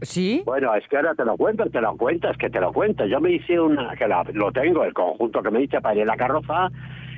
¿Sí? 0.02 0.42
Bueno, 0.46 0.74
es 0.76 0.88
que 0.88 0.96
ahora 0.96 1.14
te 1.14 1.26
lo 1.26 1.36
cuento, 1.36 1.70
te 1.70 1.82
lo 1.82 1.96
cuento, 1.98 2.30
es 2.30 2.38
que 2.38 2.50
te 2.50 2.60
lo 2.62 2.72
cuento. 2.72 3.06
Yo 3.06 3.20
me 3.20 3.32
hice 3.32 3.60
una, 3.60 3.96
que 3.98 4.08
la- 4.08 4.24
lo 4.34 4.50
tengo, 4.52 4.86
el 4.86 4.94
conjunto 4.94 5.44
que 5.44 5.52
me 5.52 5.62
hice 5.62 5.82
para 5.82 5.96
ir 5.96 6.04
a 6.04 6.06
la 6.06 6.16
carroza, 6.18 6.70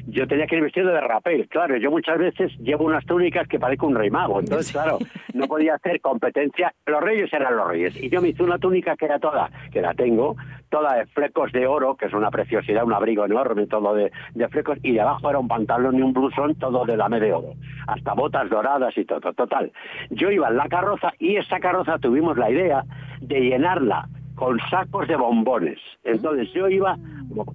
yo 0.07 0.27
tenía 0.27 0.47
que 0.47 0.55
ir 0.55 0.61
vestido 0.61 0.91
de 0.91 1.01
rapel. 1.01 1.47
Claro, 1.47 1.77
yo 1.77 1.91
muchas 1.91 2.17
veces 2.17 2.51
llevo 2.59 2.85
unas 2.85 3.05
túnicas 3.05 3.47
que 3.47 3.59
parezco 3.59 3.87
un 3.87 3.95
rey 3.95 4.09
mago. 4.09 4.39
Entonces, 4.39 4.71
claro, 4.71 4.99
no 5.33 5.47
podía 5.47 5.75
hacer 5.75 6.01
competencia. 6.01 6.73
Los 6.85 7.01
reyes 7.01 7.31
eran 7.33 7.55
los 7.55 7.67
reyes. 7.67 7.95
Y 8.01 8.09
yo 8.09 8.21
me 8.21 8.29
hice 8.29 8.43
una 8.43 8.57
túnica 8.57 8.95
que 8.95 9.05
era 9.05 9.19
toda, 9.19 9.49
que 9.71 9.81
la 9.81 9.93
tengo, 9.93 10.35
toda 10.69 10.95
de 10.95 11.05
flecos 11.07 11.51
de 11.51 11.67
oro, 11.67 11.95
que 11.95 12.05
es 12.05 12.13
una 12.13 12.31
preciosidad, 12.31 12.83
un 12.83 12.93
abrigo 12.93 13.25
enorme, 13.25 13.67
todo 13.67 13.93
de, 13.93 14.11
de 14.33 14.47
flecos. 14.49 14.77
Y 14.83 14.93
debajo 14.93 15.29
era 15.29 15.39
un 15.39 15.47
pantalón 15.47 15.97
y 15.97 16.01
un 16.01 16.13
blusón, 16.13 16.55
todo 16.55 16.85
de 16.85 16.97
lame 16.97 17.19
de 17.19 17.33
oro. 17.33 17.53
Hasta 17.87 18.13
botas 18.13 18.49
doradas 18.49 18.97
y 18.97 19.05
todo. 19.05 19.19
Total. 19.33 19.71
Yo 20.09 20.31
iba 20.31 20.49
en 20.49 20.57
la 20.57 20.67
carroza 20.67 21.13
y 21.19 21.37
esa 21.37 21.59
carroza 21.59 21.97
tuvimos 21.99 22.37
la 22.37 22.49
idea 22.49 22.83
de 23.21 23.39
llenarla 23.39 24.07
con 24.41 24.59
sacos 24.71 25.07
de 25.07 25.15
bombones. 25.15 25.77
Entonces 26.03 26.51
yo 26.51 26.67
iba 26.67 26.97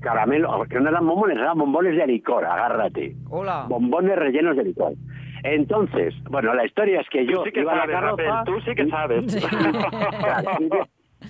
caramelo, 0.00 0.64
que 0.70 0.78
no 0.78 0.88
eran 0.88 1.04
bombones, 1.04 1.36
eran 1.36 1.58
bombones 1.58 1.96
de 1.96 2.06
licor, 2.06 2.44
agárrate. 2.44 3.16
Hola. 3.28 3.66
Bombones 3.68 4.16
rellenos 4.16 4.56
de 4.56 4.62
licor. 4.62 4.92
Entonces, 5.42 6.14
bueno, 6.30 6.54
la 6.54 6.64
historia 6.64 7.00
es 7.00 7.08
que 7.08 7.26
yo 7.26 7.38
Tú 7.38 7.44
sí 7.46 7.50
que 7.50 7.60
iba 7.62 7.72
a 7.72 7.76
la 7.76 7.82
sabes, 7.82 7.96
carroza... 7.96 8.22
Rapel, 8.22 8.54
tú 8.54 8.60
sí 8.60 8.74
que 8.76 8.88
sabes. 8.88 9.36
Y, 10.60 10.68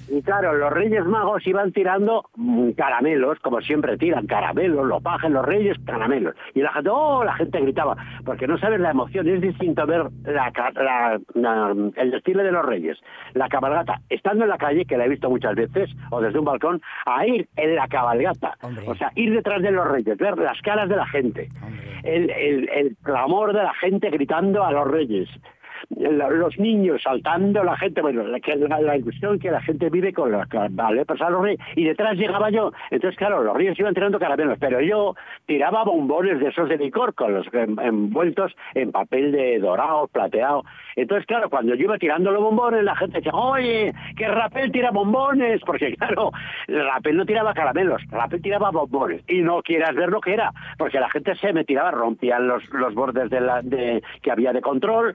y 0.09 0.21
claro, 0.23 0.55
los 0.55 0.73
Reyes 0.73 1.05
Magos 1.05 1.47
iban 1.47 1.73
tirando 1.73 2.25
mm, 2.37 2.71
caramelos, 2.73 3.39
como 3.41 3.61
siempre 3.61 3.97
tiran, 3.97 4.27
caramelos, 4.27 4.87
los 4.87 5.03
pajes, 5.03 5.31
los 5.31 5.45
reyes, 5.45 5.77
caramelos. 5.85 6.35
Y 6.55 6.61
la 6.61 6.73
gente, 6.73 6.91
oh, 6.93 7.25
la 7.25 7.35
gente 7.35 7.61
gritaba, 7.61 7.97
porque 8.25 8.47
no 8.47 8.59
sabes 8.59 8.81
la 8.81 8.91
emoción, 8.91 9.29
es 9.29 9.41
distinto 9.41 9.87
ver 9.87 10.07
la, 10.25 10.53
la- 10.75 11.21
la- 11.35 11.75
el 11.97 12.11
desfile 12.11 12.43
de 12.43 12.53
los 12.53 12.65
reyes, 12.65 12.99
la 13.35 13.49
cabalgata, 13.49 14.01
estando 14.09 14.45
en 14.45 14.51
la 14.51 14.59
calle, 14.59 14.85
que 14.85 14.97
la 14.97 15.07
he 15.07 15.09
visto 15.09 15.31
muchas 15.31 15.55
veces, 15.55 15.91
o 16.11 16.21
desde 16.21 16.39
un 16.39 16.45
balcón, 16.45 16.81
a 17.05 17.27
ir 17.27 17.49
en 17.57 17.75
la 17.77 17.87
cabalgata. 17.89 18.55
Hombre. 18.63 18.85
O 18.89 18.95
sea, 18.95 19.11
ir 19.15 19.33
detrás 19.35 19.63
de 19.63 19.71
los 19.71 19.87
reyes, 19.89 20.17
ver 20.19 20.37
las 20.39 20.61
caras 20.63 20.89
de 20.89 20.97
la 20.97 21.07
gente, 21.07 21.49
el, 22.03 22.31
el, 22.31 22.69
el 22.71 22.97
clamor 23.03 23.53
de 23.53 23.63
la 23.63 23.75
gente 23.75 24.11
gritando 24.11 24.65
a 24.65 24.73
los 24.73 24.87
reyes. 24.89 25.29
Los 25.91 26.59
niños 26.59 27.03
saltando, 27.03 27.63
la 27.65 27.77
gente, 27.77 28.01
bueno, 28.01 28.23
la, 28.25 28.39
la, 28.69 28.81
la 28.81 28.97
ilusión 28.97 29.39
que 29.39 29.51
la 29.51 29.61
gente 29.61 29.91
vive 29.91 30.13
con 30.13 30.31
los 30.33 30.47
vale, 30.71 31.05
pasar 31.05 31.31
los 31.33 31.43
reyes, 31.43 31.61
y 31.75 31.85
detrás 31.85 32.17
llegaba 32.17 32.51
yo, 32.51 32.73
entonces 32.91 33.17
claro, 33.19 33.43
los 33.43 33.57
reyes 33.57 33.79
iban 33.79 33.95
tirando 33.95 34.19
caramelos, 34.19 34.59
pero 34.61 34.81
yo 34.81 35.15
tiraba 35.47 35.85
bombones 35.85 36.41
de 36.41 36.49
esos 36.49 36.69
de 36.69 36.77
licor, 36.79 37.15
con 37.15 37.35
los 37.35 37.47
en- 37.53 37.79
envueltos 37.81 38.55
en 38.75 38.93
papel 38.93 39.33
de 39.33 39.59
dorado, 39.59 40.09
plateado, 40.09 40.65
entonces 40.97 41.27
claro, 41.27 41.51
cuando 41.51 41.75
yo 41.75 41.85
iba 41.85 41.99
tirando 41.99 42.31
los 42.31 42.43
bombones, 42.43 42.83
la 42.85 42.97
gente 42.97 43.19
decía, 43.19 43.33
oye, 43.35 43.93
que 44.17 44.29
Rapel 44.29 44.73
tira 44.73 44.91
bombones, 44.91 45.61
porque 45.67 45.95
claro, 45.97 46.31
Rapel 46.69 47.17
no 47.17 47.27
tiraba 47.27 47.53
caramelos, 47.55 48.03
Rapel 48.11 48.43
tiraba 48.43 48.71
bombones, 48.71 49.23
y 49.29 49.41
no 49.43 49.63
quieras 49.63 49.95
ver 49.95 50.09
lo 50.11 50.21
que 50.21 50.35
era, 50.35 50.53
porque 50.79 51.01
la 51.01 51.11
gente 51.11 51.35
se 51.37 51.53
me 51.53 51.65
tiraba, 51.65 51.91
rompían 51.91 52.47
los, 52.49 52.69
los 52.73 52.95
bordes 52.95 53.31
de 53.31 53.41
la, 53.41 53.63
de, 53.63 54.03
que 54.23 54.31
había 54.31 54.53
de 54.53 54.61
control, 54.61 55.15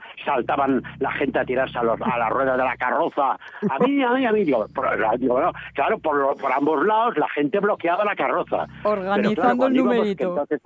saltaban 0.51 0.83
la 0.99 1.11
gente 1.11 1.39
a 1.39 1.45
tirarse 1.45 1.77
a, 1.77 1.83
los, 1.83 1.99
a 2.01 2.17
la 2.17 2.29
rueda 2.29 2.57
de 2.57 2.63
la 2.63 2.75
carroza, 2.77 3.31
a 3.69 3.79
mí, 3.79 4.03
a 4.03 4.09
mí, 4.11 4.25
a 4.25 4.31
mí, 4.31 4.43
digo, 4.43 4.65
por- 4.73 5.19
digo, 5.19 5.39
claro, 5.73 5.99
por, 5.99 6.35
ambos 6.53 6.85
lados 6.85 7.17
la 7.17 7.27
gente 7.29 7.59
bloqueaba 7.59 8.03
la 8.03 8.15
carroza. 8.15 8.65
Pero, 8.83 8.89
Organizando 9.01 9.35
claro, 9.35 9.67
el 9.67 9.75
íbamos, 9.75 9.95
numerito. 9.95 10.29
entonces, 10.29 10.61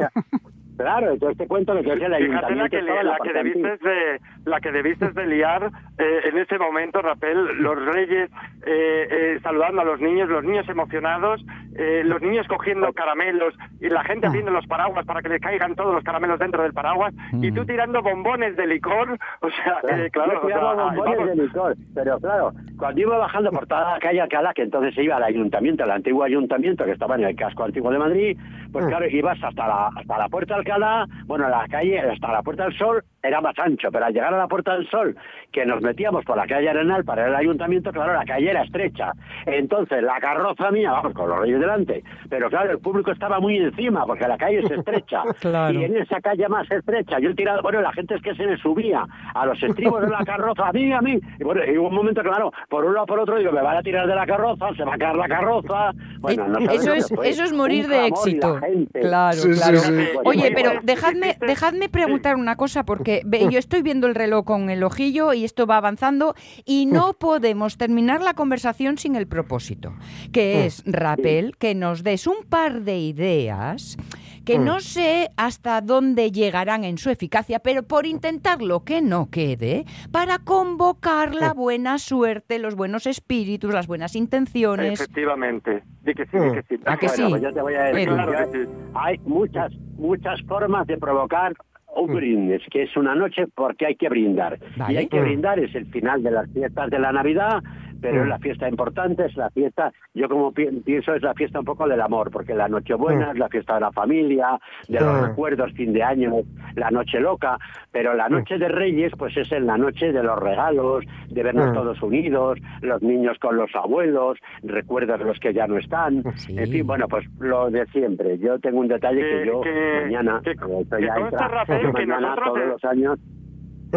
Claro, 0.77 1.11
entonces 1.11 1.37
te 1.37 1.47
cuento 1.47 1.73
que 1.73 1.79
es 1.79 1.87
el 1.87 1.93
Fíjate 1.93 2.09
la 2.09 2.17
ayuntamiento 2.17 2.69
que, 2.69 2.81
la 2.81 3.17
que 3.23 3.33
debiste 3.33 3.77
de, 3.77 4.21
la 4.45 4.59
que 4.59 4.71
debiste 4.71 5.11
de 5.11 5.27
liar 5.27 5.71
eh, 5.97 6.19
en 6.25 6.37
ese 6.37 6.57
momento, 6.57 7.01
Rapel, 7.01 7.61
los 7.61 7.85
reyes 7.85 8.29
eh, 8.65 9.07
eh, 9.09 9.39
saludando 9.41 9.81
a 9.81 9.85
los 9.85 10.01
niños, 10.01 10.27
los 10.29 10.43
niños 10.43 10.67
emocionados, 10.67 11.41
eh, 11.77 12.03
los 12.05 12.21
niños 12.21 12.47
cogiendo 12.47 12.91
caramelos 12.93 13.53
y 13.81 13.89
la 13.89 14.03
gente 14.05 14.27
abriendo 14.27 14.51
los 14.51 14.65
paraguas 14.65 15.05
para 15.05 15.21
que 15.21 15.27
le 15.27 15.41
caigan 15.41 15.75
todos 15.75 15.93
los 15.93 16.03
caramelos 16.05 16.39
dentro 16.39 16.63
del 16.63 16.71
paraguas 16.71 17.13
y 17.33 17.51
tú 17.51 17.65
tirando 17.65 18.01
bombones 18.01 18.55
de 18.55 18.65
licor, 18.65 19.17
o 19.41 19.49
sea, 19.49 19.81
eh, 19.89 20.09
claro, 20.09 20.33
Yo 20.33 20.41
o 20.41 20.47
sea, 20.47 20.73
bombones 20.73 21.17
vamos, 21.17 21.27
de 21.27 21.43
licor, 21.43 21.75
pero 21.93 22.17
claro, 22.19 22.53
cuando 22.77 23.01
iba 23.01 23.17
bajando 23.17 23.51
por 23.51 23.67
toda 23.67 23.93
la 23.93 23.99
calle 23.99 24.21
Alcalá, 24.21 24.53
que 24.53 24.61
entonces 24.61 24.95
se 24.95 25.03
iba 25.03 25.17
al 25.17 25.23
ayuntamiento, 25.23 25.83
al 25.83 25.91
antiguo 25.91 26.23
ayuntamiento 26.23 26.85
que 26.85 26.91
estaba 26.91 27.15
en 27.15 27.25
el 27.25 27.35
casco 27.35 27.65
antiguo 27.65 27.91
de 27.91 27.99
Madrid, 27.99 28.37
pues 28.71 28.85
claro, 28.85 29.05
ibas 29.07 29.37
hasta 29.43 29.67
la, 29.67 29.89
hasta 29.95 30.17
la 30.17 30.29
Puerta 30.29 30.57
de 30.57 30.63
Alcalá, 30.69 31.05
bueno, 31.25 31.47
la 31.47 31.65
calle, 31.69 31.99
hasta 31.99 32.31
la 32.31 32.41
Puerta 32.41 32.63
del 32.63 32.77
Sol 32.77 33.03
era 33.21 33.41
más 33.41 33.57
ancho, 33.57 33.89
pero 33.91 34.05
al 34.05 34.13
llegar 34.13 34.33
a 34.33 34.37
la 34.37 34.47
Puerta 34.47 34.73
del 34.75 34.87
Sol, 34.89 35.15
que 35.51 35.65
nos 35.65 35.81
metíamos 35.81 36.23
por 36.25 36.37
la 36.37 36.45
calle 36.45 36.69
Arenal 36.69 37.03
para 37.03 37.25
al 37.25 37.35
ayuntamiento, 37.35 37.91
claro, 37.91 38.13
la 38.13 38.23
calle 38.25 38.51
era 38.51 38.63
estrecha. 38.63 39.11
Entonces, 39.45 40.03
la 40.03 40.19
carroza 40.19 40.69
mía, 40.71 40.91
vamos, 40.91 41.13
con 41.13 41.29
los 41.29 41.39
reyes 41.39 41.59
delante, 41.59 42.03
pero 42.29 42.49
claro, 42.49 42.71
el 42.71 42.79
público 42.79 43.11
estaba 43.11 43.39
muy 43.39 43.57
encima, 43.57 44.05
porque 44.05 44.27
la 44.27 44.37
calle 44.37 44.59
es 44.59 44.71
estrecha. 44.71 45.21
Claro. 45.39 45.79
Y 45.79 45.83
en 45.83 45.97
esa 45.97 46.19
calle 46.21 46.47
más 46.49 46.69
estrecha, 46.71 47.19
yo 47.19 47.29
he 47.29 47.35
tirado, 47.35 47.61
bueno, 47.61 47.81
la 47.81 47.91
gente 47.93 48.15
es 48.15 48.21
que 48.21 48.33
se 48.35 48.45
me 48.47 48.57
subía 48.57 49.05
a 49.33 49.45
los 49.45 49.61
estribos 49.61 50.01
de 50.01 50.09
la 50.09 50.19
carroza, 50.25 50.67
a 50.69 50.71
mí, 50.71 50.91
a 50.91 51.01
mí. 51.01 51.19
Y 51.39 51.43
bueno, 51.43 51.61
y 51.63 51.77
hubo 51.77 51.89
un 51.89 51.95
momento, 51.95 52.21
claro, 52.23 52.51
por 52.69 52.83
un 52.85 52.93
lado 52.93 53.05
por 53.05 53.19
otro, 53.19 53.37
digo, 53.37 53.51
me 53.51 53.61
van 53.61 53.77
a 53.77 53.81
tirar 53.83 54.07
de 54.07 54.15
la 54.15 54.25
carroza, 54.25 54.73
se 54.75 54.83
va 54.83 54.95
a 54.95 54.97
caer 54.97 55.15
la 55.15 55.27
carroza. 55.27 55.91
Bueno, 56.19 56.47
no 56.47 56.55
sabes 56.65 56.81
eso, 56.81 56.93
es, 56.93 57.11
eso 57.23 57.43
es 57.43 57.53
morir 57.53 57.85
Un 57.85 57.91
de 57.91 58.07
éxito. 58.07 58.55
la 58.59 58.67
gente. 58.67 58.99
Claro, 59.01 59.33
Sí, 59.37 59.53
sí, 59.53 59.59
claro. 59.61 59.77
sí. 59.77 59.93
Oye, 60.23 60.41
Oye, 60.41 60.51
pero 60.55 60.79
dejadme, 60.83 61.37
dejadme 61.45 61.89
preguntar 61.89 62.35
una 62.35 62.55
cosa, 62.55 62.83
porque 62.83 63.21
ve, 63.25 63.47
yo 63.51 63.59
estoy 63.59 63.81
viendo 63.81 64.07
el 64.07 64.15
reloj 64.15 64.45
con 64.45 64.69
el 64.69 64.83
ojillo 64.83 65.33
y 65.33 65.45
esto 65.45 65.67
va 65.67 65.77
avanzando 65.77 66.35
y 66.65 66.85
no 66.85 67.13
podemos 67.13 67.77
terminar 67.77 68.21
la 68.21 68.33
conversación 68.33 68.97
sin 68.97 69.15
el 69.15 69.27
propósito, 69.27 69.93
que 70.31 70.65
es, 70.65 70.83
Rapel, 70.85 71.57
que 71.57 71.75
nos 71.75 72.03
des 72.03 72.27
un 72.27 72.43
par 72.49 72.81
de 72.81 72.97
ideas 72.97 73.97
que 74.45 74.59
no 74.59 74.79
sé 74.79 75.29
hasta 75.37 75.81
dónde 75.81 76.31
llegarán 76.31 76.83
en 76.83 76.97
su 76.97 77.09
eficacia, 77.09 77.59
pero 77.59 77.83
por 77.83 78.05
intentarlo 78.05 78.83
que 78.83 79.01
no 79.01 79.29
quede, 79.29 79.85
para 80.11 80.39
convocar 80.39 81.33
la 81.35 81.53
buena 81.53 81.97
suerte, 81.97 82.59
los 82.59 82.75
buenos 82.75 83.07
espíritus, 83.07 83.73
las 83.73 83.87
buenas 83.87 84.15
intenciones. 84.15 84.99
efectivamente, 85.01 85.83
di 86.03 86.13
que 86.13 86.25
sí, 86.25 86.37
di 86.37 86.51
que 86.51 86.63
sí. 86.69 86.81
¿A 86.85 86.97
que 86.97 87.09
sí? 87.09 87.23
yo 87.41 87.53
te 87.53 87.61
voy 87.61 87.73
a 87.73 87.83
decir. 87.85 88.07
Claro 88.09 88.31
yo- 88.33 88.51
que 88.51 88.65
sí. 88.65 88.69
hay 88.93 89.17
muchas, 89.25 89.73
muchas 89.97 90.41
formas 90.43 90.85
de 90.87 90.97
provocar 90.97 91.53
un 91.95 92.13
brindis, 92.13 92.61
que 92.71 92.83
es 92.83 92.97
una 92.97 93.15
noche 93.15 93.45
porque 93.55 93.85
hay 93.85 93.95
que 93.95 94.09
brindar. 94.09 94.59
Y 94.89 94.97
hay 94.97 95.07
que 95.07 95.19
brindar, 95.21 95.59
es 95.59 95.73
el 95.75 95.85
final 95.91 96.21
de 96.23 96.31
las 96.31 96.49
fiestas 96.51 96.89
de 96.89 96.99
la 96.99 97.11
Navidad, 97.13 97.63
pero 98.01 98.23
es 98.23 98.27
la 98.27 98.39
fiesta 98.39 98.67
importante, 98.69 99.25
es 99.25 99.35
la 99.37 99.49
fiesta, 99.49 99.91
yo 100.13 100.27
como 100.29 100.51
pi- 100.51 100.81
pienso, 100.85 101.13
es 101.13 101.21
la 101.23 101.33
fiesta 101.33 101.59
un 101.59 101.65
poco 101.65 101.87
del 101.87 102.01
amor, 102.01 102.31
porque 102.31 102.53
la 102.53 102.67
Nochebuena 102.67 103.31
es 103.31 103.37
la 103.37 103.49
fiesta 103.49 103.75
de 103.75 103.81
la 103.81 103.91
familia, 103.91 104.59
de 104.87 104.99
los 104.99 105.21
Mm. 105.21 105.25
recuerdos, 105.25 105.71
fin 105.73 105.93
de 105.93 106.03
año, 106.03 106.31
la 106.75 106.91
noche 106.91 107.19
loca, 107.19 107.57
pero 107.91 108.13
la 108.13 108.29
noche 108.29 108.57
de 108.57 108.67
Reyes, 108.67 109.13
pues 109.17 109.35
es 109.37 109.51
en 109.51 109.65
la 109.67 109.77
noche 109.77 110.11
de 110.11 110.23
los 110.23 110.37
regalos, 110.39 111.03
de 111.29 111.43
vernos 111.43 111.69
Mm. 111.71 111.73
todos 111.73 112.01
unidos, 112.01 112.59
los 112.81 113.01
niños 113.01 113.37
con 113.39 113.57
los 113.57 113.73
abuelos, 113.75 114.37
recuerdos 114.63 115.19
los 115.21 115.39
que 115.39 115.53
ya 115.53 115.67
no 115.67 115.77
están, 115.77 116.23
Sí. 116.35 116.57
en 116.57 116.69
fin, 116.69 116.85
bueno, 116.87 117.07
pues 117.07 117.25
lo 117.39 117.69
de 117.69 117.85
siempre. 117.87 118.37
Yo 118.39 118.59
tengo 118.59 118.79
un 118.79 118.87
detalle 118.87 119.21
que, 119.21 119.39
Que- 119.41 119.45
yo 119.47 119.61
que- 119.61 120.01
mañana, 120.05 120.41
que- 120.43 120.51
esto 120.51 120.67
que 120.97 121.03
ya 121.03 121.15
conste, 121.15 121.35
entra, 121.35 121.47
Rafael, 121.47 121.91
mañana 121.93 122.19
nosotros, 122.35 122.53
todos 122.53 122.67
los 122.67 122.85
años 122.85 123.19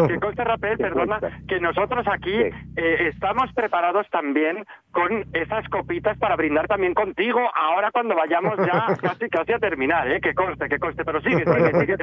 Que 0.07 0.19
conste, 0.19 0.43
¿Qué 0.43 0.77
perdona, 0.77 1.19
que 1.47 1.59
nosotros 1.59 2.05
aquí 2.07 2.35
eh, 2.35 3.09
estamos 3.11 3.51
preparados 3.53 4.07
también 4.09 4.65
con 4.91 5.25
esas 5.33 5.67
copitas 5.69 6.17
para 6.17 6.35
brindar 6.35 6.67
también 6.67 6.93
contigo 6.93 7.39
ahora 7.53 7.91
cuando 7.91 8.15
vayamos 8.15 8.57
ya 8.57 8.95
casi 9.01 9.29
casi 9.29 9.53
a 9.53 9.59
terminar, 9.59 10.11
¿eh? 10.11 10.21
Que 10.21 10.33
conste, 10.33 10.67
que 10.69 10.79
conste, 10.79 11.03
pero 11.05 11.21
sigue, 11.21 11.45
sigue, 11.45 11.71
sigue, 11.79 11.97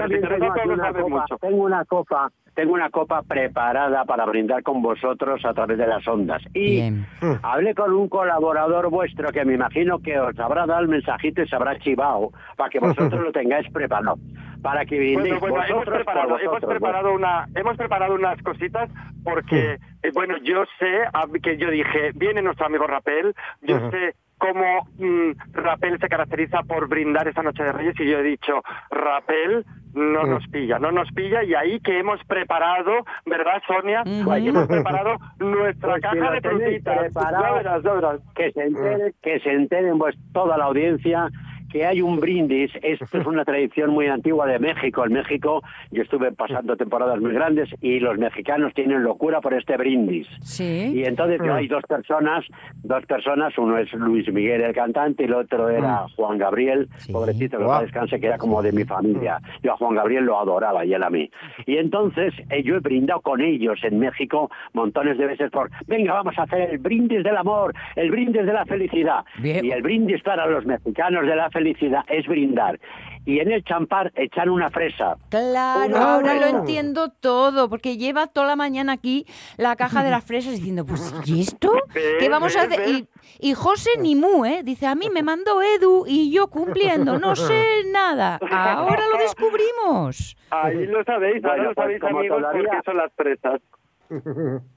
tengo 2.57 2.73
una 2.73 2.89
copa 2.89 3.23
preparada 3.23 4.07
para 4.07 4.25
brindar 4.25 4.63
con 4.63 4.81
vosotros 4.81 5.45
a 5.45 5.53
través 5.53 5.77
de 5.77 5.87
las 5.87 6.09
ondas. 6.09 6.43
Y 6.55 6.77
Bien. 6.77 7.07
hablé 7.43 7.75
con 7.75 7.93
un 7.93 8.09
colaborador 8.09 8.89
vuestro 8.89 9.31
que 9.31 9.45
me 9.45 9.55
imagino 9.55 9.99
que 9.99 10.19
os 10.19 10.37
habrá 10.39 10.65
dado 10.65 10.81
el 10.81 10.89
mensajito 10.89 11.43
y 11.43 11.49
se 11.49 11.55
habrá 11.55 11.79
chivado 11.79 12.31
para 12.57 12.71
que 12.71 12.81
vosotros 12.81 13.23
lo 13.23 13.31
tengáis 13.31 13.71
preparado. 13.71 14.17
Para 14.63 14.87
que 14.87 14.97
brindéis 14.97 15.39
Bueno, 15.39 15.55
bueno, 15.55 15.67
hemos 15.67 15.85
vosotros 15.85 16.05
preparado, 16.65 17.11
hemos 17.11 17.15
una, 17.15 17.47
hemos 17.55 17.77
preparado 17.77 18.15
unas 18.15 18.43
cositas 18.43 18.91
porque, 19.23 19.75
eh, 20.03 20.11
bueno, 20.15 20.39
yo 20.39 20.65
sé 20.79 21.03
que 21.43 21.59
yo 21.59 21.71
dije, 21.71 22.13
viene 22.15 22.41
nuestro 22.41 22.67
amigo 22.67 22.87
Rapel, 22.87 23.35
yo 23.61 23.91
sé 23.91 24.15
cómo 24.39 24.87
mm, 24.99 25.31
Rapel 25.53 25.99
se 26.01 26.09
caracteriza 26.09 26.63
por 26.63 26.89
brindar 26.89 27.29
esa 27.29 27.43
noche 27.43 27.63
de 27.63 27.73
Reyes 27.73 27.95
y 28.01 28.07
yo 28.11 28.19
he 28.19 28.23
dicho, 28.23 28.63
Rapel 28.91 29.65
no 29.95 30.21
Ujú. 30.21 30.27
nos 30.31 30.47
pilla, 30.49 30.79
no 30.79 30.93
nos 30.93 31.11
pilla 31.13 31.43
y 31.43 31.55
ahí 31.55 31.81
que 31.81 31.99
hemos 31.99 32.23
preparado, 32.27 32.93
¿verdad, 33.25 33.63
Sonia? 33.67 34.03
Ujú. 34.07 34.31
Ahí 34.31 34.49
hemos 34.49 34.67
preparado 34.67 35.17
nuestra 35.39 35.93
Pues 35.93 36.03
caja 36.03 36.31
de 36.33 36.41
frutitas. 36.43 36.99
preparado, 36.99 37.45
Ya 37.45 37.53
verás, 37.53 37.83
ya 37.83 37.93
verás. 37.95 38.21
que 38.35 38.53
se 38.53 38.63
enteren, 38.65 39.15
que 39.23 39.41
se 39.41 39.51
enteren 39.53 39.99
pues 39.99 40.15
toda 40.35 40.59
la 40.59 40.65
audiencia 40.67 41.29
que 41.77 41.85
hay 41.85 42.01
un 42.01 42.19
brindis, 42.21 42.71
esto 42.83 43.19
es 43.19 43.27
una 43.27 43.45
tradición 43.45 43.91
muy 43.91 44.07
antigua 44.07 44.47
de 44.47 44.59
México. 44.59 45.05
En 45.05 45.13
México 45.13 45.63
yo 45.91 46.03
estuve 46.03 46.33
pasando 46.33 46.75
temporadas 46.77 47.21
muy 47.21 47.33
grandes 47.33 47.69
y 47.83 48.01
los 48.01 48.17
mexicanos 48.19 48.73
tienen 48.75 49.03
locura 49.03 49.41
por 49.43 49.53
este 49.53 49.77
brindis. 49.77 50.27
Sí. 50.43 50.93
Y 50.95 51.05
entonces 51.05 51.41
Mm. 51.41 51.51
hay 51.51 51.69
dos 51.69 51.83
personas, 51.87 52.45
dos 52.83 53.05
personas, 53.05 53.57
uno 53.59 53.77
es 53.77 53.93
Luis 53.93 54.33
Miguel 54.33 54.63
el 54.63 54.73
cantante 54.75 55.25
y 55.25 55.27
el 55.27 55.35
otro 55.35 55.69
era 55.69 56.07
Juan 56.17 56.39
Gabriel, 56.39 56.89
Sí. 56.97 57.13
pobrecito, 57.13 57.59
que 57.59 57.65
no 57.65 57.81
descanse, 57.83 58.19
que 58.19 58.27
era 58.29 58.39
como 58.39 58.63
de 58.63 58.73
mi 58.73 58.85
familia. 58.85 59.39
Yo 59.63 59.75
a 59.75 59.77
Juan 59.77 59.95
Gabriel 59.97 60.25
lo 60.25 60.41
adoraba 60.41 60.85
y 60.87 60.95
él 60.95 61.03
a 61.03 61.11
mí. 61.11 61.31
Y 61.67 61.77
entonces 61.77 62.33
eh, 62.49 62.63
yo 62.63 62.77
he 62.77 62.81
brindado 62.81 63.21
con 63.21 63.43
ellos 63.43 63.79
en 63.83 63.99
México 63.99 64.51
montones 64.73 65.19
de 65.19 65.27
veces 65.27 65.51
por, 65.51 65.69
venga, 65.87 66.15
vamos 66.15 66.39
a 66.39 66.45
hacer 66.45 66.71
el 66.71 66.79
brindis 66.79 67.23
del 67.23 67.37
amor, 67.37 67.75
el 67.97 68.11
brindis 68.11 68.47
de 68.47 68.53
la 68.55 68.65
felicidad. 68.65 69.25
Bien. 69.41 69.63
Y 69.65 69.73
el 69.73 69.83
brindis 69.83 70.23
para 70.23 70.47
los 70.47 70.65
mexicanos 70.65 71.27
de 71.27 71.37
la 71.37 71.51
felicidad 71.51 71.66
es 72.09 72.27
brindar. 72.27 72.79
Y 73.25 73.41
en 73.41 73.51
el 73.51 73.65
champar 73.65 74.13
echan 74.15 74.49
una 74.51 74.71
fresa. 74.71 75.17
Claro, 75.31 75.87
Una 75.89 76.15
ahora 76.15 76.35
lo 76.35 76.47
entiendo 76.47 77.09
todo, 77.09 77.69
porque 77.69 77.97
lleva 77.97 78.29
toda 78.29 78.47
la 78.47 78.55
mañana 78.57 78.93
aquí 78.93 79.27
la 79.57 79.75
caja 79.75 80.05
de 80.05 80.11
las 80.11 80.25
fresas 80.29 80.53
diciendo, 80.53 80.87
pues, 80.87 81.13
¿y 81.25 81.41
esto? 81.41 81.73
¿Qué 81.93 82.19
¿Ves, 82.21 82.31
vamos 82.31 82.55
a 82.55 82.63
hacer? 82.63 82.89
Y, 82.89 83.09
y 83.41 83.55
José 83.55 83.91
ni 83.99 84.15
mu, 84.15 84.45
¿eh? 84.45 84.63
Dice, 84.63 84.87
a 84.87 84.95
mí 84.95 85.11
me 85.13 85.25
mandó 85.25 85.61
Edu 85.61 86.05
y 86.07 86.31
yo 86.31 86.47
cumpliendo, 86.47 87.19
no 87.19 87.35
sé 87.35 87.65
nada. 87.93 88.39
Ahora 88.49 89.03
lo 89.13 89.19
descubrimos. 89.19 90.37
Ahí 90.51 90.87
lo 90.87 91.03
sabéis, 91.03 91.45
ahora 91.45 91.57
Bueno, 91.57 91.69
lo 91.71 91.75
pues 91.75 91.85
sabéis, 91.99 92.03
amigos, 92.05 92.39
todavía- 92.39 92.63
porque 92.71 92.83
son 92.85 92.97
las 92.97 93.13
presas. 93.13 93.61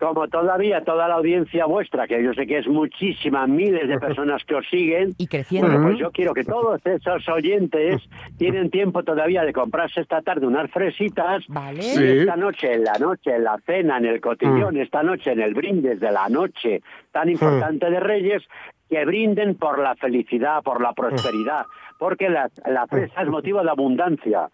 Como 0.00 0.26
todavía 0.28 0.82
toda 0.82 1.06
la 1.06 1.14
audiencia 1.16 1.66
vuestra, 1.66 2.08
que 2.08 2.24
yo 2.24 2.32
sé 2.32 2.46
que 2.46 2.58
es 2.58 2.66
muchísima, 2.66 3.46
miles 3.46 3.86
de 3.86 3.98
personas 4.00 4.42
que 4.44 4.54
os 4.54 4.66
siguen, 4.68 5.10
Y 5.18 5.26
creciendo. 5.26 5.68
Bueno, 5.68 5.86
pues 5.86 5.98
yo 5.98 6.10
quiero 6.10 6.32
que 6.32 6.42
todos 6.42 6.80
esos 6.84 7.28
oyentes 7.28 8.02
tienen 8.38 8.70
tiempo 8.70 9.02
todavía 9.02 9.44
de 9.44 9.52
comprarse 9.52 10.00
esta 10.00 10.22
tarde 10.22 10.46
unas 10.46 10.70
fresitas. 10.70 11.44
Vale. 11.48 11.84
Y 11.84 12.18
esta 12.20 12.36
noche, 12.36 12.72
en 12.72 12.84
la 12.84 12.94
noche, 12.98 13.36
en 13.36 13.44
la 13.44 13.58
cena, 13.66 13.98
en 13.98 14.06
el 14.06 14.20
cotillón, 14.20 14.78
esta 14.78 15.02
noche, 15.02 15.32
en 15.32 15.40
el 15.40 15.54
brindis 15.54 16.00
de 16.00 16.10
la 16.10 16.28
noche 16.28 16.82
tan 17.12 17.28
importante 17.28 17.90
de 17.90 18.00
Reyes, 18.00 18.42
que 18.88 19.04
brinden 19.04 19.54
por 19.54 19.78
la 19.78 19.94
felicidad, 19.94 20.62
por 20.62 20.80
la 20.80 20.92
prosperidad, 20.92 21.66
porque 21.98 22.28
la, 22.28 22.50
la 22.66 22.86
fresa 22.86 23.22
es 23.22 23.28
motivo 23.28 23.62
de 23.62 23.70
abundancia. 23.70 24.48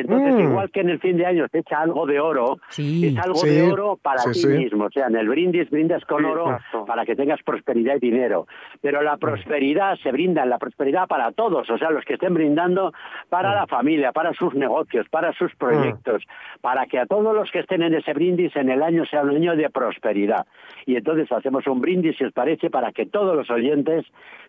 Entonces, 0.00 0.34
Mm. 0.34 0.40
igual 0.50 0.70
que 0.70 0.80
en 0.80 0.90
el 0.90 0.98
fin 1.00 1.16
de 1.16 1.26
año 1.26 1.46
se 1.50 1.58
echa 1.58 1.80
algo 1.80 2.06
de 2.06 2.20
oro, 2.20 2.58
Sí. 2.68 3.06
es 3.08 3.18
algo 3.18 3.36
Sí, 3.36 3.48
de 3.50 3.70
oro 3.70 3.98
para 4.02 4.18
sí, 4.18 4.32
ti 4.32 4.38
sí. 4.40 4.46
mismo. 4.48 4.84
O 4.86 4.90
sea, 4.90 5.06
en 5.06 5.16
el 5.16 5.28
brindis 5.28 5.70
brindas 5.70 6.04
con 6.04 6.20
Sí, 6.22 6.30
oro 6.30 6.52
exacto. 6.52 6.84
para 6.86 7.04
que 7.04 7.14
tengas 7.16 7.42
prosperidad 7.42 7.96
y 7.96 8.00
dinero. 8.00 8.46
Pero 8.80 9.02
la 9.02 9.16
prosperidad 9.16 9.96
se 10.02 10.10
brinda, 10.12 10.44
la 10.46 10.58
prosperidad 10.58 11.06
para 11.08 11.32
todos, 11.32 11.68
o 11.70 11.78
sea, 11.78 11.90
los 11.90 12.04
que 12.04 12.14
estén 12.14 12.34
brindando 12.34 12.92
para 13.28 13.54
la 13.54 13.66
familia, 13.66 14.12
para 14.12 14.32
sus 14.34 14.54
negocios, 14.54 15.06
para 15.10 15.32
sus 15.34 15.54
proyectos, 15.56 16.22
para 16.60 16.86
que 16.86 16.98
a 16.98 17.06
todos 17.06 17.34
los 17.34 17.50
que 17.50 17.60
estén 17.60 17.82
en 17.82 17.94
ese 17.94 18.12
brindis 18.12 18.54
en 18.56 18.70
el 18.70 18.82
año 18.82 19.04
sea 19.06 19.22
un 19.22 19.30
año 19.30 19.56
de 19.56 19.68
prosperidad. 19.70 20.46
Y 20.86 20.96
entonces 20.96 21.30
hacemos 21.32 21.66
un 21.66 21.80
brindis, 21.80 22.16
si 22.16 22.24
os 22.24 22.32
parece, 22.32 22.70
para 22.70 22.92
que 22.92 23.06
todos 23.06 23.36
los 23.36 23.50
oyentes 23.50 24.04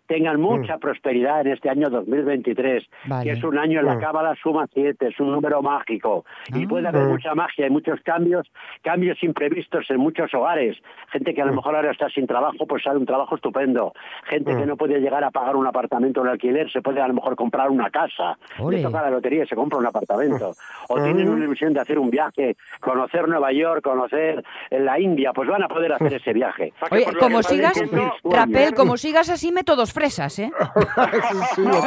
tengan 0.08 0.40
mucha 0.40 0.78
prosperidad 0.78 1.42
en 1.42 1.54
este 1.54 1.70
año 1.70 1.90
2023, 1.90 2.84
Vale. 3.06 3.24
que 3.24 3.32
es 3.38 3.44
un 3.44 3.58
año 3.58 3.80
en 3.80 3.86
la 3.86 3.96
Mm. 3.96 4.00
cábala 4.02 4.36
suma 4.42 4.68
7, 4.74 5.08
es 5.08 5.20
un 5.20 5.32
número 5.32 5.62
mágico. 5.62 6.26
Y 6.54 6.64
Ah. 6.64 6.68
puede 6.68 6.88
haber 6.88 7.04
Mm. 7.04 7.10
mucha 7.10 7.36
magia 7.36 7.68
y 7.68 7.70
muchos 7.70 8.00
cambios, 8.02 8.48
cambios 8.84 9.22
imprevistos 9.24 9.90
en 9.90 9.98
muchos 9.98 10.34
hogares. 10.34 10.78
Gente 11.12 11.34
que 11.34 11.42
a 11.42 11.46
lo 11.46 11.54
mejor 11.54 11.76
ahora 11.76 11.92
está 11.92 12.10
sin 12.10 12.28
trabajo, 12.28 12.66
pues 12.68 12.84
sale 12.84 13.00
un 13.00 13.06
trabajo 13.06 13.36
estupendo. 13.36 13.94
Gente 14.26 14.56
que 14.56 14.66
Mm. 14.66 14.68
no 14.68 14.78
puede 14.78 15.00
llegar 15.00 15.24
a 15.24 15.32
pagar 15.32 15.56
un 15.56 15.68
apartamento 15.68 16.22
en 16.22 16.28
alquiler, 16.28 16.70
se 16.72 16.82
puede 16.82 17.02
a 17.02 17.08
lo 17.08 17.14
mejor 17.14 17.36
comprar 17.36 17.70
una 17.70 17.90
casa. 17.90 18.38
Le 18.70 18.82
toca 18.82 19.02
la 19.02 19.10
lotería 19.10 19.44
y 19.44 19.48
se 19.48 19.56
compra 19.56 19.78
un 19.80 19.86
apartamento. 19.86 20.52
O 20.90 20.98
Mm. 20.98 21.04
tienen 21.04 21.30
una 21.30 21.46
ilusión 21.46 21.74
de 21.74 21.80
hacer 21.80 21.98
un 22.00 22.10
viaje, 22.10 22.56
conocer 22.82 23.28
Nueva 23.28 23.52
York, 23.52 23.82
conocer 23.84 24.44
la 24.72 25.00
India, 25.00 25.32
pues 25.34 25.48
van 25.50 25.64
a 25.64 25.68
poder 25.68 25.94
hacer 25.94 26.14
ese 26.22 26.34
viaje. 26.34 26.74
O 26.82 26.94
Oye, 26.94 27.06
como 27.20 27.42
sigas, 27.44 27.82
Rapel, 28.24 28.74
como 28.74 28.98
sigas 28.98 29.30
así, 29.30 29.52
me 29.52 29.64
todos 29.64 29.93
fresas, 29.94 30.38
¿eh? 30.40 30.52
sí, 31.56 31.62
No 31.62 31.78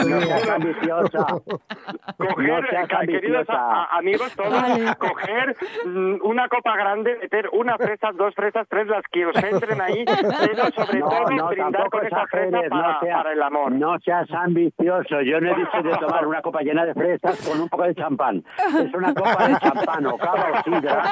ambiciosa. 0.54 1.26
coger, 2.16 2.62
No 2.62 2.68
seas 2.68 2.88
ca- 2.88 3.00
queridos 3.00 3.46
a- 3.50 3.96
amigos 3.98 4.32
todos, 4.36 4.52
Vale. 4.52 4.94
coger 4.96 5.56
mm, 5.86 6.16
una 6.22 6.48
copa 6.48 6.76
grande, 6.76 7.16
meter 7.20 7.48
una 7.52 7.76
fresa, 7.76 8.10
dos 8.14 8.34
fresas, 8.34 8.66
tres, 8.68 8.86
las 8.86 9.02
que 9.10 9.26
os 9.26 9.36
entren 9.36 9.80
ahí, 9.80 10.04
pero 10.04 10.64
sobre 10.74 10.98
No, 11.00 11.08
todo 11.08 11.30
no, 11.30 11.48
brindar 11.48 11.90
con 11.90 12.06
esa 12.06 12.26
fresa 12.28 12.58
para, 12.68 12.92
no 12.92 13.00
seas, 13.00 13.16
para 13.16 13.32
el 13.32 13.42
amor. 13.42 13.72
no 13.72 13.98
seas 14.00 14.30
ambicioso. 14.32 15.20
Yo 15.22 15.40
no 15.40 15.52
he 15.52 15.54
dicho 15.56 15.82
de 15.82 15.96
tomar 15.98 16.26
una 16.26 16.42
copa 16.42 16.60
llena 16.62 16.84
de 16.84 16.94
fresas 16.94 17.36
con 17.48 17.60
un 17.60 17.68
poco 17.68 17.84
de 17.84 17.94
champán. 17.94 18.44
Es 18.78 18.94
una 18.94 19.12
copa 19.14 19.48
de 19.48 19.56
champán 19.58 20.06
o 20.06 20.16
cava 20.16 20.46
o 20.52 20.62
sidra. 20.62 21.02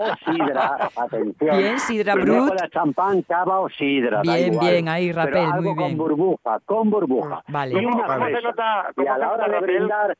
O 0.00 0.30
sidra, 0.30 0.88
atención. 0.96 1.58
Bien, 1.58 1.78
sidra 1.78 2.14
Una 2.14 2.22
brut. 2.24 2.48
copa 2.50 2.62
de 2.62 2.70
champán, 2.70 3.22
cava 3.22 3.60
o 3.60 3.68
sidra. 3.70 4.22
da 4.24 4.34
Bien, 4.34 4.52
igual. 4.52 4.70
bien, 4.70 4.88
ahí, 4.88 5.08
Pero 5.12 5.22
Rapel, 5.24 5.44
algo 5.52 5.62
muy 5.62 5.76
con 5.76 5.86
bien. 5.86 5.98
Burbuja, 6.36 6.60
con 6.64 6.90
burbuja. 6.90 7.42
Vale. 7.48 7.80
Y 7.80 7.84
una 7.84 8.06
¿Cómo 8.06 8.26
se 8.26 8.42
nota- 8.42 8.90
y 8.90 8.94
cómo 8.94 9.10
a 9.10 9.14
se 9.14 9.20
la 9.20 9.26
nota, 9.26 9.44
hora 9.44 9.48
de 9.48 9.60
brindar... 9.60 10.16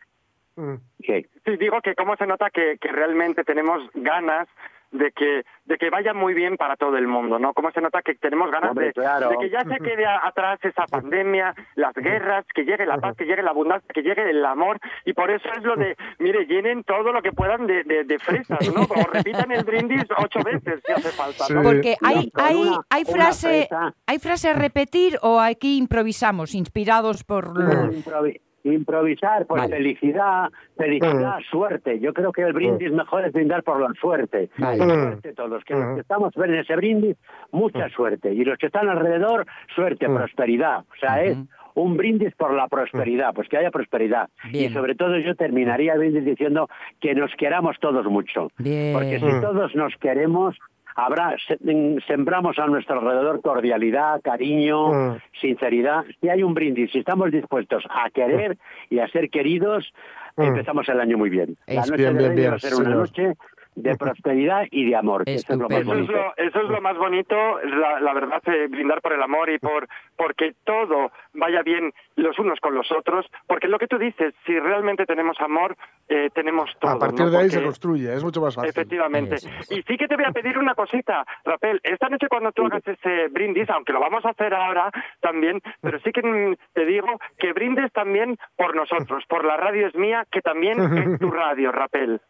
Mm. 0.57 0.75
¿qué? 1.03 1.27
Sí, 1.45 1.57
digo 1.59 1.81
que 1.83 1.95
cómo 1.95 2.17
se 2.17 2.27
nota 2.27 2.49
que, 2.51 2.79
que 2.81 2.89
realmente 2.89 3.45
tenemos 3.45 3.83
ganas 3.95 4.49
de 4.93 5.11
que 5.13 5.43
de 5.65 5.79
que 5.79 5.91
vaya 5.91 6.15
muy 6.15 6.33
bien 6.33 6.57
para 6.57 6.77
todo 6.77 6.97
el 6.97 7.09
mundo, 7.09 7.41
¿no? 7.41 7.53
Cómo 7.53 7.73
se 7.73 7.81
nota 7.81 8.01
que 8.01 8.15
tenemos 8.15 8.51
ganas 8.53 8.71
Hombre, 8.71 8.87
de, 8.87 8.93
claro. 8.93 9.31
de 9.31 9.37
que 9.39 9.51
ya 9.51 9.61
se 9.65 9.79
quede 9.79 10.07
atrás 10.07 10.61
esa 10.63 10.85
pandemia, 10.87 11.55
las 11.75 11.93
guerras, 11.95 12.45
que 12.55 12.65
llegue 12.65 12.87
la 12.87 12.99
paz, 12.99 13.17
que 13.17 13.25
llegue 13.25 13.43
la 13.43 13.51
abundancia, 13.51 13.89
que 13.93 14.03
llegue 14.03 14.31
el 14.31 14.45
amor, 14.45 14.79
y 15.05 15.13
por 15.13 15.29
eso 15.31 15.49
es 15.57 15.65
lo 15.65 15.75
de, 15.75 15.97
mire, 16.21 16.47
llenen 16.47 16.85
todo 16.85 17.11
lo 17.13 17.21
que 17.21 17.33
puedan 17.33 17.67
de, 17.67 17.83
de, 17.83 18.05
de 18.05 18.19
fresas, 18.21 18.61
¿no? 18.73 18.83
O 18.83 18.87
repitan 19.13 19.51
el 19.51 19.65
brindis 19.65 20.05
ocho 20.19 20.39
veces 20.45 20.81
si 20.87 20.93
hace 20.93 21.11
falta, 21.11 21.45
¿no? 21.53 21.63
Sí. 21.63 21.67
Porque 21.69 21.97
hay, 22.05 22.31
hay, 22.35 22.57
una- 22.57 22.81
hay 22.89 23.05
frase, 23.05 23.69
hay 24.07 24.19
frase 24.21 24.51
a 24.51 24.55
repetir 24.55 25.19
o 25.23 25.41
aquí 25.41 25.79
improvisamos, 25.79 26.55
inspirados 26.55 27.25
por... 27.25 27.47
Improvi- 27.93 28.41
improvisar 28.73 29.47
por 29.47 29.59
Vale. 29.59 29.77
felicidad, 29.77 30.49
felicidad, 30.77 31.39
suerte. 31.51 31.99
Yo 32.01 32.13
creo 32.13 32.33
que 32.33 32.43
el 32.43 32.53
brindis 32.53 32.93
mejor 32.93 33.25
es 33.25 33.33
brindar 33.33 33.63
por 33.63 33.81
la 33.81 33.89
suerte. 34.01 34.51
Vale. 34.59 34.79
La 34.79 34.95
suerte 34.95 35.33
todos, 35.35 35.65
que 35.65 35.75
los 35.75 35.95
que 35.95 36.01
estamos 36.01 36.33
en 36.37 36.55
ese 36.55 36.77
brindis, 36.77 37.17
mucha 37.53 37.89
suerte. 37.91 38.33
Y 38.33 38.45
los 38.45 38.59
que 38.59 38.67
están 38.67 38.89
alrededor, 38.89 39.47
suerte, 39.75 40.07
prosperidad. 40.07 40.81
O 40.81 40.97
sea, 41.01 41.23
es 41.23 41.37
un 41.75 41.97
brindis 41.97 42.35
por 42.37 42.55
la 42.55 42.69
prosperidad, 42.69 43.35
pues 43.35 43.49
que 43.49 43.59
haya 43.59 43.71
prosperidad. 43.71 44.29
Bien. 44.51 44.71
Y 44.71 44.75
sobre 44.75 44.95
todo 44.95 45.19
yo 45.19 45.35
terminaría 45.35 45.93
el 45.93 45.99
brindis 45.99 46.25
diciendo 46.25 46.69
que 47.01 47.15
nos 47.15 47.31
queramos 47.37 47.77
todos 47.81 48.07
mucho. 48.07 48.51
Bien. 48.59 48.95
Porque 48.95 49.19
si 49.19 49.27
Mm. 49.27 49.41
todos 49.43 49.75
nos 49.75 49.95
queremos, 49.97 50.57
habrá 50.97 51.37
se- 51.47 51.59
mm, 51.61 51.99
sembramos 52.07 52.59
a 52.59 52.67
nuestro 52.67 52.99
alrededor 52.99 53.41
cordialidad, 53.43 54.21
cariño, 54.23 54.89
Mm. 54.93 55.17
sinceridad. 55.41 56.05
Si 56.21 56.29
hay 56.29 56.43
un 56.43 56.55
brindis, 56.55 56.91
si 56.91 56.99
estamos 56.99 57.31
dispuestos 57.31 57.85
a 57.91 58.11
querer 58.11 58.57
y 58.91 58.99
a 58.99 59.09
ser 59.09 59.29
queridos, 59.31 59.93
Mm. 60.37 60.43
empezamos 60.43 60.89
el 60.89 61.01
año 61.01 61.17
muy 61.19 61.31
bien. 61.31 61.57
La 61.67 61.83
Es- 61.83 61.91
noche 61.91 62.03
Bien, 62.03 62.17
bien, 62.19 62.35
bien, 62.35 62.51
va 62.53 62.57
a 62.57 62.59
ser 62.59 62.75
una 62.75 62.91
noche 62.91 63.35
de 63.77 63.95
prosperidad 63.97 64.65
y 64.71 64.89
de 64.89 64.97
amor. 64.97 65.23
eso 65.27 65.53
es 65.53 65.59
lo 65.59 65.69
más 65.69 65.79
Estupendo. 65.79 65.93
Eso 65.93 66.01
es 66.01 66.09
bonito. 66.09 66.13
lo, 66.13 66.49
eso 66.49 66.61
es 66.61 66.69
lo 66.69 66.81
más 66.81 66.97
bonito, 66.97 67.61
la, 67.61 68.01
la 68.01 68.15
verdad, 68.15 68.43
eh, 68.47 68.67
brindar 68.69 69.01
por 69.03 69.13
el 69.13 69.23
amor 69.23 69.51
y 69.51 69.59
por 69.59 69.87
porque 70.17 70.55
todo 70.65 71.13
vaya 71.35 71.63
bien 71.63 71.93
los 72.17 72.39
unos 72.39 72.59
con 72.61 72.75
los 72.75 72.91
otros, 72.91 73.27
porque 73.47 73.69
lo 73.69 73.79
que 73.79 73.87
tú 73.87 73.99
dices, 73.99 74.35
si 74.47 74.59
realmente 74.59 75.05
tenemos 75.05 75.39
amor, 75.41 75.77
eh, 76.09 76.31
tenemos 76.35 76.71
todo. 76.81 76.93
A 76.93 76.99
partir 76.99 77.27
¿no? 77.27 77.31
de 77.31 77.39
ahí 77.39 77.51
se 77.51 77.63
construye, 77.63 78.15
es 78.15 78.25
mucho 78.25 78.41
más 78.41 78.55
fácil. 78.55 78.71
Efectivamente. 78.71 79.37
Y 79.71 79.83
sí 79.83 79.97
que 79.99 80.09
te 80.09 80.17
voy 80.17 80.25
a 80.25 80.33
pedir 80.33 80.57
una 80.59 80.75
cosita, 80.75 81.25
Rapel. 81.45 81.81
Esta 81.83 82.09
noche 82.09 82.29
cuando 82.29 82.53
tú 82.53 82.65
hagas 82.65 82.87
ese 82.87 83.29
brindis, 83.29 83.69
aunque 83.69 83.93
lo 83.93 84.01
vamos 84.01 84.25
a 84.25 84.31
hacer 84.31 84.55
ahora 84.55 84.91
también, 85.21 85.61
pero 85.83 85.99
sí 86.01 86.13
que 86.13 86.23
mm, 86.23 86.57
te 86.73 86.87
digo 86.87 87.09
que 87.39 87.53
brindes 87.53 87.93
también 87.93 88.39
por 88.57 88.75
nosotros, 88.75 89.25
por 89.29 89.45
la 89.45 89.59
radio 89.59 89.87
es 89.87 89.95
mía, 89.95 90.27
que 90.31 90.41
también 90.41 90.81
es 90.81 91.19
tu 91.21 91.31
radio, 91.31 91.73
Rapel. 91.73 92.21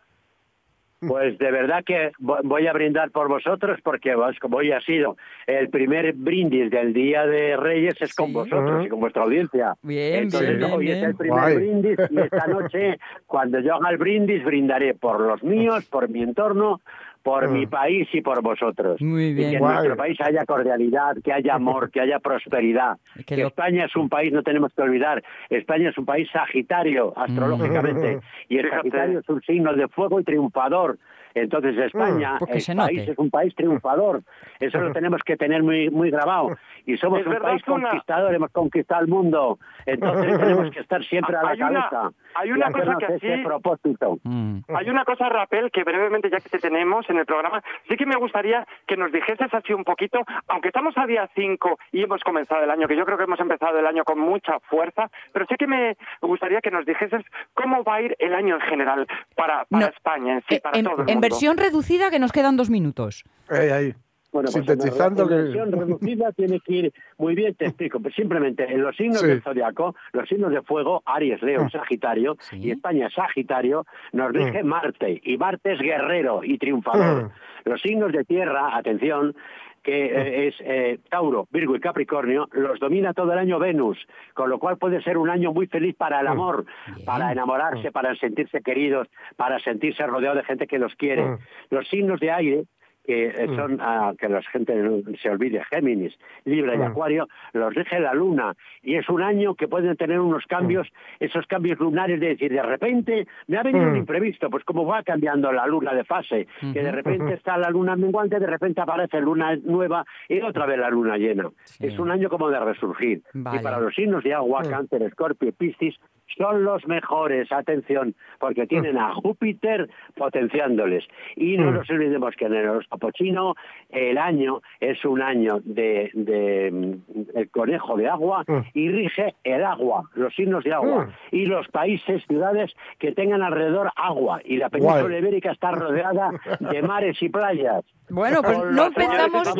Pues 1.06 1.38
de 1.38 1.50
verdad 1.50 1.82
que 1.84 2.12
vo- 2.20 2.40
voy 2.42 2.66
a 2.66 2.72
brindar 2.72 3.10
por 3.10 3.28
vosotros 3.28 3.78
porque 3.82 4.14
vos- 4.14 4.38
como 4.40 4.58
hoy 4.58 4.72
ha 4.72 4.80
sido 4.80 5.16
el 5.46 5.68
primer 5.70 6.12
brindis 6.14 6.70
del 6.70 6.92
Día 6.92 7.26
de 7.26 7.56
Reyes 7.56 7.94
es 8.00 8.14
con 8.14 8.28
Sí. 8.28 8.32
vosotros 8.34 8.84
y 8.86 8.88
con 8.88 9.00
vuestra 9.00 9.22
audiencia. 9.22 9.74
Bien, 9.82 10.24
Entonces, 10.24 10.58
bien, 10.58 10.70
hoy 10.72 10.84
bien, 10.86 10.98
es 10.98 11.04
el 11.04 11.16
primer 11.16 11.40
Guay. 11.40 11.54
brindis 11.56 11.98
y 12.10 12.18
esta 12.18 12.46
noche 12.46 12.98
cuando 13.26 13.60
yo 13.60 13.74
haga 13.74 13.90
el 13.90 13.98
brindis 13.98 14.44
brindaré 14.44 14.94
por 14.94 15.20
los 15.20 15.42
míos, 15.42 15.84
por 15.90 16.08
mi 16.08 16.22
entorno, 16.22 16.80
por 17.26 17.48
Mm. 17.48 17.52
mi 17.52 17.66
país 17.66 18.08
y 18.12 18.20
por 18.20 18.40
vosotros. 18.40 19.02
Muy 19.02 19.24
Y 19.30 19.34
bien. 19.34 19.50
que 19.50 19.56
en 19.56 19.62
nuestro 19.64 19.96
país 19.96 20.16
haya 20.20 20.44
cordialidad, 20.46 21.16
que 21.24 21.32
haya 21.32 21.56
amor, 21.56 21.90
que 21.92 22.00
haya 22.00 22.20
prosperidad. 22.20 22.98
Que 23.16 23.24
Que 23.24 23.36
lo- 23.38 23.48
España 23.48 23.86
es 23.86 23.96
un 23.96 24.08
país, 24.08 24.32
no 24.32 24.44
tenemos 24.44 24.72
que 24.72 24.82
olvidar, 24.82 25.24
España 25.50 25.88
es 25.90 25.98
un 25.98 26.04
país 26.06 26.28
sagitario 26.30 27.12
astrológicamente 27.16 28.20
y 28.48 28.58
el 28.58 28.70
sagitario 28.70 29.18
es 29.18 29.28
un 29.28 29.42
signo 29.42 29.74
de 29.74 29.88
fuego 29.88 30.20
y 30.20 30.24
triunfador. 30.24 30.98
Entonces 31.34 31.76
España, 31.76 32.38
que 32.46 32.54
el 32.54 32.60
se 32.62 32.74
país 32.74 33.08
es 33.08 33.18
un 33.18 33.28
país 33.30 33.54
triunfador. 33.54 34.20
Eso 34.58 34.78
lo 34.80 34.90
tenemos 34.98 35.20
que 35.22 35.36
tener 35.36 35.62
muy 35.62 35.90
muy 35.90 36.10
grabado. 36.10 36.56
Y 36.86 36.96
somos 36.96 37.26
un 37.26 37.34
país 37.36 37.60
Zuna. 37.66 37.88
conquistador, 37.90 38.34
hemos 38.34 38.50
conquistado 38.52 39.02
el 39.02 39.08
mundo. 39.08 39.58
Entonces 39.84 40.38
tenemos 40.38 40.70
que 40.70 40.80
estar 40.80 41.04
siempre 41.04 41.36
a 41.36 41.42
la 41.42 41.50
Hay 41.50 41.60
una- 41.60 41.88
cabeza. 41.90 42.10
hay 42.36 42.48
y 42.48 42.52
una 42.52 42.70
cosa 42.72 42.96
que 42.98 43.06
así- 43.06 43.42
propósito. 43.44 44.18
Mm. 44.22 44.60
Hay 44.74 44.88
una 44.88 45.04
cosa, 45.04 45.28
Rapel, 45.28 45.70
que 45.70 45.84
brevemente, 45.84 46.30
ya 46.30 46.38
que 46.40 46.48
te 46.48 46.58
tenemos 46.58 47.04
en 47.10 47.15
el 47.18 47.26
programa, 47.26 47.62
sí 47.88 47.96
que 47.96 48.06
me 48.06 48.16
gustaría 48.16 48.66
que 48.86 48.96
nos 48.96 49.12
dijeses 49.12 49.52
así 49.52 49.72
un 49.72 49.84
poquito, 49.84 50.20
aunque 50.48 50.68
estamos 50.68 50.96
a 50.98 51.06
día 51.06 51.28
5 51.34 51.78
y 51.92 52.02
hemos 52.02 52.22
comenzado 52.22 52.62
el 52.62 52.70
año, 52.70 52.86
que 52.88 52.96
yo 52.96 53.04
creo 53.04 53.18
que 53.18 53.24
hemos 53.24 53.40
empezado 53.40 53.78
el 53.78 53.86
año 53.86 54.04
con 54.04 54.18
mucha 54.18 54.58
fuerza, 54.60 55.10
pero 55.32 55.46
sí 55.48 55.54
que 55.58 55.66
me 55.66 55.96
gustaría 56.20 56.60
que 56.60 56.70
nos 56.70 56.86
dijeses 56.86 57.22
cómo 57.54 57.82
va 57.84 57.96
a 57.96 58.02
ir 58.02 58.16
el 58.18 58.34
año 58.34 58.56
en 58.56 58.60
general 58.62 59.06
para, 59.34 59.64
para 59.66 59.86
No, 59.86 59.92
España, 59.92 60.34
en 60.34 60.40
sí, 60.48 60.54
Eh, 60.56 60.60
para 60.62 60.78
en, 60.78 60.84
todo 60.84 60.94
el 60.96 61.00
en 61.02 61.06
mundo. 61.14 61.20
versión 61.20 61.56
reducida 61.56 62.10
que 62.10 62.18
nos 62.18 62.32
quedan 62.32 62.56
dos 62.56 62.70
minutos. 62.70 63.24
Ahí, 63.48 63.68
ahí. 63.70 63.94
Bueno, 64.32 64.48
pues 64.52 64.66
Sintetizando 64.66 65.22
en 65.22 65.30
la 65.30 65.36
que- 65.36 65.42
versión 65.42 65.72
reducida 65.72 66.32
tiene 66.32 66.60
que 66.60 66.72
ir 66.74 66.92
muy 67.18 67.34
bien, 67.34 67.54
te 67.54 67.66
explico. 67.66 68.00
Pues 68.00 68.14
simplemente 68.14 68.64
en 68.70 68.82
los 68.82 68.94
signos 68.96 69.20
Sí. 69.20 69.26
del 69.28 69.42
zodiaco, 69.42 69.94
los 70.12 70.28
signos 70.28 70.52
de 70.52 70.62
fuego, 70.62 71.02
Aries, 71.06 71.40
Leo, 71.42 71.64
Mm. 71.64 71.70
Sagitario, 71.70 72.36
Sí. 72.40 72.58
y 72.60 72.70
España 72.72 73.08
Sagitario, 73.10 73.84
nos 74.12 74.32
rige 74.32 74.62
Marte, 74.62 75.20
y 75.24 75.36
Marte 75.38 75.72
es 75.72 75.80
guerrero 75.80 76.40
y 76.44 76.58
triunfador. 76.58 77.24
Mm. 77.24 77.30
Los 77.70 77.80
signos 77.80 78.12
de 78.12 78.24
tierra, 78.24 78.76
atención, 78.76 79.34
que 79.82 80.06
eh, 80.06 80.48
es 80.48 80.54
eh, 80.60 80.98
Tauro, 81.08 81.46
Virgo 81.52 81.76
y 81.76 81.80
Capricornio, 81.80 82.48
los 82.52 82.80
domina 82.80 83.14
todo 83.14 83.32
el 83.32 83.38
año 83.38 83.60
Venus, 83.60 83.96
con 84.34 84.50
lo 84.50 84.58
cual 84.58 84.78
puede 84.78 85.00
ser 85.02 85.16
un 85.16 85.30
año 85.30 85.52
muy 85.52 85.68
feliz 85.68 85.94
para 85.94 86.20
el 86.20 86.26
amor, 86.26 86.64
Bien. 86.92 87.04
para 87.06 87.30
enamorarse, 87.30 87.92
para 87.92 88.14
sentirse 88.16 88.62
queridos, 88.62 89.06
para 89.36 89.60
sentirse 89.60 90.04
rodeado 90.04 90.34
de 90.34 90.42
gente 90.44 90.66
que 90.66 90.80
los 90.80 90.92
quiere. 90.96 91.38
Los 91.70 91.86
signos 91.88 92.18
de 92.18 92.32
aire, 92.32 92.64
que 93.06 93.26
eh, 93.28 93.46
son, 93.56 93.78
ah, 93.80 94.12
que 94.18 94.28
la 94.28 94.42
gente 94.42 94.74
se 95.22 95.30
olvide, 95.30 95.62
Géminis, 95.70 96.18
Libra 96.44 96.74
y 96.74 96.78
Mm. 96.78 96.82
Acuario, 96.82 97.28
los 97.52 97.74
rige 97.74 98.00
la 98.00 98.12
luna. 98.14 98.54
Y 98.82 98.96
es 98.96 99.08
un 99.08 99.22
año 99.22 99.54
que 99.54 99.68
pueden 99.68 99.96
tener 99.96 100.18
unos 100.20 100.44
cambios, 100.46 100.88
esos 101.20 101.46
cambios 101.46 101.78
lunares 101.78 102.20
de 102.20 102.28
decir, 102.28 102.52
de 102.52 102.62
repente 102.62 103.26
me 103.46 103.58
ha 103.58 103.62
venido 103.62 103.86
un 103.86 103.92
Mm. 103.94 103.96
imprevisto, 103.98 104.50
pues 104.50 104.64
como 104.64 104.84
va 104.84 105.02
cambiando 105.02 105.52
la 105.52 105.66
luna 105.66 105.94
de 105.94 106.04
fase, 106.04 106.46
que 106.60 106.82
de 106.82 106.92
repente 106.92 107.34
está 107.34 107.56
la 107.56 107.70
luna 107.70 107.96
menguante, 107.96 108.38
de 108.40 108.46
repente 108.46 108.80
aparece 108.80 109.20
luna 109.20 109.56
nueva 109.64 110.04
y 110.28 110.40
otra 110.40 110.66
vez 110.66 110.78
la 110.78 110.90
luna 110.90 111.16
llena. 111.16 111.48
Sí. 111.64 111.86
Es 111.86 111.98
un 111.98 112.10
año 112.10 112.28
como 112.28 112.48
de 112.50 112.58
resurgir. 112.60 113.22
Vale. 113.34 113.60
Y 113.60 113.62
para 113.62 113.78
los 113.80 113.94
signos 113.94 114.24
de 114.24 114.34
agua, 114.34 114.62
Mm. 114.64 114.70
Cáncer, 114.70 115.02
Escorpio 115.02 115.48
y 115.48 115.52
Piscis, 115.52 115.94
son 116.36 116.64
los 116.64 116.86
mejores, 116.86 117.50
atención, 117.52 118.14
porque 118.38 118.66
tienen 118.66 118.98
a 118.98 119.14
Júpiter 119.14 119.88
potenciándoles. 120.16 121.04
Y 121.36 121.56
no 121.56 121.70
Mm. 121.70 121.74
nos 121.74 121.90
olvidemos 121.90 122.34
que 122.36 122.46
en 122.46 122.54
el 122.54 122.68
horóscopo 122.68 123.10
chino 123.12 123.54
el 123.90 124.18
año 124.18 124.60
es 124.80 125.04
un 125.04 125.22
año 125.22 125.60
de, 125.64 126.10
de, 126.14 126.70
mm, 126.72 127.38
el 127.38 127.50
conejo 127.50 127.96
de 127.96 128.08
agua 128.08 128.44
Mm. 128.46 128.58
y 128.74 128.88
rige 128.90 129.34
el 129.44 129.64
agua, 129.64 130.10
los 130.14 130.34
signos 130.34 130.64
de 130.64 130.72
agua. 130.72 131.06
Mm. 131.06 131.34
Y 131.36 131.46
los 131.46 131.68
países, 131.68 132.22
ciudades 132.26 132.72
que 132.98 133.12
tengan 133.12 133.42
alrededor 133.42 133.90
agua. 133.96 134.40
Y 134.44 134.56
la 134.56 134.68
península 134.68 135.18
ibérica 135.18 135.52
está 135.52 135.70
rodeada 135.72 136.30
de 136.60 136.82
mares 136.82 137.16
y 137.22 137.28
playas. 137.28 137.84
Bueno, 138.08 138.40
pues 138.40 138.56
Con 138.56 138.72
no 138.76 138.86
empezamos, 138.86 139.56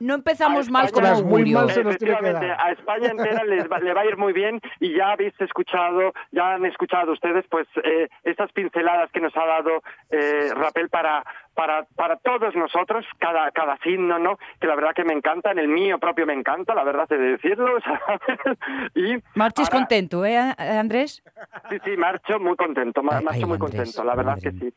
no 0.00 0.14
empezamos 0.14 0.68
mal 0.70 0.86
España- 0.86 1.10
Las 1.10 1.22
muy 1.22 1.44
mal 1.52 1.70
se 1.70 1.84
nos 1.84 1.96
tiene 1.98 2.14
que 2.14 2.18
Efectivamente, 2.20 2.46
dar. 2.48 2.60
a 2.60 2.72
España 2.72 3.08
entera 3.12 3.44
les 3.44 3.70
va- 3.70 3.78
le 3.78 3.94
va 3.94 4.00
a 4.00 4.06
ir 4.06 4.16
muy 4.16 4.32
bien 4.32 4.60
y 4.80 4.96
ya 4.96 5.12
habéis 5.12 5.40
escuchado, 5.40 5.95
ya 6.30 6.54
han 6.54 6.64
escuchado 6.64 7.12
ustedes 7.12 7.44
pues 7.48 7.66
eh, 7.84 8.08
estas 8.24 8.52
pinceladas 8.52 9.10
que 9.12 9.20
nos 9.20 9.36
ha 9.36 9.46
dado 9.46 9.82
eh, 10.10 10.50
Rapel 10.54 10.88
para 10.88 11.24
para 11.56 11.84
para 11.96 12.16
todos 12.18 12.54
nosotros, 12.54 13.04
cada 13.18 13.50
cada 13.50 13.76
signo, 13.78 14.18
¿no? 14.20 14.38
Que 14.60 14.68
la 14.68 14.76
verdad 14.76 14.92
que 14.94 15.04
me 15.04 15.14
encantan, 15.14 15.58
el 15.58 15.66
mío 15.68 15.98
propio 15.98 16.26
me 16.26 16.34
encanta, 16.34 16.74
la 16.74 16.84
verdad 16.84 17.08
de 17.08 17.18
decirlo, 17.18 17.66
¿sabes? 17.84 18.58
y 18.94 19.16
Marches 19.34 19.66
ahora- 19.68 19.78
contento, 19.80 20.24
¿eh, 20.24 20.36
Andrés? 20.36 21.22
Sí, 21.70 21.76
sí, 21.84 21.96
marcho 21.96 22.38
muy 22.38 22.54
contento, 22.56 23.00
Ay, 23.00 23.24
marcho 23.24 23.30
ay, 23.32 23.44
muy 23.46 23.54
Andrés, 23.54 23.58
contento, 23.94 24.04
la 24.04 24.14
verdad 24.14 24.38
que 24.40 24.50
sí. 24.52 24.72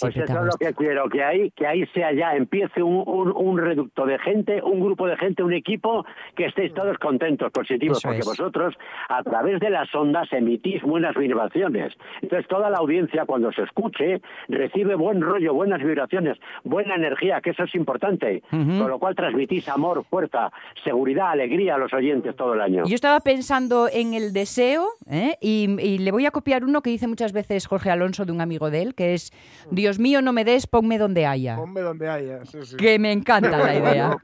Pues 0.00 0.16
eso 0.16 0.24
es 0.24 0.30
lo 0.44 0.56
que 0.58 0.74
quiero, 0.74 1.08
que 1.08 1.22
ahí, 1.22 1.50
que 1.52 1.66
ahí 1.66 1.86
sea 1.94 2.12
ya, 2.12 2.34
empiece 2.34 2.82
un, 2.82 3.04
un, 3.06 3.30
un 3.34 3.58
reducto 3.58 4.06
de 4.06 4.18
gente, 4.18 4.60
un 4.62 4.80
grupo 4.80 5.06
de 5.06 5.16
gente, 5.16 5.42
un 5.44 5.52
equipo, 5.52 6.04
que 6.34 6.46
estéis 6.46 6.74
todos 6.74 6.98
contentos, 6.98 7.52
positivos, 7.52 7.98
Eso 7.98 8.08
porque 8.08 8.20
es. 8.20 8.26
vosotros 8.26 8.74
a 9.08 9.22
través 9.22 9.60
de 9.60 9.70
las 9.70 9.94
ondas 9.94 10.32
emitís 10.32 10.82
buenas 10.82 11.14
vibraciones. 11.14 11.92
Entonces 12.22 12.48
toda 12.48 12.70
la 12.70 12.78
audiencia 12.78 13.24
cuando 13.24 13.52
se 13.52 13.62
escuche 13.62 14.20
recibe 14.48 14.94
buen 14.96 15.20
rollo, 15.32 15.54
buenas 15.54 15.82
vibraciones, 15.82 16.38
buena 16.62 16.94
energía, 16.94 17.40
que 17.40 17.50
eso 17.50 17.64
es 17.64 17.74
importante. 17.74 18.42
Ujú. 18.52 18.78
Con 18.78 18.88
lo 18.88 18.98
cual 18.98 19.14
transmitís 19.14 19.68
amor, 19.68 20.04
fuerza, 20.08 20.50
seguridad, 20.84 21.30
alegría 21.30 21.74
a 21.76 21.78
los 21.78 21.92
oyentes 21.92 22.36
todo 22.36 22.54
el 22.54 22.60
año. 22.60 22.84
Yo 22.86 22.94
estaba 22.94 23.20
pensando 23.20 23.88
en 23.92 24.14
el 24.14 24.32
deseo 24.32 24.88
¿eh? 25.10 25.36
y, 25.40 25.80
y 25.80 25.98
le 25.98 26.12
voy 26.12 26.26
a 26.26 26.30
copiar 26.30 26.64
uno 26.64 26.82
que 26.82 26.90
dice 26.90 27.06
muchas 27.06 27.32
veces 27.32 27.66
Jorge 27.66 27.90
Alonso 27.90 28.24
de 28.24 28.32
un 28.32 28.40
amigo 28.40 28.70
de 28.70 28.82
él, 28.82 28.94
que 28.94 29.14
es 29.14 29.32
Dios 29.70 29.98
mío, 29.98 30.20
no 30.22 30.32
me 30.32 30.44
des, 30.44 30.66
ponme 30.66 30.98
donde 30.98 31.26
haya. 31.26 31.56
Ponme 31.56 31.80
donde 31.80 32.08
haya. 32.08 32.44
Sí, 32.44 32.58
sí. 32.62 32.76
Que 32.76 32.98
me 32.98 33.12
encanta 33.12 33.56
la 33.58 33.74
idea. 33.78 34.16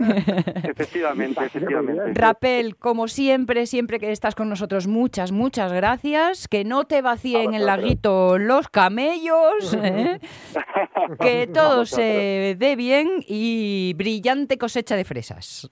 Efectivamente, 0.65 1.41
efectivamente. 1.45 2.03
Rapel, 2.15 2.77
como 2.77 3.09
siempre, 3.09 3.67
siempre 3.67 3.99
que 3.99 4.13
estás 4.13 4.35
con 4.35 4.49
nosotros, 4.49 4.87
muchas, 4.87 5.33
muchas 5.33 5.73
gracias. 5.73 6.49
Que 6.49 6.65
no 6.65 6.85
te 6.85 7.03
vacíen 7.03 7.55
el 7.55 7.67
laguito 7.67 8.39
los 8.39 8.69
camellos. 8.69 9.75
¿eh? 9.83 10.21
Que 11.21 11.47
todo 11.47 11.87
se 11.87 12.57
dé 12.59 12.77
bien 12.77 13.25
y 13.27 13.95
brillante 13.97 14.59
cosecha 14.59 14.97
de 14.97 15.05
fresas. 15.05 15.71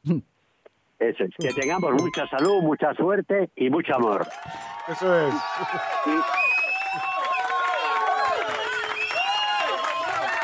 Eso 0.99 1.25
es, 1.25 1.31
que 1.39 1.53
tengamos 1.61 1.93
mucha 1.93 2.27
salud, 2.29 2.63
mucha 2.63 2.95
suerte 2.95 3.51
y 3.57 3.69
mucho 3.69 3.95
amor. 3.95 4.27
Eso 4.89 5.29
es. 5.29 5.35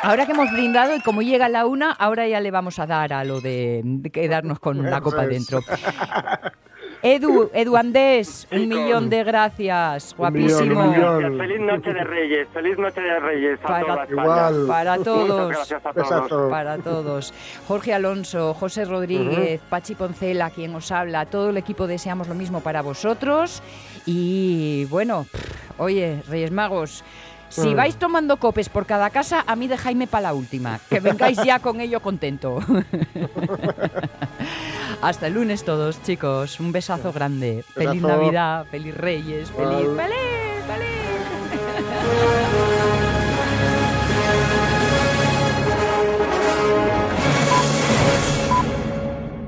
Ahora 0.02 0.26
que 0.26 0.32
hemos 0.32 0.50
brindado 0.50 0.96
y 0.96 1.00
como 1.00 1.22
llega 1.22 1.48
la 1.48 1.64
una, 1.64 1.92
ahora 1.92 2.26
ya 2.26 2.40
le 2.40 2.50
vamos 2.50 2.80
a 2.80 2.86
dar 2.86 3.12
a 3.12 3.22
lo 3.22 3.40
de, 3.40 3.82
quedarnos 4.12 4.58
con 4.58 4.82
la 4.82 5.00
copa 5.00 5.26
dentro. 5.26 5.60
Edu, 7.02 7.50
Edu 7.52 7.76
Andés, 7.76 8.46
un 8.52 8.68
millón 8.68 9.10
de 9.10 9.24
gracias. 9.24 10.14
Un 10.16 10.32
millón, 10.32 10.52
un 10.52 10.74
Guapísimo. 10.74 10.86
millón. 10.92 11.18
Gracias. 11.20 11.38
Feliz 11.40 11.60
noche 11.60 11.92
de 11.92 12.04
Reyes, 12.04 12.48
feliz 12.54 12.78
noche 12.78 13.00
de 13.00 13.20
Reyes 13.20 13.58
a 13.64 13.66
Para- 13.66 13.86
toda 13.86 14.04
España. 14.04 14.66
Para 14.68 14.98
todos. 14.98 15.48
Gracias 15.50 15.82
a 15.86 15.92
todos. 15.92 16.50
Para 16.50 16.78
todos. 16.78 17.34
Jorge 17.66 17.92
Alonso, 17.94 18.54
José 18.54 18.84
Rodríguez, 18.84 19.60
Pachi 19.68 19.96
Poncela, 19.96 20.50
quien 20.50 20.74
os 20.76 20.92
habla, 20.92 21.26
todo 21.26 21.50
el 21.50 21.56
equipo 21.56 21.88
deseamos 21.88 22.28
lo 22.28 22.34
mismo 22.36 22.60
para 22.60 22.82
vosotros. 22.82 23.62
Y 24.06 24.84
bueno, 24.86 25.26
pff, 25.30 25.80
oye, 25.80 26.22
Reyes 26.28 26.52
Magos, 26.52 27.02
si 27.52 27.74
mm. 27.74 27.76
vais 27.76 27.96
tomando 27.96 28.38
copes 28.38 28.70
por 28.70 28.86
cada 28.86 29.10
casa, 29.10 29.44
a 29.46 29.54
mí 29.56 29.68
dejadme 29.68 30.06
para 30.06 30.22
la 30.22 30.32
última. 30.32 30.80
Que 30.88 31.00
vengáis 31.00 31.36
ya 31.44 31.58
con 31.58 31.82
ello 31.82 32.00
contento. 32.00 32.60
Hasta 35.02 35.26
el 35.26 35.34
lunes 35.34 35.62
todos, 35.62 36.02
chicos. 36.02 36.58
Un 36.60 36.72
besazo 36.72 37.12
grande. 37.12 37.62
Feliz 37.74 38.00
Navidad, 38.00 38.64
feliz 38.70 38.96
Reyes, 38.96 39.50
feliz, 39.50 39.86
feliz, 39.96 40.64
feliz. 40.66 42.41